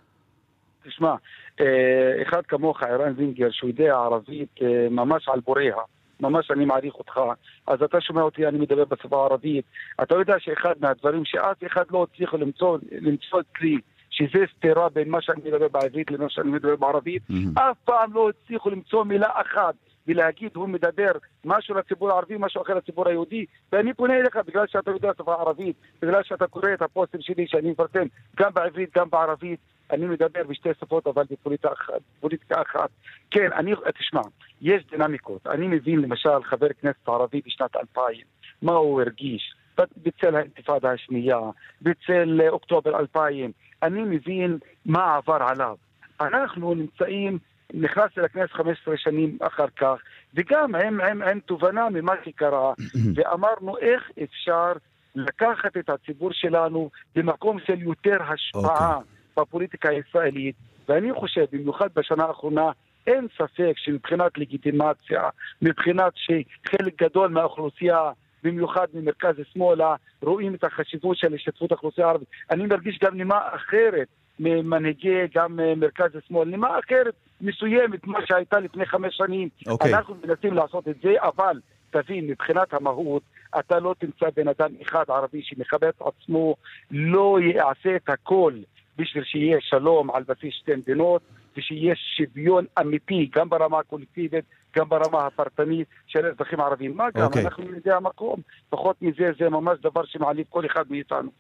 תשמע, 0.87 1.15
אה, 1.61 2.23
אחד 2.23 2.43
כמוך, 2.49 2.83
ערן 2.83 3.15
זינגר, 3.17 3.49
שהוא 3.51 3.71
יודע 3.71 3.95
ערבית 3.95 4.49
אה, 4.63 4.89
ממש 4.91 5.29
על 5.29 5.41
בוריה, 5.41 5.77
ממש 6.21 6.51
אני 6.51 6.65
מעריך 6.65 6.95
אותך, 6.95 7.21
אז 7.67 7.83
אתה 7.83 8.01
שומע 8.01 8.23
אותי, 8.23 8.47
אני 8.47 8.59
מדבר 8.59 8.85
בשפה 8.85 9.23
הערבית. 9.23 9.65
אתה 10.03 10.15
יודע 10.15 10.35
שאחד 10.39 10.75
מהדברים 10.81 11.25
שאף 11.25 11.65
אחד 11.67 11.85
לא 11.91 12.07
הצליח 12.13 12.35
למצוא, 12.35 12.79
למצוא 13.01 13.41
אצלי, 13.41 13.79
שזה 14.11 14.39
סתירה 14.57 14.89
בין 14.89 15.09
מה 15.09 15.23
שאני 15.23 15.41
מדבר 15.45 15.69
בעברית 15.69 16.11
למה 16.11 16.29
שאני 16.29 16.51
מדבר 16.51 16.77
בערבית, 16.77 17.23
אף 17.55 17.77
פעם 17.85 18.13
לא 18.15 18.31
הצליחו 18.31 18.71
למצוא 18.71 19.05
מילה 19.05 19.29
אחת 19.35 19.75
ולהגיד 20.09 20.51
הוא 20.57 20.69
מדבר 20.69 21.13
משהו 21.45 21.75
לציבור 21.75 22.11
הערבי, 22.11 22.35
משהו 22.39 22.63
אחר 22.63 22.75
לציבור 22.75 23.09
היהודי, 23.09 23.47
ואני 23.73 23.95
פונה 23.95 24.17
אליך 24.17 24.37
בגלל 24.47 24.67
שאתה 24.67 24.91
יודע 24.91 25.11
שפה 25.19 25.35
ערבית, 25.35 25.77
בגלל 26.03 26.23
שאתה 26.23 26.47
קורא 26.47 26.75
את 26.75 26.83
הפוסטים 26.83 27.21
שלי 27.21 27.47
שאני 27.47 27.71
מפרסם 27.71 28.07
גם 28.37 28.55
בעברית, 28.55 28.97
גם 28.97 29.11
בערבית, 29.11 29.61
אני 29.91 30.07
מדבר 30.07 30.45
בשתי 30.49 30.69
שפות 30.81 31.07
אבל 31.07 31.25
בפוליטיקה 31.31 32.63
אחת. 32.63 32.91
כן, 33.31 33.53
אני, 33.53 33.73
תשמע, 33.99 34.21
יש 34.61 34.83
דינמיקות. 34.91 35.47
אני 35.47 35.67
מבין 35.69 36.01
למשל 36.01 36.43
חבר 36.45 36.69
כנסת 36.81 37.09
ערבי 37.09 37.41
בשנת 37.47 37.77
2000, 37.77 38.17
מה 38.63 38.73
הוא 38.73 39.01
הרגיש 39.01 39.55
בצל 39.79 40.37
האינתיפאדה 40.37 40.93
השנייה, 40.93 41.39
בצל 41.83 42.41
אוקטובר 42.49 42.99
2000, 42.99 43.53
אני 43.83 44.03
מבין 44.03 44.59
מה 44.87 45.17
עבר 45.17 45.43
עליו. 45.43 45.77
אנחנו 46.21 46.75
נמצאים 46.75 47.39
נכנסתי 47.75 48.21
לכנסת 48.21 48.53
15 48.53 48.97
שנים 48.97 49.39
אחר 49.41 49.67
כך, 49.77 49.97
וגם 50.35 50.75
עם, 50.75 51.01
עם, 51.01 51.23
עם 51.23 51.41
תובנה 51.41 51.89
ממה 51.91 52.13
שקרה, 52.25 52.73
ואמרנו 53.15 53.79
איך 53.79 54.11
אפשר 54.23 54.73
לקחת 55.15 55.77
את 55.77 55.91
הציבור 55.91 56.33
שלנו 56.33 56.91
למקום 57.17 57.59
של 57.67 57.83
יותר 57.83 58.19
השפעה 58.23 58.99
okay. 58.99 59.41
בפוליטיקה 59.41 59.89
הישראלית, 59.89 60.55
ואני 60.89 61.13
חושב, 61.13 61.45
במיוחד 61.53 61.89
בשנה 61.97 62.25
האחרונה, 62.25 62.71
אין 63.07 63.27
ספק 63.39 63.73
שמבחינת 63.77 64.39
לגיטימציה, 64.39 65.23
מבחינת 65.63 66.13
שחלק 66.15 67.03
גדול 67.03 67.29
מהאוכלוסייה 67.29 68.11
במיוחד 68.43 68.87
ממרכז 68.95 69.35
שמאלה, 69.53 69.95
רואים 70.23 70.55
את 70.55 70.65
החשיבות 70.65 71.17
של 71.17 71.35
השתתפות 71.35 71.73
האוכלוסייה 71.73 72.07
הערבית. 72.07 72.29
אני 72.51 72.67
מרגיש 72.67 72.99
גם 73.03 73.17
נימה 73.17 73.41
אחרת 73.55 74.09
ממנהיגי 74.41 75.27
גם 75.35 75.61
מרכז 75.77 76.17
השמאל, 76.17 76.49
נימה 76.49 76.79
אחרת 76.79 77.15
מסוימת, 77.41 78.07
מה 78.07 78.19
שהייתה 78.27 78.61
לפני 78.61 78.87
חמש 78.87 79.17
שנים. 79.17 79.49
Okay. 79.63 79.71
אוקיי. 79.71 79.95
אנחנו 79.95 80.15
מנסים 80.25 80.55
לעשות 80.55 80.89
את 80.89 80.97
זה, 81.03 81.15
אבל 81.23 81.61
תבין, 81.91 82.27
מבחינת 82.27 82.75
המהות, 82.75 83.23
אתה 83.59 83.79
לא 83.79 83.95
תמצא 83.99 84.27
בן 84.37 84.49
אדם 84.49 84.71
אחד 84.83 85.05
ערבי 85.09 85.43
שמכבד 85.43 85.85
את 85.85 86.03
עצמו, 86.03 86.55
לא 86.91 87.39
יעשה 87.41 87.97
את 87.97 88.09
הכל 88.09 88.55
בשביל 88.97 89.25
שיהיה 89.25 89.59
שלום 89.61 90.11
על 90.11 90.23
בסיס 90.23 90.55
שתי 90.55 90.75
מדינות, 90.75 91.23
ושיהיה 91.57 91.95
שוויון 92.17 92.65
אמיתי, 92.81 93.31
גם 93.35 93.49
ברמה 93.49 93.79
הקולקטיבית, 93.79 94.45
גם 94.77 94.89
ברמה 94.89 95.27
הפרטנית 95.27 95.89
של 96.07 96.27
האזרחים 96.27 96.61
הערבים. 96.61 96.97
מה 96.97 97.05
גם, 97.15 97.25
אוקיי. 97.25 97.45
אנחנו 97.45 97.65
ילידי 97.65 97.93
המקום, 97.93 98.41
פחות 98.71 99.03
מזה, 99.03 99.31
זה 99.39 99.49
ממש 99.49 99.79
דבר 99.83 100.05
שמעליב 100.05 100.47
כל 100.49 100.67
אחד 100.67 100.85
מאיתנו. 100.91 101.31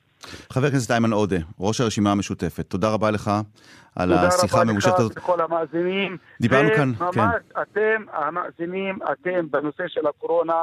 חבר 0.50 0.66
הכנסת 0.66 0.90
איימן 0.90 1.12
עודה, 1.12 1.36
ראש 1.60 1.80
הרשימה 1.80 2.12
המשותפת, 2.12 2.66
תודה 2.68 2.88
רבה 2.88 3.10
לך 3.10 3.30
על 3.96 4.08
תודה 4.08 4.28
השיחה 4.28 4.56
רבה 4.56 4.70
הממושכת 4.70 4.92
לך 4.92 5.00
הזאת. 5.00 5.12
ולכל 5.16 5.40
המאזינים. 5.40 6.16
דיברנו 6.40 6.68
כאן, 6.76 6.92
וממש 6.98 7.14
כן. 7.14 7.60
אתם, 7.62 8.02
המאזינים, 8.12 8.98
אתם, 9.12 9.50
בנושא 9.50 9.84
של 9.88 10.06
הקורונה, 10.06 10.54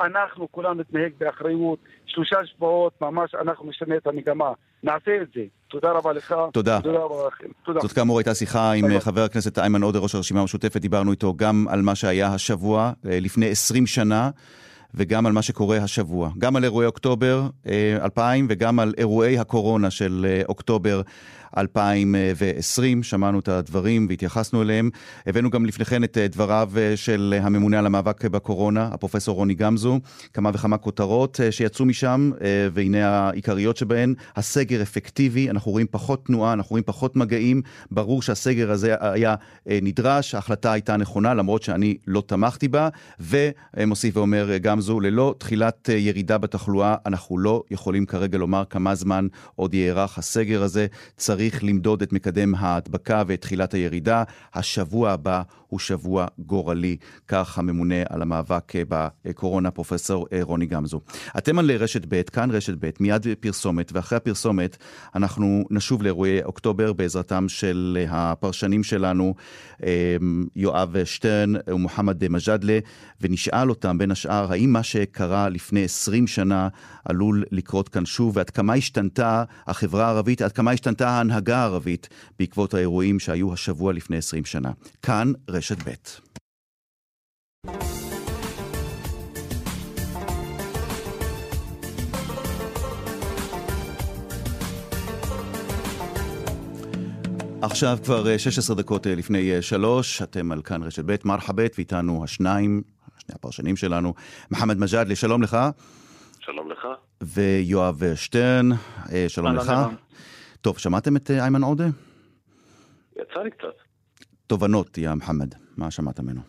אנחנו 0.00 0.48
כולנו 0.52 0.74
נתנהג 0.74 1.12
באחריות. 1.18 1.78
שלושה 2.06 2.36
שבועות, 2.44 2.92
ממש 3.00 3.34
אנחנו 3.34 3.70
נשנה 3.70 3.96
את 3.96 4.06
המגמה. 4.06 4.52
נעשה 4.82 5.22
את 5.22 5.28
זה. 5.34 5.40
תודה 5.68 5.90
רבה 5.90 6.12
לך. 6.12 6.34
תודה. 6.52 6.80
תודה 6.80 6.98
רבה 6.98 7.26
לכם. 7.26 7.46
תודה. 7.64 7.80
זאת 7.80 7.92
כאמור 7.92 8.18
הייתה 8.18 8.34
שיחה 8.34 8.72
עם 8.72 8.86
תודה. 8.86 9.00
חבר 9.00 9.22
הכנסת 9.24 9.58
איימן 9.58 9.82
עודה, 9.82 9.98
ראש 9.98 10.14
הרשימה 10.14 10.40
המשותפת, 10.40 10.80
דיברנו 10.80 11.10
איתו 11.10 11.34
גם 11.36 11.66
על 11.70 11.82
מה 11.82 11.94
שהיה 11.94 12.34
השבוע, 12.34 12.92
אה, 13.08 13.20
לפני 13.20 13.48
20 13.48 13.86
שנה, 13.86 14.30
וגם 14.96 15.26
על 15.26 15.32
מה 15.32 15.42
שקורה 15.42 15.76
השבוע. 15.78 16.30
גם 16.38 16.56
על 16.56 16.64
אירועי 16.64 16.86
אוקטובר 16.86 17.48
אה, 17.66 17.96
2000 18.04 18.46
וגם 18.50 18.78
על 18.78 18.94
אירועי 18.98 19.38
הקורונה 19.38 19.90
של 19.90 20.26
אה, 20.28 20.42
אוקטובר 20.48 21.02
2020. 21.56 23.02
שמענו 23.02 23.38
את 23.38 23.48
הדברים 23.48 24.06
והתייחסנו 24.08 24.62
אליהם. 24.62 24.90
הבאנו 25.26 25.50
גם 25.50 25.66
לפניכן 25.66 26.04
את 26.04 26.18
אה, 26.18 26.28
דבריו 26.28 26.70
אה, 26.76 26.96
של 26.96 27.34
הממונה 27.42 27.78
על 27.78 27.86
המאבק 27.86 28.24
בקורונה, 28.24 28.88
הפרופסור 28.92 29.36
רוני 29.36 29.54
גמזו. 29.54 30.00
כמה 30.32 30.50
וכמה 30.54 30.76
כותרות 30.78 31.40
אה, 31.40 31.52
שיצאו 31.52 31.84
משם, 31.84 32.30
אה, 32.40 32.68
והנה 32.72 33.08
העיקריות 33.08 33.76
שבהן. 33.76 34.14
הסגר 34.36 34.82
אפקטיבי, 34.82 35.50
אנחנו 35.50 35.72
רואים 35.72 35.86
פחות 35.90 36.26
תנועה, 36.26 36.52
אנחנו 36.52 36.70
רואים 36.70 36.84
פחות 36.86 37.16
מגעים. 37.16 37.62
ברור 37.90 38.22
שהסגר 38.22 38.70
הזה 38.70 38.94
היה 39.00 39.34
אה, 39.68 39.78
נדרש, 39.82 40.34
ההחלטה 40.34 40.72
הייתה 40.72 40.96
נכונה, 40.96 41.34
למרות 41.34 41.62
שאני 41.62 41.96
לא 42.06 42.22
תמכתי 42.26 42.68
בה. 42.68 42.88
ומוסיף 43.20 44.16
ואומר 44.16 44.50
אה, 44.50 44.58
גמזו, 44.58 45.00
ללא 45.00 45.34
תחילת 45.38 45.90
אה, 45.90 45.94
ירידה 45.94 46.38
בתחלואה, 46.38 46.96
אנחנו 47.06 47.38
לא 47.38 47.62
יכולים 47.70 48.06
כרגע 48.06 48.38
לומר 48.38 48.64
כמה 48.70 48.94
זמן 48.94 49.26
עוד 49.54 49.74
יארך 49.74 50.18
הסגר 50.18 50.62
הזה. 50.62 50.86
צריך 51.16 51.45
למדוד 51.62 52.02
את 52.02 52.12
מקדם 52.12 52.54
ההדבקה 52.54 53.22
ואת 53.26 53.40
תחילת 53.40 53.74
הירידה. 53.74 54.22
השבוע 54.54 55.10
הבא 55.10 55.42
הוא 55.68 55.78
שבוע 55.78 56.26
גורלי, 56.38 56.96
כך 57.28 57.58
הממונה 57.58 58.02
על 58.08 58.22
המאבק 58.22 58.76
אה, 58.76 58.82
בקורונה, 59.24 59.70
פרופסור 59.70 60.26
אה, 60.32 60.38
רוני 60.42 60.66
גמזו. 60.66 61.00
אתם 61.38 61.58
על 61.58 61.70
רשת 61.70 62.02
ב', 62.08 62.22
כאן 62.22 62.50
רשת 62.50 62.74
ב', 62.80 62.90
מיד 63.00 63.26
פרסומת, 63.40 63.92
ואחרי 63.94 64.16
הפרסומת 64.16 64.76
אנחנו 65.14 65.64
נשוב 65.70 66.02
לאירועי 66.02 66.42
אוקטובר 66.42 66.92
בעזרתם 66.92 67.48
של 67.48 67.98
אה, 68.00 68.06
הפרשנים 68.10 68.82
שלנו, 68.82 69.34
אה, 69.84 70.16
יואב 70.56 71.04
שטרן 71.04 71.52
ומוחמד 71.70 72.28
מג'אדלה, 72.28 72.78
ונשאל 73.20 73.70
אותם 73.70 73.98
בין 73.98 74.10
השאר, 74.10 74.52
האם 74.52 74.72
מה 74.72 74.82
שקרה 74.82 75.48
לפני 75.48 75.84
20 75.84 76.26
שנה 76.26 76.68
עלול 77.04 77.44
לקרות 77.52 77.88
כאן 77.88 78.06
שוב, 78.06 78.36
ועד 78.36 78.50
כמה 78.50 78.74
השתנתה 78.74 79.44
החברה 79.66 80.06
הערבית, 80.06 80.42
עד 80.42 80.52
כמה 80.52 80.70
השתנתה 80.70 81.20
ההנהגה 81.30 81.58
הערבית 81.58 82.08
בעקבות 82.38 82.74
האירועים 82.74 83.20
שהיו 83.20 83.52
השבוע 83.52 83.92
לפני 83.92 84.16
20 84.16 84.44
שנה. 84.44 84.70
כאן 85.02 85.32
רשת 85.48 85.76
ב'. 85.88 85.90
עכשיו 97.62 97.98
כבר 98.04 98.28
אה, 98.28 98.38
16 98.38 98.76
דקות 98.76 99.06
אה, 99.06 99.14
לפני 99.14 99.54
אה, 99.54 99.62
שלוש, 99.62 100.22
אתם 100.22 100.52
על 100.52 100.62
כאן 100.62 100.82
רשת 100.82 101.04
ב', 101.06 101.16
מרחבת, 101.24 101.74
ואיתנו 101.76 102.24
השניים, 102.24 102.82
שני 103.18 103.34
הפרשנים 103.34 103.76
שלנו, 103.76 104.14
מחמד 104.50 104.78
מג'אדלה, 104.78 105.16
שלום 105.16 105.42
לך, 105.42 105.56
שלום 106.40 106.70
לך. 106.70 106.86
ויואב 107.22 108.02
שטרן, 108.14 108.68
אה, 109.12 109.24
שלום 109.28 109.46
אהלן, 109.46 109.58
לך. 109.58 109.72
טוב, 110.66 110.78
שמעתם 110.78 111.16
את 111.16 111.30
אה, 111.30 111.42
איימן 111.42 111.62
עודה? 111.62 111.84
יצא 113.16 113.40
לי 113.42 113.50
קצת. 113.50 113.74
תובנות, 114.46 114.98
יא 114.98 115.10
מחמד, 115.10 115.54
מה 115.76 115.90
שמעת 115.90 116.20
ממנו? 116.20 116.40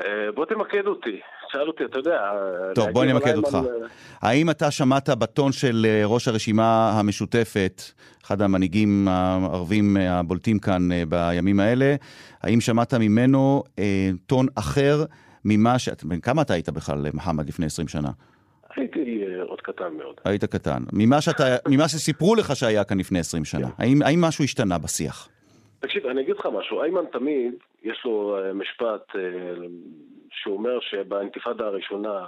אה, 0.00 0.32
בוא 0.34 0.44
תמקד 0.44 0.86
אותי. 0.86 1.20
שאל 1.52 1.68
אותי, 1.68 1.84
אתה 1.84 1.98
יודע... 1.98 2.20
טוב, 2.74 2.90
בוא 2.90 3.04
נמקד 3.04 3.28
על 3.28 3.36
אותך. 3.36 3.54
איימן, 3.54 3.68
אה, 3.82 4.28
האם 4.28 4.50
אתה 4.50 4.70
שמעת 4.70 5.08
בטון 5.08 5.52
של 5.52 5.86
ראש 6.04 6.28
הרשימה 6.28 6.90
המשותפת, 6.90 7.82
אחד 8.24 8.42
המנהיגים 8.42 9.08
הערבים 9.08 9.96
הבולטים 9.96 10.58
כאן 10.58 10.88
בימים 11.08 11.60
האלה, 11.60 11.96
האם 12.42 12.60
שמעת 12.60 12.94
ממנו 12.94 13.62
אה, 13.78 14.10
טון 14.26 14.46
אחר 14.54 15.04
ממה 15.44 15.78
ש... 15.78 15.88
כמה 16.22 16.42
אתה 16.42 16.54
היית 16.54 16.68
בכלל, 16.68 17.06
מחמד, 17.14 17.48
לפני 17.48 17.66
20 17.66 17.88
שנה? 17.88 18.10
אה, 19.38 19.42
עוד 19.42 19.60
קטן 19.60 19.94
מאוד. 19.96 20.14
היית 20.24 20.44
קטן. 20.44 20.82
ממה, 20.92 21.20
שאתה, 21.20 21.44
ממה 21.68 21.88
שסיפרו 21.88 22.34
לך 22.34 22.56
שהיה 22.56 22.84
כאן 22.84 22.98
לפני 22.98 23.18
20 23.18 23.44
שנה, 23.44 23.68
האם, 23.78 24.02
האם 24.02 24.20
משהו 24.20 24.44
השתנה 24.44 24.78
בשיח? 24.78 25.28
תקשיב, 25.80 26.06
אני 26.06 26.22
אגיד 26.22 26.36
לך 26.36 26.48
משהו. 26.52 26.82
איימן 26.82 27.04
תמיד, 27.12 27.54
יש 27.82 28.02
לו 28.04 28.38
אה, 28.38 28.52
משפט 28.52 29.16
אה, 29.16 29.20
שאומר 30.30 30.80
שבאינתיפאדה 30.80 31.66
הראשונה 31.66 32.26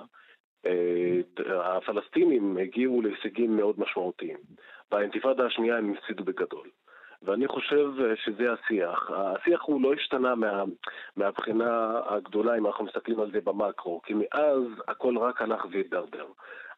הפלסטינים 1.49 2.57
הגיעו 2.63 3.03
להישגים 3.03 3.57
מאוד 3.57 3.75
משמעותיים. 3.81 4.37
באינתיפאדה 4.91 5.47
השנייה 5.47 5.79
הם 5.79 5.95
הפסידו 5.99 6.25
בגדול. 6.25 6.69
ואני 7.23 7.49
חושב 7.49 7.91
שזה 8.25 8.53
השיח. 8.53 9.11
השיח 9.11 9.63
הוא 9.63 9.83
לא 9.83 9.95
השתנה 9.95 10.35
מה, 10.35 10.65
מהבחינה 11.17 12.01
הגדולה 12.07 12.59
אם 12.59 12.67
אנחנו 12.67 12.85
מסתכלים 12.85 13.21
על 13.21 13.31
זה 13.33 13.41
במקרו, 13.45 14.03
כי 14.03 14.15
מאז 14.15 14.63
הכל 14.89 15.19
רק 15.19 15.43
הלך 15.43 15.65
והידרדר. 15.71 16.27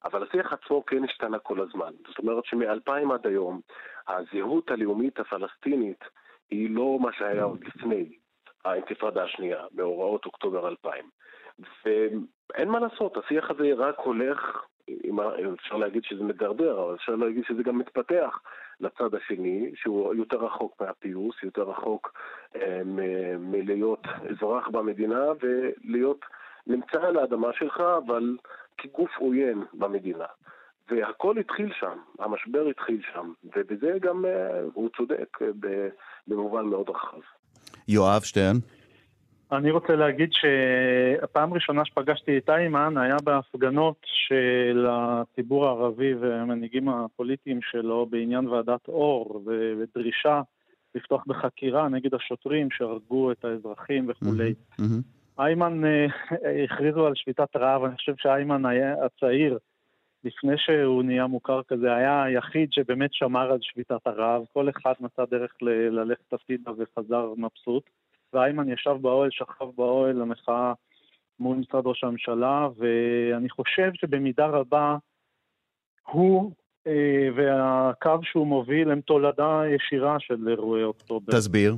אבל 0.04 0.22
השיח 0.22 0.52
עצמו 0.52 0.86
כן 0.86 1.04
השתנה 1.04 1.38
כל 1.38 1.60
הזמן. 1.60 1.92
זאת 2.08 2.18
אומרת 2.18 2.44
שמ-2000 2.44 3.14
עד 3.14 3.26
היום, 3.26 3.60
הזהות 4.08 4.70
הלאומית 4.70 5.20
הפלסטינית 5.20 6.04
היא 6.50 6.70
לא 6.70 6.98
מה 7.00 7.12
שהיה 7.12 7.42
עוד 7.42 7.64
לפני 7.64 8.18
האינתיפאדה 8.64 9.24
השנייה, 9.24 9.64
מאורעות 9.74 10.26
אוקטובר 10.26 10.68
2000. 10.68 11.04
ואין 11.84 12.68
מה 12.68 12.80
לעשות, 12.80 13.16
השיח 13.16 13.50
הזה 13.50 13.72
רק 13.76 13.98
הולך, 13.98 14.64
אפשר 15.54 15.76
להגיד 15.76 16.04
שזה 16.04 16.24
מדרדר, 16.24 16.82
אבל 16.82 16.94
אפשר 16.94 17.14
להגיד 17.14 17.44
שזה 17.44 17.62
גם 17.62 17.78
מתפתח 17.78 18.38
לצד 18.80 19.14
השני, 19.14 19.72
שהוא 19.74 20.14
יותר 20.14 20.36
רחוק 20.36 20.80
מהפיוס, 20.80 21.42
יותר 21.42 21.62
רחוק 21.62 22.12
אה, 22.56 22.80
מלהיות 23.38 24.06
אזרח 24.30 24.68
במדינה 24.68 25.24
ולהיות 25.40 26.24
נמצא 26.66 27.02
על 27.02 27.18
האדמה 27.18 27.52
שלך, 27.52 27.80
אבל 27.80 28.36
כגוף 28.78 29.10
עוין 29.18 29.64
במדינה. 29.74 30.26
והכל 30.90 31.38
התחיל 31.38 31.72
שם, 31.80 31.96
המשבר 32.18 32.66
התחיל 32.70 33.00
שם, 33.12 33.32
ובזה 33.56 33.92
גם 34.00 34.24
אה, 34.24 34.60
הוא 34.74 34.88
צודק 34.96 35.38
במובן 36.28 36.64
מאוד 36.64 36.88
רחב. 36.88 37.20
יואב 37.88 38.22
שטרן. 38.22 38.56
אני 39.52 39.70
רוצה 39.70 39.96
להגיד 39.96 40.30
שהפעם 40.32 41.52
הראשונה 41.52 41.84
שפגשתי 41.84 42.38
את 42.38 42.50
איימן 42.50 42.98
היה 42.98 43.16
בהפגנות 43.24 43.96
של 44.04 44.86
הציבור 44.90 45.66
הערבי 45.66 46.14
והמנהיגים 46.14 46.88
הפוליטיים 46.88 47.58
שלו 47.62 48.06
בעניין 48.10 48.48
ועדת 48.48 48.88
אור 48.88 49.42
ודרישה 49.46 50.40
לפתוח 50.94 51.24
בחקירה 51.26 51.88
נגד 51.88 52.14
השוטרים 52.14 52.68
שהרגו 52.70 53.32
את 53.32 53.44
האזרחים 53.44 54.08
וכולי. 54.08 54.54
איימן, 55.38 55.84
אה, 55.84 56.06
הכריזו 56.64 57.06
על 57.06 57.12
שביתת 57.14 57.56
רעב, 57.56 57.84
אני 57.84 57.96
חושב 57.96 58.14
שאיימן 58.16 58.66
היה 58.66 58.94
הצעיר, 59.04 59.58
לפני 60.24 60.54
שהוא 60.56 61.02
נהיה 61.02 61.26
מוכר 61.26 61.62
כזה, 61.68 61.94
היה 61.94 62.22
היחיד 62.22 62.72
שבאמת 62.72 63.14
שמר 63.14 63.52
על 63.52 63.58
שביתת 63.60 64.06
הרעב. 64.06 64.42
כל 64.52 64.68
אחד 64.68 64.92
מצא 65.00 65.24
דרך 65.30 65.52
ללכת 65.90 66.32
הצידה 66.32 66.70
וחזר 66.78 67.32
מבסוט. 67.36 67.82
ואיימן 68.32 68.72
ישב 68.72 68.96
באוהל, 69.00 69.30
שכב 69.30 69.66
באוהל 69.76 70.22
המחאה 70.22 70.72
מול 71.40 71.56
משרד 71.56 71.86
ראש 71.86 72.04
הממשלה, 72.04 72.68
ואני 72.76 73.50
חושב 73.50 73.90
שבמידה 73.94 74.46
רבה 74.46 74.96
הוא 76.06 76.52
אה, 76.86 77.28
והקו 77.36 78.18
שהוא 78.22 78.46
מוביל 78.46 78.90
הם 78.90 79.00
תולדה 79.00 79.62
ישירה 79.74 80.16
של 80.20 80.48
אירועי 80.48 80.84
אוקטובר. 80.84 81.32
תסביר. 81.32 81.76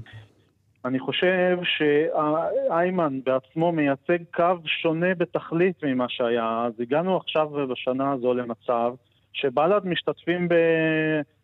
אני 0.85 0.99
חושב 0.99 1.59
שאיימן 1.65 3.21
בעצמו 3.25 3.73
מייצג 3.73 4.19
קו 4.35 4.55
שונה 4.67 5.15
בתכלית 5.15 5.85
ממה 5.85 6.09
שהיה. 6.09 6.65
אז 6.67 6.81
הגענו 6.81 7.17
עכשיו 7.17 7.49
בשנה 7.49 8.13
הזו 8.13 8.35
למצב 8.35 8.95
שבל"ד 9.33 9.87
משתתפים 9.87 10.49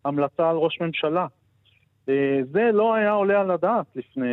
בהמלצה 0.04 0.50
על 0.50 0.56
ראש 0.56 0.80
ממשלה. 0.80 1.26
אה, 2.08 2.40
זה 2.52 2.70
לא 2.72 2.94
היה 2.94 3.10
עולה 3.10 3.40
על 3.40 3.50
הדעת 3.50 3.86
לפני 3.96 4.26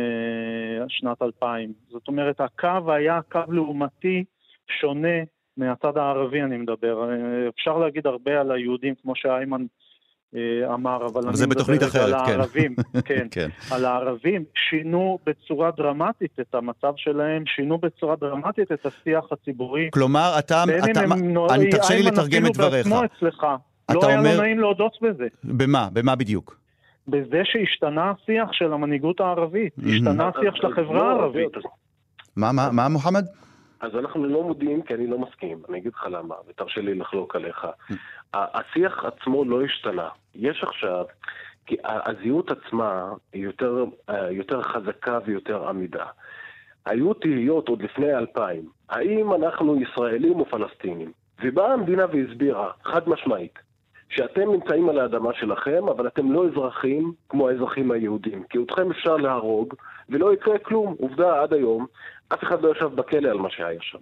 שנת 0.88 1.22
2000. 1.22 1.72
זאת 1.88 2.08
אומרת, 2.08 2.40
הקו 2.40 2.92
היה 2.92 3.20
קו 3.32 3.40
לעומתי 3.48 4.24
שונה 4.80 5.18
מהצד 5.56 5.96
הערבי, 5.96 6.42
אני 6.42 6.56
מדבר. 6.56 7.10
אה, 7.10 7.48
אפשר 7.48 7.78
להגיד 7.78 8.06
הרבה 8.06 8.40
על 8.40 8.50
היהודים, 8.50 8.94
כמו 9.02 9.16
שאיימן 9.16 9.66
אמר, 10.74 11.06
אבל 11.06 11.22
אני 11.28 11.46
מדבר 11.48 11.86
אחרת, 11.86 11.94
על 11.94 12.12
כן. 12.26 12.32
הערבים. 12.32 12.74
כן, 13.08 13.26
כן. 13.30 13.48
על 13.70 13.84
הערבים 13.84 14.44
שינו 14.54 15.18
בצורה 15.26 15.70
דרמטית 15.76 16.40
את 16.40 16.54
המצב 16.54 16.92
שלהם, 16.96 17.44
שינו 17.46 17.78
בצורה 17.78 18.16
דרמטית 18.16 18.72
את 18.72 18.86
השיח 18.86 19.24
הציבורי. 19.32 19.88
כלומר, 19.92 20.34
אתה... 20.38 20.64
אתה 20.90 21.00
אני 21.54 21.70
תרשה 21.70 21.94
לי 21.94 22.02
לתרגם 22.02 22.46
את 22.46 22.52
דבריך. 22.56 22.86
בעצמו 22.86 23.04
אצלך. 23.04 23.46
לא 23.94 24.08
היה 24.08 24.16
לו 24.16 24.42
נעים 24.42 24.58
להודות 24.58 24.92
בזה. 25.02 25.26
במה? 25.44 25.88
במה 25.92 26.16
בדיוק? 26.16 26.58
בזה 27.08 27.40
שהשתנה 27.44 28.10
השיח 28.10 28.52
של 28.52 28.72
המנהיגות 28.72 29.20
הערבית, 29.20 29.72
השתנה 29.78 30.28
השיח 30.28 30.54
של 30.54 30.66
החברה 30.66 31.10
הערבית. 31.10 31.52
מה, 32.36 32.52
מה, 32.52 32.68
מה, 32.72 32.88
מוחמד? 32.88 33.24
אז 33.80 33.96
אנחנו 33.96 34.24
לא 34.24 34.42
מודיעים 34.42 34.82
כי 34.82 34.94
אני 34.94 35.06
לא 35.06 35.18
מסכים, 35.18 35.62
אני 35.68 35.78
אגיד 35.78 35.92
לך 35.94 36.06
למה, 36.10 36.34
ותרשה 36.48 36.80
לי 36.80 36.94
לחלוק 36.94 37.36
עליך. 37.36 37.66
השיח 38.34 39.04
עצמו 39.04 39.44
לא 39.44 39.62
השתנה. 39.62 40.08
יש 40.34 40.64
עכשיו, 40.64 41.04
כי 41.66 41.76
הזהות 41.84 42.50
עצמה 42.50 43.12
היא 43.32 43.44
יותר, 43.44 43.84
יותר 44.30 44.62
חזקה 44.62 45.18
ויותר 45.24 45.68
עמידה. 45.68 46.06
היו 46.86 47.14
תהיות 47.14 47.68
עוד 47.68 47.82
לפני 47.82 48.14
אלפיים, 48.14 48.68
האם 48.88 49.34
אנחנו 49.34 49.80
ישראלים 49.82 50.40
או 50.40 50.44
פלסטינים? 50.44 51.12
ובאה 51.42 51.72
המדינה 51.72 52.06
והסבירה, 52.12 52.70
חד 52.84 53.08
משמעית, 53.08 53.58
שאתם 54.08 54.52
נמצאים 54.52 54.88
על 54.88 54.98
האדמה 54.98 55.34
שלכם, 55.34 55.88
אבל 55.88 56.06
אתם 56.06 56.32
לא 56.32 56.46
אזרחים 56.46 57.12
כמו 57.28 57.48
האזרחים 57.48 57.90
היהודים. 57.90 58.44
כי 58.50 58.58
אתכם 58.62 58.90
אפשר 58.90 59.16
להרוג, 59.16 59.74
ולא 60.08 60.34
יקרה 60.34 60.58
כלום. 60.58 60.94
עובדה, 60.98 61.42
עד 61.42 61.52
היום, 61.52 61.86
אף 62.28 62.42
אחד 62.42 62.62
לא 62.62 62.72
ישב 62.76 62.86
בכלא 62.94 63.28
על 63.28 63.38
מה 63.38 63.50
שהיה 63.50 63.80
שם. 63.80 63.98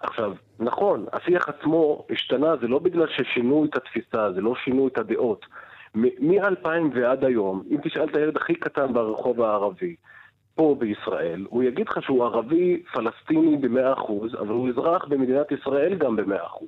עכשיו, 0.00 0.32
נכון, 0.58 1.06
השיח 1.12 1.48
עצמו 1.48 2.06
השתנה, 2.10 2.56
זה 2.56 2.68
לא 2.68 2.78
בגלל 2.78 3.06
ששינו 3.08 3.64
את 3.64 3.76
התפיסה, 3.76 4.32
זה 4.32 4.40
לא 4.40 4.54
שינו 4.64 4.88
את 4.88 4.98
הדעות. 4.98 5.46
מ-2000 5.94 6.68
ועד 6.94 7.24
היום, 7.24 7.62
אם 7.70 7.76
תשאל 7.82 8.08
את 8.08 8.16
הילד 8.16 8.36
הכי 8.36 8.54
קטן 8.54 8.92
ברחוב 8.92 9.42
הערבי, 9.42 9.96
פה 10.54 10.76
בישראל, 10.78 11.46
הוא 11.48 11.62
יגיד 11.62 11.88
לך 11.88 12.02
שהוא 12.02 12.24
ערבי 12.24 12.82
פלסטיני 12.92 13.56
ב-100%, 13.56 14.38
אבל 14.38 14.48
הוא 14.48 14.68
אזרח 14.68 15.04
במדינת 15.04 15.52
ישראל 15.52 15.94
גם 15.94 16.16
ב-100%. 16.16 16.64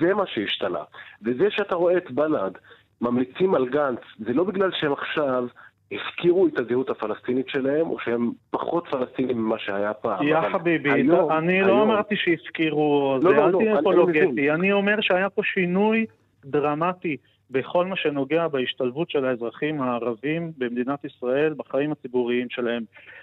זה 0.00 0.14
מה 0.14 0.26
שהשתנה. 0.26 0.82
וזה 1.22 1.50
שאתה 1.50 1.74
רואה 1.74 1.96
את 1.96 2.10
בל"ד 2.10 2.52
ממליצים 3.00 3.54
על 3.54 3.68
גנץ, 3.68 4.00
זה 4.18 4.32
לא 4.32 4.44
בגלל 4.44 4.70
שהם 4.72 4.92
עכשיו 4.92 5.46
הפקירו 5.92 6.46
את 6.46 6.58
הזהות 6.58 6.90
הפלסטינית 6.90 7.48
שלהם, 7.48 7.90
או 7.90 7.98
שהם 7.98 8.30
פחות 8.50 8.86
פלסטינים 8.90 9.38
ממה 9.38 9.58
שהיה 9.58 9.94
פעם. 9.94 10.28
יא 10.28 10.50
חביבי, 10.52 10.90
היום, 10.90 11.32
אני 11.32 11.60
לא 11.60 11.66
היום... 11.66 11.78
לא 11.78 11.82
אמרתי 11.82 12.16
שהפקירו, 12.16 13.18
לא, 13.22 13.30
זה 13.30 13.36
לא, 13.36 13.44
אל 13.44 13.50
לא, 13.50 13.58
תהיה 13.58 13.78
אפולוגטי. 13.78 14.50
אני 14.50 14.72
אומר 14.72 15.00
שהיה 15.00 15.30
פה 15.30 15.42
שינוי 15.44 16.06
דרמטי 16.44 17.16
בכל 17.50 17.86
מה 17.86 17.96
שנוגע 17.96 18.48
בהשתלבות 18.48 19.10
של 19.10 19.24
האזרחים 19.24 19.82
הערבים 19.82 20.52
במדינת 20.58 21.04
ישראל 21.04 21.54
בחיים 21.56 21.92
הציבוריים 21.92 22.46
שלהם. 22.50 22.82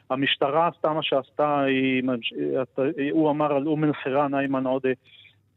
המשטרה 0.09 0.67
עשתה 0.67 0.93
מה 0.93 1.03
שעשתה, 1.03 1.59
היא, 1.61 2.03
הוא 3.11 3.29
אמר 3.29 3.53
על 3.53 3.67
אום 3.67 3.83
אל-חיראן, 3.83 4.35
איימן 4.35 4.65
עודה, 4.65 4.89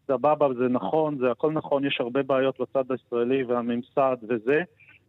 סבבה, 0.06 0.54
זה 0.54 0.68
נכון, 0.68 1.18
זה 1.18 1.30
הכל 1.30 1.52
נכון, 1.52 1.84
יש 1.84 2.00
הרבה 2.00 2.22
בעיות 2.22 2.60
בצד 2.60 2.92
הישראלי 2.92 3.42
והממסד 3.42 4.16
וזה, 4.28 4.62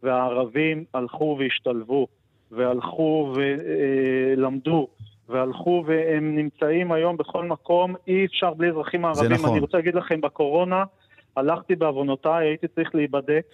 והערבים 0.04 0.84
הלכו 0.94 1.36
והשתלבו, 1.40 2.08
והלכו 2.52 3.34
ולמדו, 3.36 4.88
והלכו 5.30 5.84
והם 5.88 6.36
נמצאים 6.36 6.92
היום 6.92 7.18
בכל 7.18 7.46
מקום, 7.46 7.96
אי 8.08 8.26
אפשר 8.26 8.54
בלי 8.54 8.70
אזרחים 8.70 9.06
הערבים. 9.06 9.28
זה 9.28 9.34
נכון. 9.34 9.50
אני 9.50 9.60
רוצה 9.60 9.78
להגיד 9.78 9.96
לכם, 9.96 10.22
בקורונה 10.22 10.84
הלכתי 11.38 11.76
בעוונותיי, 11.76 12.48
הייתי 12.48 12.68
צריך 12.68 12.96
להיבדק, 12.96 13.46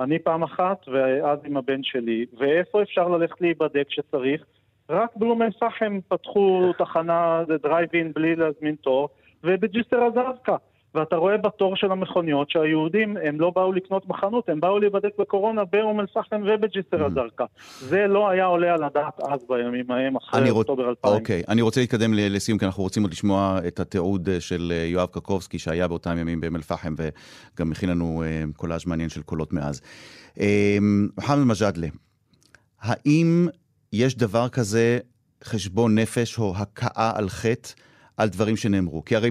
אני 0.00 0.18
פעם 0.18 0.42
אחת, 0.42 0.88
ואז 0.88 1.38
עם 1.44 1.56
הבן 1.56 1.82
שלי. 1.82 2.26
ואיפה 2.38 2.82
אפשר 2.82 3.08
ללכת 3.08 3.40
להיבדק 3.40 3.86
כשצריך? 3.88 4.44
רק 4.90 5.16
באום 5.16 5.42
אל-פחם 5.42 5.98
פתחו 6.08 6.72
תחנה, 6.78 7.42
זה 7.46 7.58
דרייב-אין 7.58 8.12
בלי 8.12 8.36
להזמין 8.36 8.74
תור, 8.74 9.08
ובג'יסר 9.44 10.08
א-זרקא. 10.08 10.56
ואתה 10.94 11.16
רואה 11.16 11.36
בתור 11.36 11.76
של 11.76 11.92
המכוניות 11.92 12.50
שהיהודים, 12.50 13.16
הם 13.24 13.40
לא 13.40 13.50
באו 13.50 13.72
לקנות 13.72 14.06
בחנות, 14.06 14.48
הם 14.48 14.60
באו 14.60 14.78
להיבדק 14.78 15.10
בקורונה 15.18 15.64
באום 15.64 16.00
אל-פחם 16.00 16.42
ובג'יסר 16.46 17.06
א-זרקא. 17.06 17.44
זה 17.78 18.06
לא 18.06 18.28
היה 18.28 18.44
עולה 18.44 18.74
על 18.74 18.84
הדעת 18.84 19.20
אז 19.20 19.44
בימים 19.48 19.90
ההם, 19.90 20.16
אחרי 20.16 20.50
אוקטובר 20.50 20.88
2000. 20.88 21.14
אוקיי, 21.14 21.42
אני 21.48 21.62
רוצה 21.62 21.80
להתקדם 21.80 22.14
לסיום, 22.14 22.58
כי 22.58 22.64
אנחנו 22.64 22.82
רוצים 22.82 23.02
עוד 23.02 23.12
לשמוע 23.12 23.58
את 23.66 23.80
התיעוד 23.80 24.28
אה, 24.28 24.40
של 24.40 24.72
אה, 24.76 24.84
יואב 24.84 25.08
קקובסקי, 25.08 25.58
שהיה 25.58 25.88
באותם 25.88 26.18
ימים 26.18 26.40
באום 26.40 26.56
אל-פחם, 26.56 26.94
וגם 26.96 27.72
הכין 27.72 27.88
לנו 27.88 28.22
אה, 28.26 28.42
קולאז' 28.56 28.86
מעניין 28.86 29.08
של 29.08 29.22
קולות 29.22 29.52
מאז. 29.52 29.80
מוחמד 31.16 31.44
מג'אדלה, 31.44 31.88
האם 32.80 33.48
יש 33.92 34.16
דבר 34.16 34.48
כזה 34.48 34.98
חשבון 35.44 35.98
נפש 35.98 36.38
או 36.38 36.54
הכאה 36.56 37.12
על 37.14 37.28
חטא? 37.28 37.68
על 38.18 38.28
דברים 38.28 38.56
שנאמרו. 38.56 39.04
כי 39.04 39.16
הרי 39.16 39.30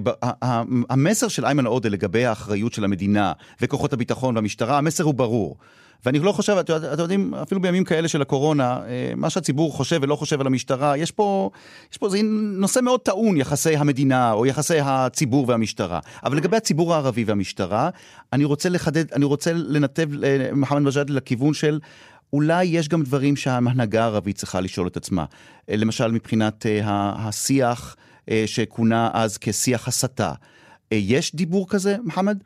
המסר 0.89 1.27
של 1.27 1.45
איימן 1.45 1.65
עודה 1.65 1.89
לגבי 1.89 2.25
האחריות 2.25 2.73
של 2.73 2.83
המדינה 2.83 3.33
וכוחות 3.61 3.93
הביטחון 3.93 4.35
והמשטרה, 4.35 4.77
המסר 4.77 5.03
הוא 5.03 5.13
ברור. 5.13 5.57
ואני 6.05 6.19
לא 6.19 6.31
חושב, 6.31 6.57
אתם 6.59 6.73
את 6.93 6.99
יודעים, 6.99 7.33
אפילו 7.33 7.61
בימים 7.61 7.83
כאלה 7.83 8.07
של 8.07 8.21
הקורונה, 8.21 8.79
אה, 8.87 9.11
מה 9.15 9.29
שהציבור 9.29 9.73
חושב 9.73 9.99
ולא 10.01 10.15
חושב 10.15 10.41
על 10.41 10.47
המשטרה, 10.47 10.97
יש 10.97 11.11
פה, 11.11 11.49
יש 11.91 11.97
פה, 11.97 12.09
זה 12.09 12.19
נושא 12.23 12.79
מאוד 12.79 12.99
טעון, 12.99 13.37
יחסי 13.37 13.75
המדינה 13.75 14.31
או 14.31 14.45
יחסי 14.45 14.79
הציבור 14.79 15.45
והמשטרה. 15.47 15.99
אבל 16.23 16.37
לגבי 16.37 16.57
הציבור 16.57 16.93
הערבי 16.93 17.23
והמשטרה, 17.23 17.89
אני 18.33 18.43
רוצה 18.43 18.69
לחדד, 18.69 19.13
אני 19.13 19.25
רוצה 19.25 19.53
לנתב 19.53 20.07
למוחמד 20.11 20.81
מג'אד 20.81 21.09
לכיוון 21.09 21.53
של... 21.53 21.79
אולי 22.33 22.65
יש 22.65 22.89
גם 22.89 23.03
דברים 23.03 23.35
שההנהגה 23.35 24.03
הערבית 24.03 24.37
צריכה 24.37 24.61
לשאול 24.61 24.87
את 24.87 24.97
עצמה. 24.97 25.25
אה, 25.69 25.75
למשל, 25.75 26.11
מבחינת 26.11 26.65
השיח 26.83 27.95
שכונה 28.45 29.09
אז 29.13 29.37
כשיח 29.37 29.87
הסתה. 29.87 30.31
יש 30.91 31.35
דיבור 31.35 31.69
כזה, 31.69 31.95
מוחמד? 32.03 32.37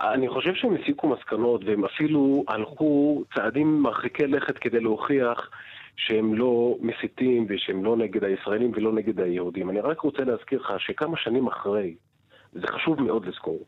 אני 0.00 0.28
חושב 0.28 0.54
שהם 0.54 0.74
הסיקו 0.82 1.08
מסקנות 1.08 1.64
והם 1.64 1.84
אפילו 1.84 2.44
הלכו 2.48 3.22
צעדים 3.34 3.82
מרחיקי 3.82 4.26
לכת 4.26 4.58
כדי 4.58 4.80
להוכיח 4.80 5.50
שהם 5.96 6.34
לא 6.34 6.76
מסיתים 6.80 7.46
ושהם 7.48 7.84
לא 7.84 7.96
נגד 7.96 8.24
הישראלים 8.24 8.72
ולא 8.74 8.92
נגד 8.92 9.20
היהודים. 9.20 9.70
אני 9.70 9.80
רק 9.80 10.00
רוצה 10.00 10.24
להזכיר 10.24 10.60
לך 10.60 10.72
שכמה 10.78 11.16
שנים 11.16 11.46
אחרי, 11.46 11.94
זה 12.52 12.66
חשוב 12.66 13.02
מאוד 13.02 13.26
לזכור, 13.26 13.58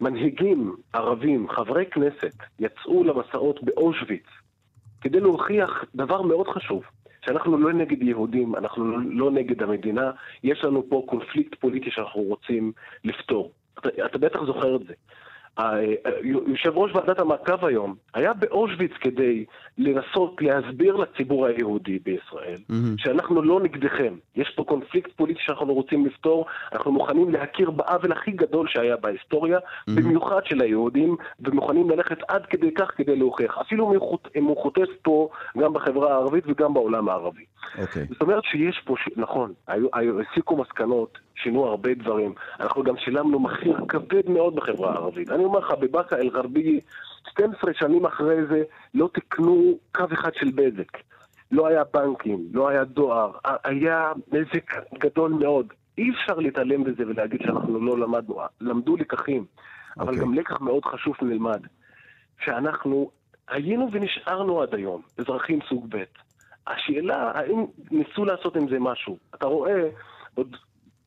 מנהיגים 0.00 0.76
ערבים, 0.92 1.48
חברי 1.48 1.86
כנסת, 1.86 2.34
יצאו 2.58 3.04
למסעות 3.04 3.62
באושוויץ 3.62 4.26
כדי 5.00 5.20
להוכיח 5.20 5.84
דבר 5.94 6.22
מאוד 6.22 6.48
חשוב, 6.48 6.82
שאנחנו 7.28 7.58
לא 7.58 7.72
נגד 7.72 8.02
יהודים, 8.02 8.56
אנחנו 8.56 8.98
לא 8.98 9.30
נגד 9.30 9.62
המדינה, 9.62 10.10
יש 10.44 10.64
לנו 10.64 10.84
פה 10.88 11.04
קונפליקט 11.06 11.54
פוליטי 11.60 11.90
שאנחנו 11.90 12.20
רוצים 12.22 12.72
לפתור. 13.04 13.52
אתה, 13.78 13.88
אתה 14.06 14.18
בטח 14.18 14.44
זוכר 14.46 14.76
את 14.76 14.80
זה. 14.86 14.94
יושב 16.22 16.76
ראש 16.78 16.94
ועדת 16.94 17.18
המעקב 17.18 17.64
היום 17.64 17.94
היה 18.14 18.32
באושוויץ 18.32 18.92
כדי 19.00 19.44
לנסות 19.78 20.42
להסביר 20.42 20.96
לציבור 20.96 21.46
היהודי 21.46 21.98
בישראל 21.98 22.54
mm-hmm. 22.54 22.74
שאנחנו 22.96 23.42
לא 23.42 23.60
נגדכם. 23.60 24.14
יש 24.36 24.52
פה 24.56 24.64
קונפליקט 24.64 25.12
פוליטי 25.12 25.40
שאנחנו 25.42 25.74
רוצים 25.74 26.06
לפתור, 26.06 26.46
אנחנו 26.72 26.92
מוכנים 26.92 27.30
להכיר 27.30 27.70
בעוול 27.70 28.12
הכי 28.12 28.30
גדול 28.30 28.68
שהיה 28.68 28.96
בהיסטוריה, 28.96 29.58
mm-hmm. 29.58 29.92
במיוחד 29.96 30.40
של 30.44 30.60
היהודים, 30.60 31.16
ומוכנים 31.40 31.90
ללכת 31.90 32.18
עד 32.28 32.46
כדי 32.46 32.74
כך 32.74 32.90
כדי 32.96 33.16
להוכיח. 33.16 33.58
אפילו 33.58 33.92
אם 34.36 34.44
הוא 34.44 34.62
חוטף 34.62 34.88
פה 35.02 35.28
גם 35.58 35.72
בחברה 35.72 36.12
הערבית 36.12 36.44
וגם 36.46 36.74
בעולם 36.74 37.08
הערבי. 37.08 37.44
Okay. 37.74 37.80
אוקיי. 37.80 38.06
זאת 38.10 38.22
אומרת 38.22 38.44
שיש 38.44 38.82
פה, 38.84 38.94
ש... 39.04 39.08
נכון, 39.16 39.52
היו, 39.66 40.20
הסיקו 40.20 40.56
מסקנות, 40.56 41.18
שינו 41.34 41.66
הרבה 41.66 41.94
דברים. 41.94 42.34
אנחנו 42.60 42.82
גם 42.82 42.94
שילמנו 42.96 43.40
מחיר 43.40 43.76
כבד 43.88 44.28
מאוד 44.28 44.54
בחברה 44.56 44.92
הערבית. 44.92 45.30
אני 45.30 45.44
אומר 45.44 45.58
לך, 45.58 45.70
בבאקה 45.80 46.16
אל-גרבייה, 46.16 46.80
12 47.30 47.70
שנים 47.74 48.06
אחרי 48.06 48.46
זה, 48.46 48.62
לא 48.94 49.08
תקנו 49.14 49.78
קו 49.94 50.04
אחד 50.12 50.34
של 50.34 50.50
בזק. 50.54 50.98
לא 51.52 51.66
היה 51.66 51.82
בנקים, 51.94 52.46
לא 52.52 52.68
היה 52.68 52.84
דואר, 52.84 53.32
היה 53.64 54.12
נזק 54.32 54.72
גדול 54.98 55.32
מאוד. 55.32 55.72
אי 55.98 56.10
אפשר 56.10 56.34
להתעלם 56.34 56.84
בזה 56.84 57.06
ולהגיד 57.06 57.40
שאנחנו 57.42 57.80
לא 57.80 57.98
למדנו. 57.98 58.40
למדו 58.60 58.96
לקחים, 58.96 59.44
okay. 59.44 60.02
אבל 60.02 60.08
אוקיי. 60.08 60.20
גם 60.20 60.34
לקח 60.34 60.60
מאוד 60.60 60.84
חשוב 60.84 61.14
נלמד. 61.22 61.60
שאנחנו 62.44 63.10
היינו 63.48 63.88
ונשארנו 63.92 64.62
עד 64.62 64.74
היום 64.74 65.02
אזרחים 65.18 65.58
סוג 65.68 65.86
ב'. 65.88 66.04
השאלה, 66.68 67.30
האם 67.34 67.64
ניסו 67.90 68.24
לעשות 68.24 68.56
עם 68.56 68.68
זה 68.68 68.78
משהו? 68.78 69.18
אתה 69.34 69.46
רואה, 69.46 69.88
עוד 70.34 70.56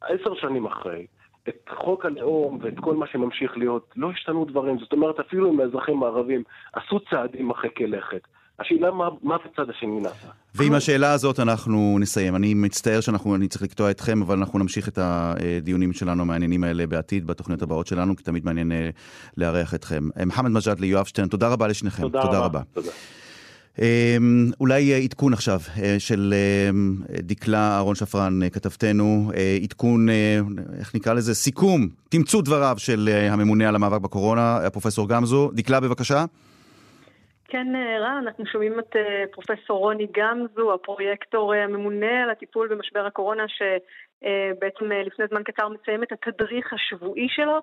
עשר 0.02 0.36
שנים 0.36 0.66
אחרי, 0.66 1.06
את 1.50 1.70
חוק 1.78 2.06
הלאום 2.06 2.60
ואת 2.62 2.80
כל 2.80 2.96
מה 2.96 3.08
שממשיך 3.08 3.58
להיות, 3.58 3.94
לא 3.96 4.12
השתנו 4.12 4.46
דברים. 4.46 4.80
זאת 4.80 4.92
אומרת, 4.92 5.20
אפילו 5.20 5.52
אם 5.52 5.60
האזרחים 5.60 6.04
הערבים 6.04 6.44
עשו 6.74 7.00
צעדים 7.00 7.48
מרחיקי 7.48 7.88
לכת. 7.88 8.22
השאלה 8.60 8.92
מה, 8.92 9.10
מה 9.24 9.38
בצד 9.38 9.70
השני 9.70 10.00
נעשה. 10.00 10.28
ועם 10.56 10.74
השאלה 10.74 11.14
הזאת 11.14 11.40
אנחנו 11.40 11.98
נסיים. 12.00 12.36
אני 12.36 12.54
מצטער 12.54 13.02
שאני 13.02 13.48
צריך 13.48 13.64
לקטוע 13.64 13.92
אתכם, 13.92 14.22
אבל 14.22 14.38
אנחנו 14.38 14.60
נמשיך 14.60 14.88
את 14.88 14.98
הדיונים 14.98 15.94
שלנו 15.94 16.22
המעניינים 16.22 16.64
האלה 16.64 16.88
בעתיד, 16.88 17.28
בתוכניות 17.28 17.62
הבאות 17.62 17.88
שלנו, 17.88 18.16
כי 18.16 18.24
תמיד 18.24 18.46
מעניין 18.46 18.72
אה, 18.72 18.90
לארח 19.38 19.74
אתכם. 19.74 20.04
אה, 20.20 20.26
מוחמד 20.26 20.52
מג'אדלי, 20.52 20.88
יואב 20.88 21.06
שטרן, 21.06 21.28
תודה 21.28 21.48
רבה 21.48 21.68
לשניכם. 21.68 22.02
תודה, 22.02 22.22
תודה 22.22 22.38
רבה. 22.38 22.46
רבה. 22.46 22.62
תודה. 22.74 22.92
אמ, 23.80 24.46
אולי 24.60 25.04
עדכון 25.04 25.34
עכשיו 25.34 25.60
אה, 25.84 25.96
של 26.00 26.34
אמ, 26.34 26.96
דקלה 27.10 27.76
אהרון 27.76 27.96
שפרן, 27.96 28.44
אה, 28.44 28.50
כתבתנו, 28.50 29.32
אה, 29.36 29.58
עדכון, 29.64 30.10
איך 30.80 30.96
נקרא 30.96 31.14
לזה, 31.14 31.36
סיכום, 31.36 31.88
תמצות 32.10 32.46
דבריו 32.46 32.76
של 32.78 33.10
הממונה 33.32 33.70
על 33.70 33.76
המאבק 33.76 34.02
בקורונה, 34.02 34.58
הפרופסור 34.68 35.10
גמזו. 35.10 35.52
דקלה, 35.54 35.80
בבקשה. 35.80 36.26
כן, 37.48 37.68
רן, 38.02 38.24
אנחנו 38.24 38.46
שומעים 38.46 38.80
את 38.80 38.96
פרופסור 39.32 39.80
רוני 39.80 40.08
גמזו, 40.18 40.74
הפרויקטור 40.74 41.54
הממונה 41.54 42.24
על 42.24 42.30
הטיפול 42.30 42.68
במשבר 42.68 43.06
הקורונה, 43.06 43.44
שבעצם 43.48 44.86
לפני 45.06 45.26
זמן 45.30 45.44
קצר 45.44 45.70
מסיים 45.70 46.04
את 46.04 46.12
התדריך 46.12 46.74
השבועי 46.74 47.28
שלו. 47.30 47.60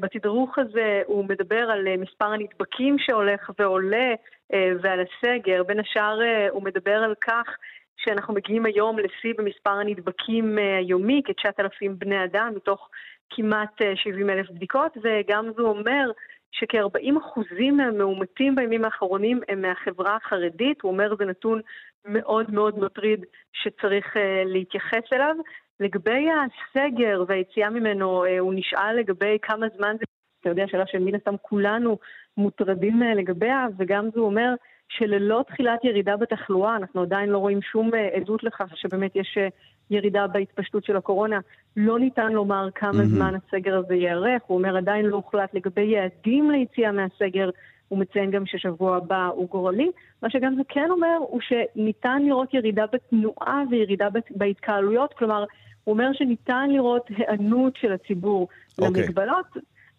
בתדרוך 0.00 0.58
הזה 0.58 1.02
הוא 1.06 1.24
מדבר 1.24 1.70
על 1.70 1.96
מספר 1.98 2.24
הנדבקים 2.24 2.96
שהולך 2.98 3.50
ועולה, 3.58 3.96
אה, 4.06 4.14
ועל 4.52 5.00
הסגר. 5.00 5.62
בין 5.62 5.80
השאר 5.80 6.22
אה, 6.22 6.48
הוא 6.50 6.62
מדבר 6.62 6.96
על 6.96 7.14
כך 7.20 7.56
שאנחנו 7.96 8.34
מגיעים 8.34 8.66
היום 8.66 8.98
לשיא 8.98 9.34
במספר 9.38 9.70
הנדבקים 9.70 10.58
אה, 10.58 10.78
היומי, 10.78 11.22
כ-9,000 11.24 11.92
בני 11.98 12.24
אדם 12.24 12.52
מתוך 12.56 12.88
כמעט 13.30 13.80
70 13.94 14.30
אלף 14.30 14.50
בדיקות, 14.50 14.96
וגם 15.02 15.50
זה 15.56 15.62
אומר 15.62 16.10
שכ-40 16.50 17.18
אחוזים 17.18 17.76
מהמאומתים 17.76 18.54
בימים 18.54 18.84
האחרונים 18.84 19.40
הם 19.48 19.62
מהחברה 19.62 20.16
החרדית. 20.16 20.82
הוא 20.82 20.92
אומר 20.92 21.16
זה 21.18 21.24
נתון 21.24 21.60
מאוד 22.04 22.50
מאוד 22.50 22.78
מטריד 22.78 23.24
שצריך 23.52 24.16
להתייחס 24.44 25.12
אליו. 25.12 25.36
לגבי 25.80 26.26
הסגר 26.30 27.24
והיציאה 27.28 27.70
ממנו, 27.70 28.24
הוא 28.38 28.54
נשאל 28.56 28.96
לגבי 28.98 29.38
כמה 29.42 29.66
זמן 29.76 29.96
זה, 29.98 30.04
אתה 30.42 30.50
יודע, 30.50 30.64
שאלה 30.68 30.84
שמן 30.86 31.14
הסתם 31.14 31.34
כולנו 31.42 31.98
מוטרדים 32.36 33.02
אה, 33.02 33.14
לגביה, 33.14 33.66
וגם 33.78 34.08
זה 34.14 34.20
אומר 34.20 34.54
שללא 34.88 35.44
תחילת 35.48 35.84
ירידה 35.84 36.16
בתחלואה, 36.16 36.76
אנחנו 36.76 37.02
עדיין 37.02 37.28
לא 37.28 37.38
רואים 37.38 37.62
שום 37.62 37.94
אה, 37.94 38.08
עדות 38.16 38.44
לכך 38.44 38.72
שבאמת 38.74 39.16
יש 39.16 39.38
אה, 39.38 39.48
ירידה 39.90 40.26
בהתפשטות 40.26 40.84
של 40.84 40.96
הקורונה, 40.96 41.38
לא 41.76 41.98
ניתן 41.98 42.32
לומר 42.32 42.68
כמה 42.74 42.90
mm-hmm. 42.90 43.06
זמן 43.06 43.34
הסגר 43.34 43.76
הזה 43.78 43.94
ייארך. 43.94 44.42
הוא 44.46 44.58
אומר 44.58 44.76
עדיין 44.76 45.04
לא 45.04 45.16
הוחלט 45.16 45.54
לגבי 45.54 45.82
יעדים 45.82 46.50
ליציאה 46.50 46.92
מהסגר. 46.92 47.50
הוא 47.88 47.98
מציין 47.98 48.30
גם 48.30 48.46
ששבוע 48.46 48.96
הבא 48.96 49.26
הוא 49.26 49.48
גורלי. 49.48 49.90
מה 50.22 50.30
שגם 50.30 50.54
זה 50.56 50.62
כן 50.68 50.90
אומר 50.90 51.16
הוא 51.18 51.40
שניתן 51.40 52.22
לראות 52.22 52.54
ירידה 52.54 52.84
בתנועה 52.92 53.62
וירידה 53.70 54.08
בהתקהלויות, 54.30 55.14
כלומר, 55.14 55.44
הוא 55.84 55.92
אומר 55.92 56.10
שניתן 56.12 56.70
לראות 56.70 57.06
היענות 57.08 57.76
של 57.76 57.92
הציבור 57.92 58.48
okay. 58.48 58.84
אוקיי. 58.84 59.02
למגבלות. 59.02 59.46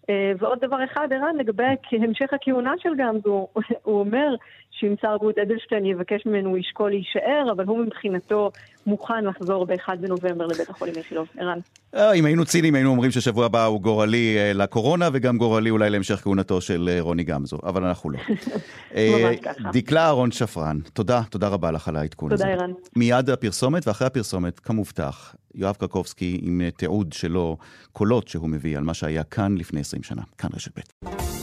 אה, 0.10 0.32
ועוד 0.40 0.60
דבר 0.60 0.84
אחד, 0.84 1.08
ערן, 1.14 1.36
לגבי 1.38 1.64
המשך 1.92 2.34
הכהונה 2.34 2.74
של 2.80 2.90
גמזו, 2.98 3.48
הוא 3.84 4.00
אומר 4.00 4.36
שאם 4.84 4.96
שר 5.02 5.10
הבריאות 5.10 5.38
אדלשטיין 5.38 5.86
יבקש 5.86 6.26
ממנו, 6.26 6.50
הוא 6.50 6.58
ישקול 6.58 6.90
להישאר, 6.90 7.52
אבל 7.52 7.66
הוא 7.66 7.86
מבחינתו 7.86 8.52
מוכן 8.88 9.26
לחזור 9.26 9.66
ב-1 9.66 9.96
בנובמבר 9.96 10.48
לבית 10.48 10.70
החולים 10.70 10.94
איכילוב. 10.98 11.28
ערן. 11.38 11.60
אה, 11.96 12.14
אם 12.14 12.26
היינו 12.26 12.46
ציניים, 12.46 12.76
היינו 12.76 12.90
אומרים 12.90 13.12
ששבוע 13.12 13.46
הבא 13.46 13.66
הוא 13.66 13.82
גורלי 13.82 14.38
אה, 14.38 14.54
לקורונה, 14.54 15.10
וגם 15.14 15.38
גורלי 15.38 15.70
אולי 15.70 15.90
להמשך 15.90 16.16
כהונתו 16.16 16.62
של 16.62 16.90
רוני 17.00 17.24
גמזו, 17.24 17.58
אבל 17.64 17.84
אנחנו 17.84 18.10
לא. 18.10 18.20
ממש 18.96 19.40
ככה. 19.44 19.70
דקלה 19.74 20.06
אהרון 20.06 20.32
שפרן, 20.32 20.80
תודה, 20.94 21.22
תודה 21.30 21.48
רבה 21.48 21.72
לך 21.72 21.88
על 21.88 21.96
העדכון 21.96 22.32
הזה. 22.32 22.44
תודה, 22.44 22.56
ערן. 22.56 22.72
מיד 22.96 23.30
הפרסומת, 23.30 23.88
ואחרי 23.88 24.08
הפרסומת, 24.08 24.60
כמובטח, 24.60 25.36
יואב 25.56 25.76
קרקובסקי 25.76 26.40
עם 26.44 26.62
תיעוד 26.78 27.14
שלו, 27.14 27.58
קולות 27.92 28.28
שהוא 28.28 28.50
מביא 28.50 28.78
על 28.78 28.84
מה 28.84 28.94
שהיה 28.94 29.24
כאן 29.24 29.56
לפני 29.58 29.80
20 29.80 30.04
שנה, 30.04 30.22
כאן 30.38 30.50
רשת 30.54 30.80
ב'. 30.80 31.43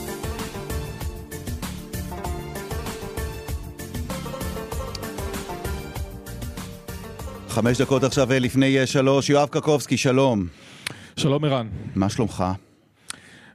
חמש 7.51 7.81
דקות 7.81 8.03
עכשיו 8.03 8.27
לפני 8.31 8.87
שלוש, 8.87 9.29
יואב 9.29 9.49
קרקובסקי, 9.49 9.97
שלום. 9.97 10.45
שלום 11.15 11.45
ערן. 11.45 11.67
מה 11.95 12.09
שלומך? 12.09 12.43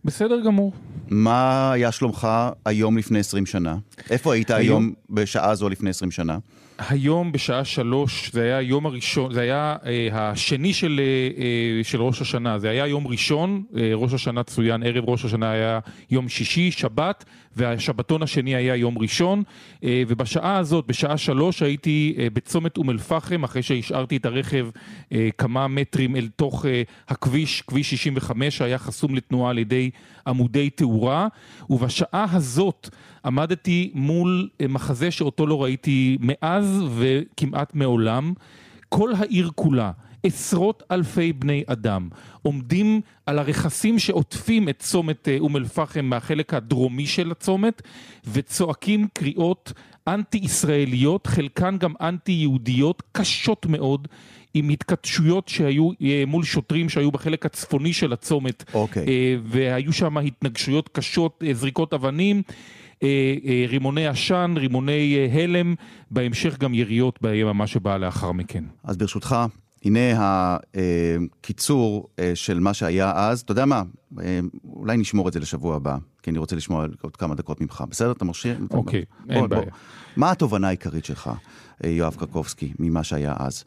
בסדר 0.04 0.40
גמור. 0.44 0.72
מה 1.08 1.72
היה 1.72 1.92
שלומך 1.92 2.28
היום 2.64 2.98
לפני 2.98 3.18
20 3.18 3.46
שנה? 3.46 3.76
איפה 4.10 4.34
היית 4.34 4.50
היום, 4.50 4.82
היום 4.82 4.92
בשעה 5.10 5.54
זו 5.54 5.68
לפני 5.68 5.90
20 5.90 6.10
שנה? 6.10 6.38
היום 6.78 7.32
בשעה 7.32 7.64
שלוש, 7.64 8.30
זה 8.32 8.42
היה 8.42 8.56
היום 8.56 8.86
הראשון, 8.86 9.32
זה 9.34 9.40
היה 9.40 9.76
אה, 9.86 10.08
השני 10.12 10.72
של, 10.72 11.00
אה, 11.02 11.42
אה, 11.42 11.84
של 11.84 12.02
ראש 12.02 12.20
השנה, 12.20 12.58
זה 12.58 12.70
היה 12.70 12.86
יום 12.86 13.06
ראשון, 13.06 13.62
אה, 13.76 13.90
ראש 13.94 14.14
השנה 14.14 14.42
צוין, 14.42 14.82
ערב 14.82 15.04
ראש 15.08 15.24
השנה 15.24 15.50
היה 15.50 15.78
יום 16.10 16.28
שישי, 16.28 16.70
שבת, 16.70 17.24
והשבתון 17.56 18.22
השני 18.22 18.54
היה 18.54 18.76
יום 18.76 18.98
ראשון, 18.98 19.42
אה, 19.84 20.02
ובשעה 20.08 20.56
הזאת, 20.56 20.86
בשעה 20.86 21.16
שלוש, 21.16 21.62
הייתי 21.62 22.14
אה, 22.18 22.26
בצומת 22.32 22.76
אום 22.76 22.90
אל-פחם, 22.90 23.44
אחרי 23.44 23.62
שהשארתי 23.62 24.16
את 24.16 24.26
הרכב 24.26 24.68
אה, 25.12 25.28
כמה 25.38 25.68
מטרים 25.68 26.16
אל 26.16 26.28
תוך 26.36 26.64
הכביש, 27.08 27.62
כביש 27.62 27.90
65, 27.90 28.56
שהיה 28.58 28.78
חסום 28.78 29.14
לתנועה 29.14 29.50
על 29.50 29.58
ידי 29.58 29.90
עמודי 30.26 30.70
תאורה, 30.70 31.28
ובשעה 31.70 32.26
הזאת 32.32 32.88
עמדתי 33.24 33.90
מול 33.94 34.48
מחזה 34.68 35.10
שאותו 35.10 35.46
לא 35.46 35.62
ראיתי 35.62 36.18
מאז 36.20 36.84
וכמעט 36.96 37.74
מעולם. 37.74 38.32
כל 38.88 39.12
העיר 39.18 39.50
כולה, 39.54 39.90
עשרות 40.22 40.82
אלפי 40.90 41.32
בני 41.32 41.64
אדם, 41.66 42.08
עומדים 42.42 43.00
על 43.26 43.38
הרכסים 43.38 43.98
שעוטפים 43.98 44.68
את 44.68 44.78
צומת 44.78 45.28
אה, 45.28 45.36
אום 45.38 45.56
אל-פחם 45.56 46.04
מהחלק 46.04 46.54
הדרומי 46.54 47.06
של 47.06 47.30
הצומת, 47.30 47.82
וצועקים 48.32 49.08
קריאות 49.12 49.72
אנטי-ישראליות, 50.08 51.26
חלקן 51.26 51.78
גם 51.78 51.92
אנטי-יהודיות, 52.00 53.02
קשות 53.12 53.66
מאוד. 53.66 54.08
עם 54.54 54.68
התכתשויות 54.68 55.48
שהיו 55.48 55.90
אה, 56.02 56.24
מול 56.26 56.44
שוטרים 56.44 56.88
שהיו 56.88 57.10
בחלק 57.10 57.46
הצפוני 57.46 57.92
של 57.92 58.12
הצומת, 58.12 58.64
okay. 58.68 58.74
אוקיי. 58.74 59.04
והיו 59.44 59.92
שם 59.92 60.18
התנגשויות 60.18 60.88
קשות, 60.88 61.42
זריקות 61.52 61.94
אבנים. 61.94 62.42
אה, 63.02 63.34
אה, 63.44 63.64
רימוני 63.68 64.06
עשן, 64.06 64.54
רימוני 64.56 65.16
אה, 65.16 65.42
הלם, 65.42 65.74
בהמשך 66.10 66.58
גם 66.58 66.74
יריות 66.74 67.18
ביממה 67.22 67.66
שבאה 67.66 67.98
לאחר 67.98 68.32
מכן. 68.32 68.64
אז 68.84 68.96
ברשותך, 68.96 69.36
הנה 69.84 70.00
הקיצור 71.40 72.08
של 72.34 72.60
מה 72.60 72.74
שהיה 72.74 73.12
אז. 73.16 73.40
אתה 73.40 73.52
יודע 73.52 73.64
מה, 73.64 73.82
אולי 74.64 74.96
נשמור 74.96 75.28
את 75.28 75.32
זה 75.32 75.40
לשבוע 75.40 75.76
הבא, 75.76 75.96
כי 76.22 76.30
אני 76.30 76.38
רוצה 76.38 76.56
לשמוע 76.56 76.86
עוד 77.02 77.16
כמה 77.16 77.34
דקות 77.34 77.60
ממך. 77.60 77.84
בסדר? 77.90 78.12
אתה 78.12 78.24
מרשה? 78.24 78.54
אוקיי, 78.70 79.04
אין 79.28 79.40
בוא, 79.40 79.46
בעיה. 79.46 79.62
בוא. 79.62 79.70
מה 80.16 80.30
התובנה 80.30 80.68
העיקרית 80.68 81.04
שלך, 81.04 81.30
יואב 81.84 82.14
קרקובסקי, 82.14 82.72
ממה 82.78 83.04
שהיה 83.04 83.34
אז? 83.38 83.64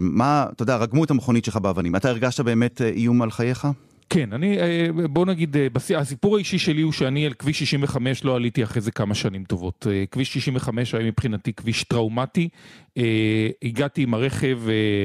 מה, 0.00 0.46
אתה 0.52 0.62
יודע, 0.62 0.76
רגמו 0.76 1.04
את 1.04 1.10
המכונית 1.10 1.44
שלך 1.44 1.56
באבנים. 1.56 1.96
אתה 1.96 2.08
הרגשת 2.08 2.40
באמת 2.40 2.82
איום 2.82 3.22
על 3.22 3.30
חייך? 3.30 3.68
כן, 4.12 4.32
אני, 4.32 4.58
אה, 4.58 4.86
בוא 5.10 5.26
נגיד, 5.26 5.56
אה, 5.56 5.66
הסיפור 5.96 6.36
האישי 6.36 6.58
שלי 6.58 6.82
הוא 6.82 6.92
שאני 6.92 7.26
על 7.26 7.32
כביש 7.32 7.58
65 7.58 8.24
לא 8.24 8.36
עליתי 8.36 8.64
אחרי 8.64 8.82
זה 8.82 8.90
כמה 8.90 9.14
שנים 9.14 9.44
טובות. 9.44 9.86
אה, 9.90 10.04
כביש 10.10 10.32
65 10.32 10.94
היה 10.94 11.06
מבחינתי 11.06 11.52
כביש 11.52 11.84
טראומטי. 11.84 12.48
הגעתי 13.62 14.02
עם 14.02 14.14
הרכב, 14.14 14.60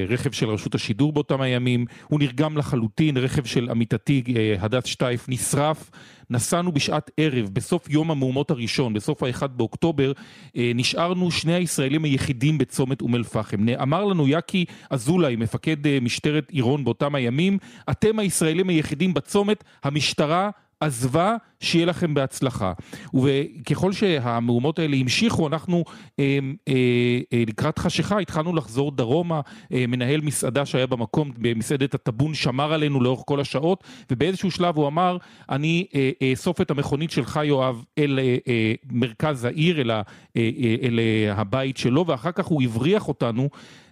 רכב 0.07 0.31
של 0.31 0.49
רשות 0.49 0.75
השידור 0.75 1.13
באותם 1.13 1.41
הימים, 1.41 1.85
הוא 2.07 2.19
נרגם 2.19 2.57
לחלוטין, 2.57 3.17
רכב 3.17 3.45
של 3.45 3.69
עמיתתי 3.69 4.23
הדס 4.59 4.85
שטייף 4.85 5.29
נשרף. 5.29 5.91
נסענו 6.29 6.71
בשעת 6.71 7.11
ערב, 7.17 7.49
בסוף 7.53 7.89
יום 7.89 8.11
המהומות 8.11 8.51
הראשון, 8.51 8.93
בסוף 8.93 9.23
האחד 9.23 9.57
באוקטובר, 9.57 10.11
אה, 10.57 10.71
נשארנו 10.75 11.31
שני 11.31 11.53
הישראלים 11.53 12.03
היחידים 12.03 12.57
בצומת 12.57 13.01
אום 13.01 13.15
אל-פחם. 13.15 13.65
אמר 13.81 14.05
לנו 14.05 14.27
יאקי 14.27 14.65
אזולאי, 14.89 15.35
מפקד 15.35 15.87
אה, 15.87 15.97
משטרת 16.01 16.49
עירון 16.49 16.83
באותם 16.83 17.15
הימים, 17.15 17.57
אתם 17.91 18.19
הישראלים 18.19 18.69
היחידים 18.69 19.13
בצומת, 19.13 19.63
המשטרה 19.83 20.49
עזבה, 20.79 21.35
שיהיה 21.59 21.85
לכם 21.85 22.13
בהצלחה. 22.13 22.73
וככל 23.13 23.91
שהמהומות 23.91 24.79
האלה 24.79 24.97
המשיכו, 24.97 25.47
אנחנו 25.47 25.83
אה, 26.19 26.39
אה, 26.67 26.73
אה, 27.33 27.43
לקראת 27.47 27.79
חשיכה 27.79 28.19
התחלנו 28.19 28.55
לחזור 28.55 28.91
דרומה, 28.91 29.41
אה, 29.73 29.85
מנהל 29.87 30.21
מסעדה 30.21 30.65
שהיה 30.65 30.87
במקום, 30.87 31.31
במסעדת 31.37 31.93
הטאבון, 31.93 32.33
שמר 32.33 32.73
עלינו 32.73 33.03
לאורך 33.03 33.23
כל 33.25 33.39
השעות, 33.39 33.83
ובאיזשהו 34.11 34.51
שלב 34.51 34.77
הוא 34.77 34.87
אמר, 34.87 35.17
אני 35.49 35.85
אה, 35.95 36.11
אאסוף 36.31 36.61
את 36.61 36.71
המכונית 36.71 37.11
שלך, 37.11 37.39
יואב, 37.43 37.83
אל 37.97 38.19
אה, 38.19 38.37
אה, 38.47 38.73
מרכז 38.91 39.45
העיר, 39.45 39.81
אל, 39.81 39.91
ה, 39.91 40.01
אה, 40.37 40.49
אה, 40.63 40.75
אל 40.81 40.99
אה, 40.99 41.33
הבית 41.33 41.77
שלו, 41.77 42.07
ואחר 42.07 42.31
כך 42.31 42.45
הוא 42.45 42.63
הבריח 42.63 43.07
אותנו. 43.07 43.49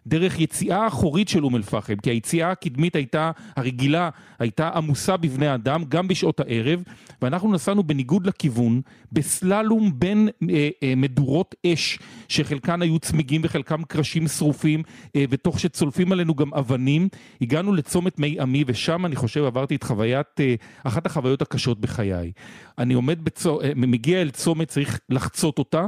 דרך 0.07 0.39
יציאה 0.39 0.87
אחורית 0.87 1.27
של 1.27 1.43
אום 1.43 1.55
אל-פחם, 1.55 1.95
כי 1.95 2.09
היציאה 2.09 2.51
הקדמית 2.51 2.95
הייתה, 2.95 3.31
הרגילה, 3.55 4.09
הייתה 4.39 4.69
עמוסה 4.69 5.17
בבני 5.17 5.55
אדם, 5.55 5.83
גם 5.89 6.07
בשעות 6.07 6.39
הערב, 6.39 6.83
ואנחנו 7.21 7.53
נסענו 7.53 7.83
בניגוד 7.83 8.27
לכיוון, 8.27 8.81
בסללום 9.11 9.91
בין 9.95 10.29
אה, 10.49 10.69
אה, 10.83 10.93
מדורות 10.97 11.55
אש, 11.65 11.99
שחלקן 12.27 12.81
היו 12.81 12.99
צמיגים 12.99 13.41
וחלקם 13.43 13.83
קרשים 13.83 14.27
שרופים, 14.27 14.83
אה, 15.15 15.25
ותוך 15.29 15.59
שצולפים 15.59 16.11
עלינו 16.11 16.35
גם 16.35 16.53
אבנים, 16.53 17.07
הגענו 17.41 17.73
לצומת 17.73 18.19
מי 18.19 18.39
עמי, 18.39 18.63
ושם 18.67 19.05
אני 19.05 19.15
חושב 19.15 19.43
עברתי 19.43 19.75
את 19.75 19.83
חוויית, 19.83 20.39
אה, 20.39 20.55
אחת 20.83 21.05
החוויות 21.05 21.41
הקשות 21.41 21.81
בחיי. 21.81 22.31
אני 22.77 22.93
עומד, 22.93 23.25
בצו, 23.25 23.61
אה, 23.61 23.71
מגיע 23.75 24.21
אל 24.21 24.29
צומת, 24.29 24.67
צריך 24.67 24.99
לחצות 25.09 25.59
אותה, 25.59 25.85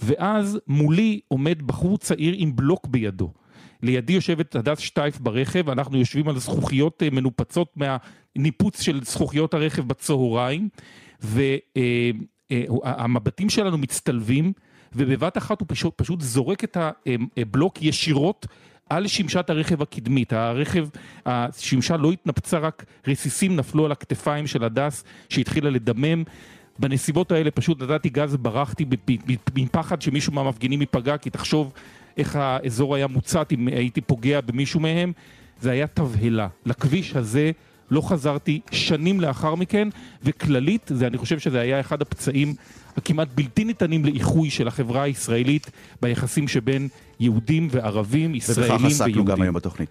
ואז 0.00 0.58
מולי 0.68 1.20
עומד 1.28 1.62
בחור 1.62 1.98
צעיר 1.98 2.34
עם 2.38 2.56
בלוק 2.56 2.86
בידו. 2.86 3.30
לידי 3.84 4.12
יושבת 4.12 4.56
הדס 4.56 4.78
שטייף 4.78 5.18
ברכב, 5.18 5.70
אנחנו 5.70 5.98
יושבים 5.98 6.28
על 6.28 6.38
זכוכיות 6.38 7.02
אה, 7.02 7.10
מנופצות 7.10 7.74
מהניפוץ 7.76 8.80
של 8.80 9.00
זכוכיות 9.04 9.54
הרכב 9.54 9.88
בצהריים, 9.88 10.68
והמבטים 12.50 13.46
אה, 13.46 13.50
אה, 13.50 13.54
שלנו 13.54 13.78
מצטלבים, 13.78 14.52
ובבת 14.92 15.38
אחת 15.38 15.60
הוא 15.60 15.66
פשוט, 15.68 15.94
פשוט 15.96 16.20
זורק 16.20 16.64
את 16.64 16.76
הבלוק 17.36 17.82
ישירות 17.82 18.46
על 18.90 19.06
שמשת 19.06 19.50
הרכב 19.50 19.82
הקדמית. 19.82 20.32
הרכב, 20.32 20.88
השמשה 21.26 21.96
לא 21.96 22.12
התנפצה, 22.12 22.58
רק 22.58 22.84
רסיסים 23.06 23.56
נפלו 23.56 23.84
על 23.84 23.92
הכתפיים 23.92 24.46
של 24.46 24.64
הדס 24.64 25.04
שהתחילה 25.28 25.70
לדמם. 25.70 26.24
בנסיבות 26.78 27.32
האלה 27.32 27.50
פשוט 27.50 27.82
נתתי 27.82 28.08
גז 28.08 28.34
וברחתי 28.34 28.84
מפחד 29.56 30.02
שמישהו 30.02 30.32
מהמפגינים 30.32 30.80
ייפגע, 30.80 31.16
כי 31.16 31.30
תחשוב 31.30 31.72
איך 32.16 32.36
האזור 32.36 32.94
היה 32.94 33.06
מוצת 33.06 33.52
אם 33.52 33.68
הייתי 33.68 34.00
פוגע 34.00 34.40
במישהו 34.40 34.80
מהם, 34.80 35.12
זה 35.60 35.70
היה 35.70 35.86
תבהלה. 35.86 36.48
לכביש 36.66 37.16
הזה 37.16 37.50
לא 37.90 38.00
חזרתי 38.00 38.60
שנים 38.70 39.20
לאחר 39.20 39.54
מכן, 39.54 39.88
וכללית, 40.22 40.90
זה, 40.94 41.06
אני 41.06 41.18
חושב 41.18 41.38
שזה 41.38 41.60
היה 41.60 41.80
אחד 41.80 42.02
הפצעים 42.02 42.54
הכמעט 42.96 43.28
בלתי 43.34 43.64
ניתנים 43.64 44.04
לאיחוי 44.04 44.50
של 44.50 44.68
החברה 44.68 45.02
הישראלית 45.02 45.70
ביחסים 46.02 46.48
שבין 46.48 46.88
יהודים 47.24 47.68
וערבים, 47.70 48.34
ישראלים 48.34 48.62
ויהודים. 48.62 48.86
ובכך 48.86 49.00
עסקנו 49.02 49.24
גם 49.24 49.42
היום 49.42 49.54
בתוכנית. 49.54 49.88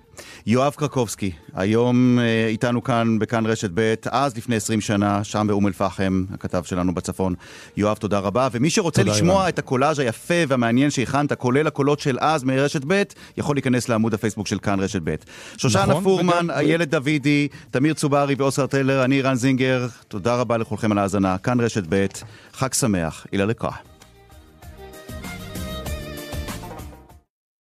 יואב 0.47 0.73
קרקובסקי, 0.77 1.31
היום 1.53 2.19
אה, 2.19 2.47
איתנו 2.47 2.84
כאן 2.84 3.19
בכאן 3.19 3.45
רשת 3.45 3.69
ב', 3.73 3.93
אז 4.11 4.38
לפני 4.38 4.55
20 4.55 4.81
שנה, 4.81 5.23
שם 5.23 5.45
באום 5.47 5.67
אל-פחם, 5.67 6.23
הכתב 6.34 6.63
שלנו 6.65 6.95
בצפון. 6.95 7.34
יואב, 7.77 7.97
תודה 7.97 8.19
רבה. 8.19 8.47
ומי 8.51 8.69
שרוצה 8.69 9.03
לשמוע 9.03 9.36
אירן. 9.36 9.49
את 9.49 9.59
הקולאז' 9.59 9.99
היפה 9.99 10.34
והמעניין 10.47 10.89
שהכנת, 10.89 11.34
כולל 11.34 11.67
הקולות 11.67 11.99
של 11.99 12.17
אז 12.21 12.43
מרשת 12.43 12.81
ב', 12.88 13.03
יכול 13.38 13.55
להיכנס 13.55 13.89
לעמוד 13.89 14.13
הפייסבוק 14.13 14.47
של 14.47 14.59
כאן 14.59 14.79
רשת 14.79 15.01
ב'. 15.03 15.15
שושנה 15.57 15.86
נכון, 15.86 16.03
פורמן, 16.03 16.49
איילת 16.49 16.89
דוידי, 16.89 17.47
תמיר 17.71 17.93
צוברי 17.93 18.36
ואוסר 18.38 18.65
טלר, 18.67 19.03
אני 19.03 19.21
רן 19.21 19.36
זינגר, 19.36 19.88
תודה 20.07 20.36
רבה 20.36 20.57
לכולכם 20.57 20.91
על 20.91 20.97
ההאזנה. 20.97 21.38
כאן 21.38 21.59
רשת 21.59 21.84
ב', 21.89 22.05
חג 22.53 22.73
שמח, 22.73 23.25
אילה 23.34 23.45
לקרא. 23.45 23.71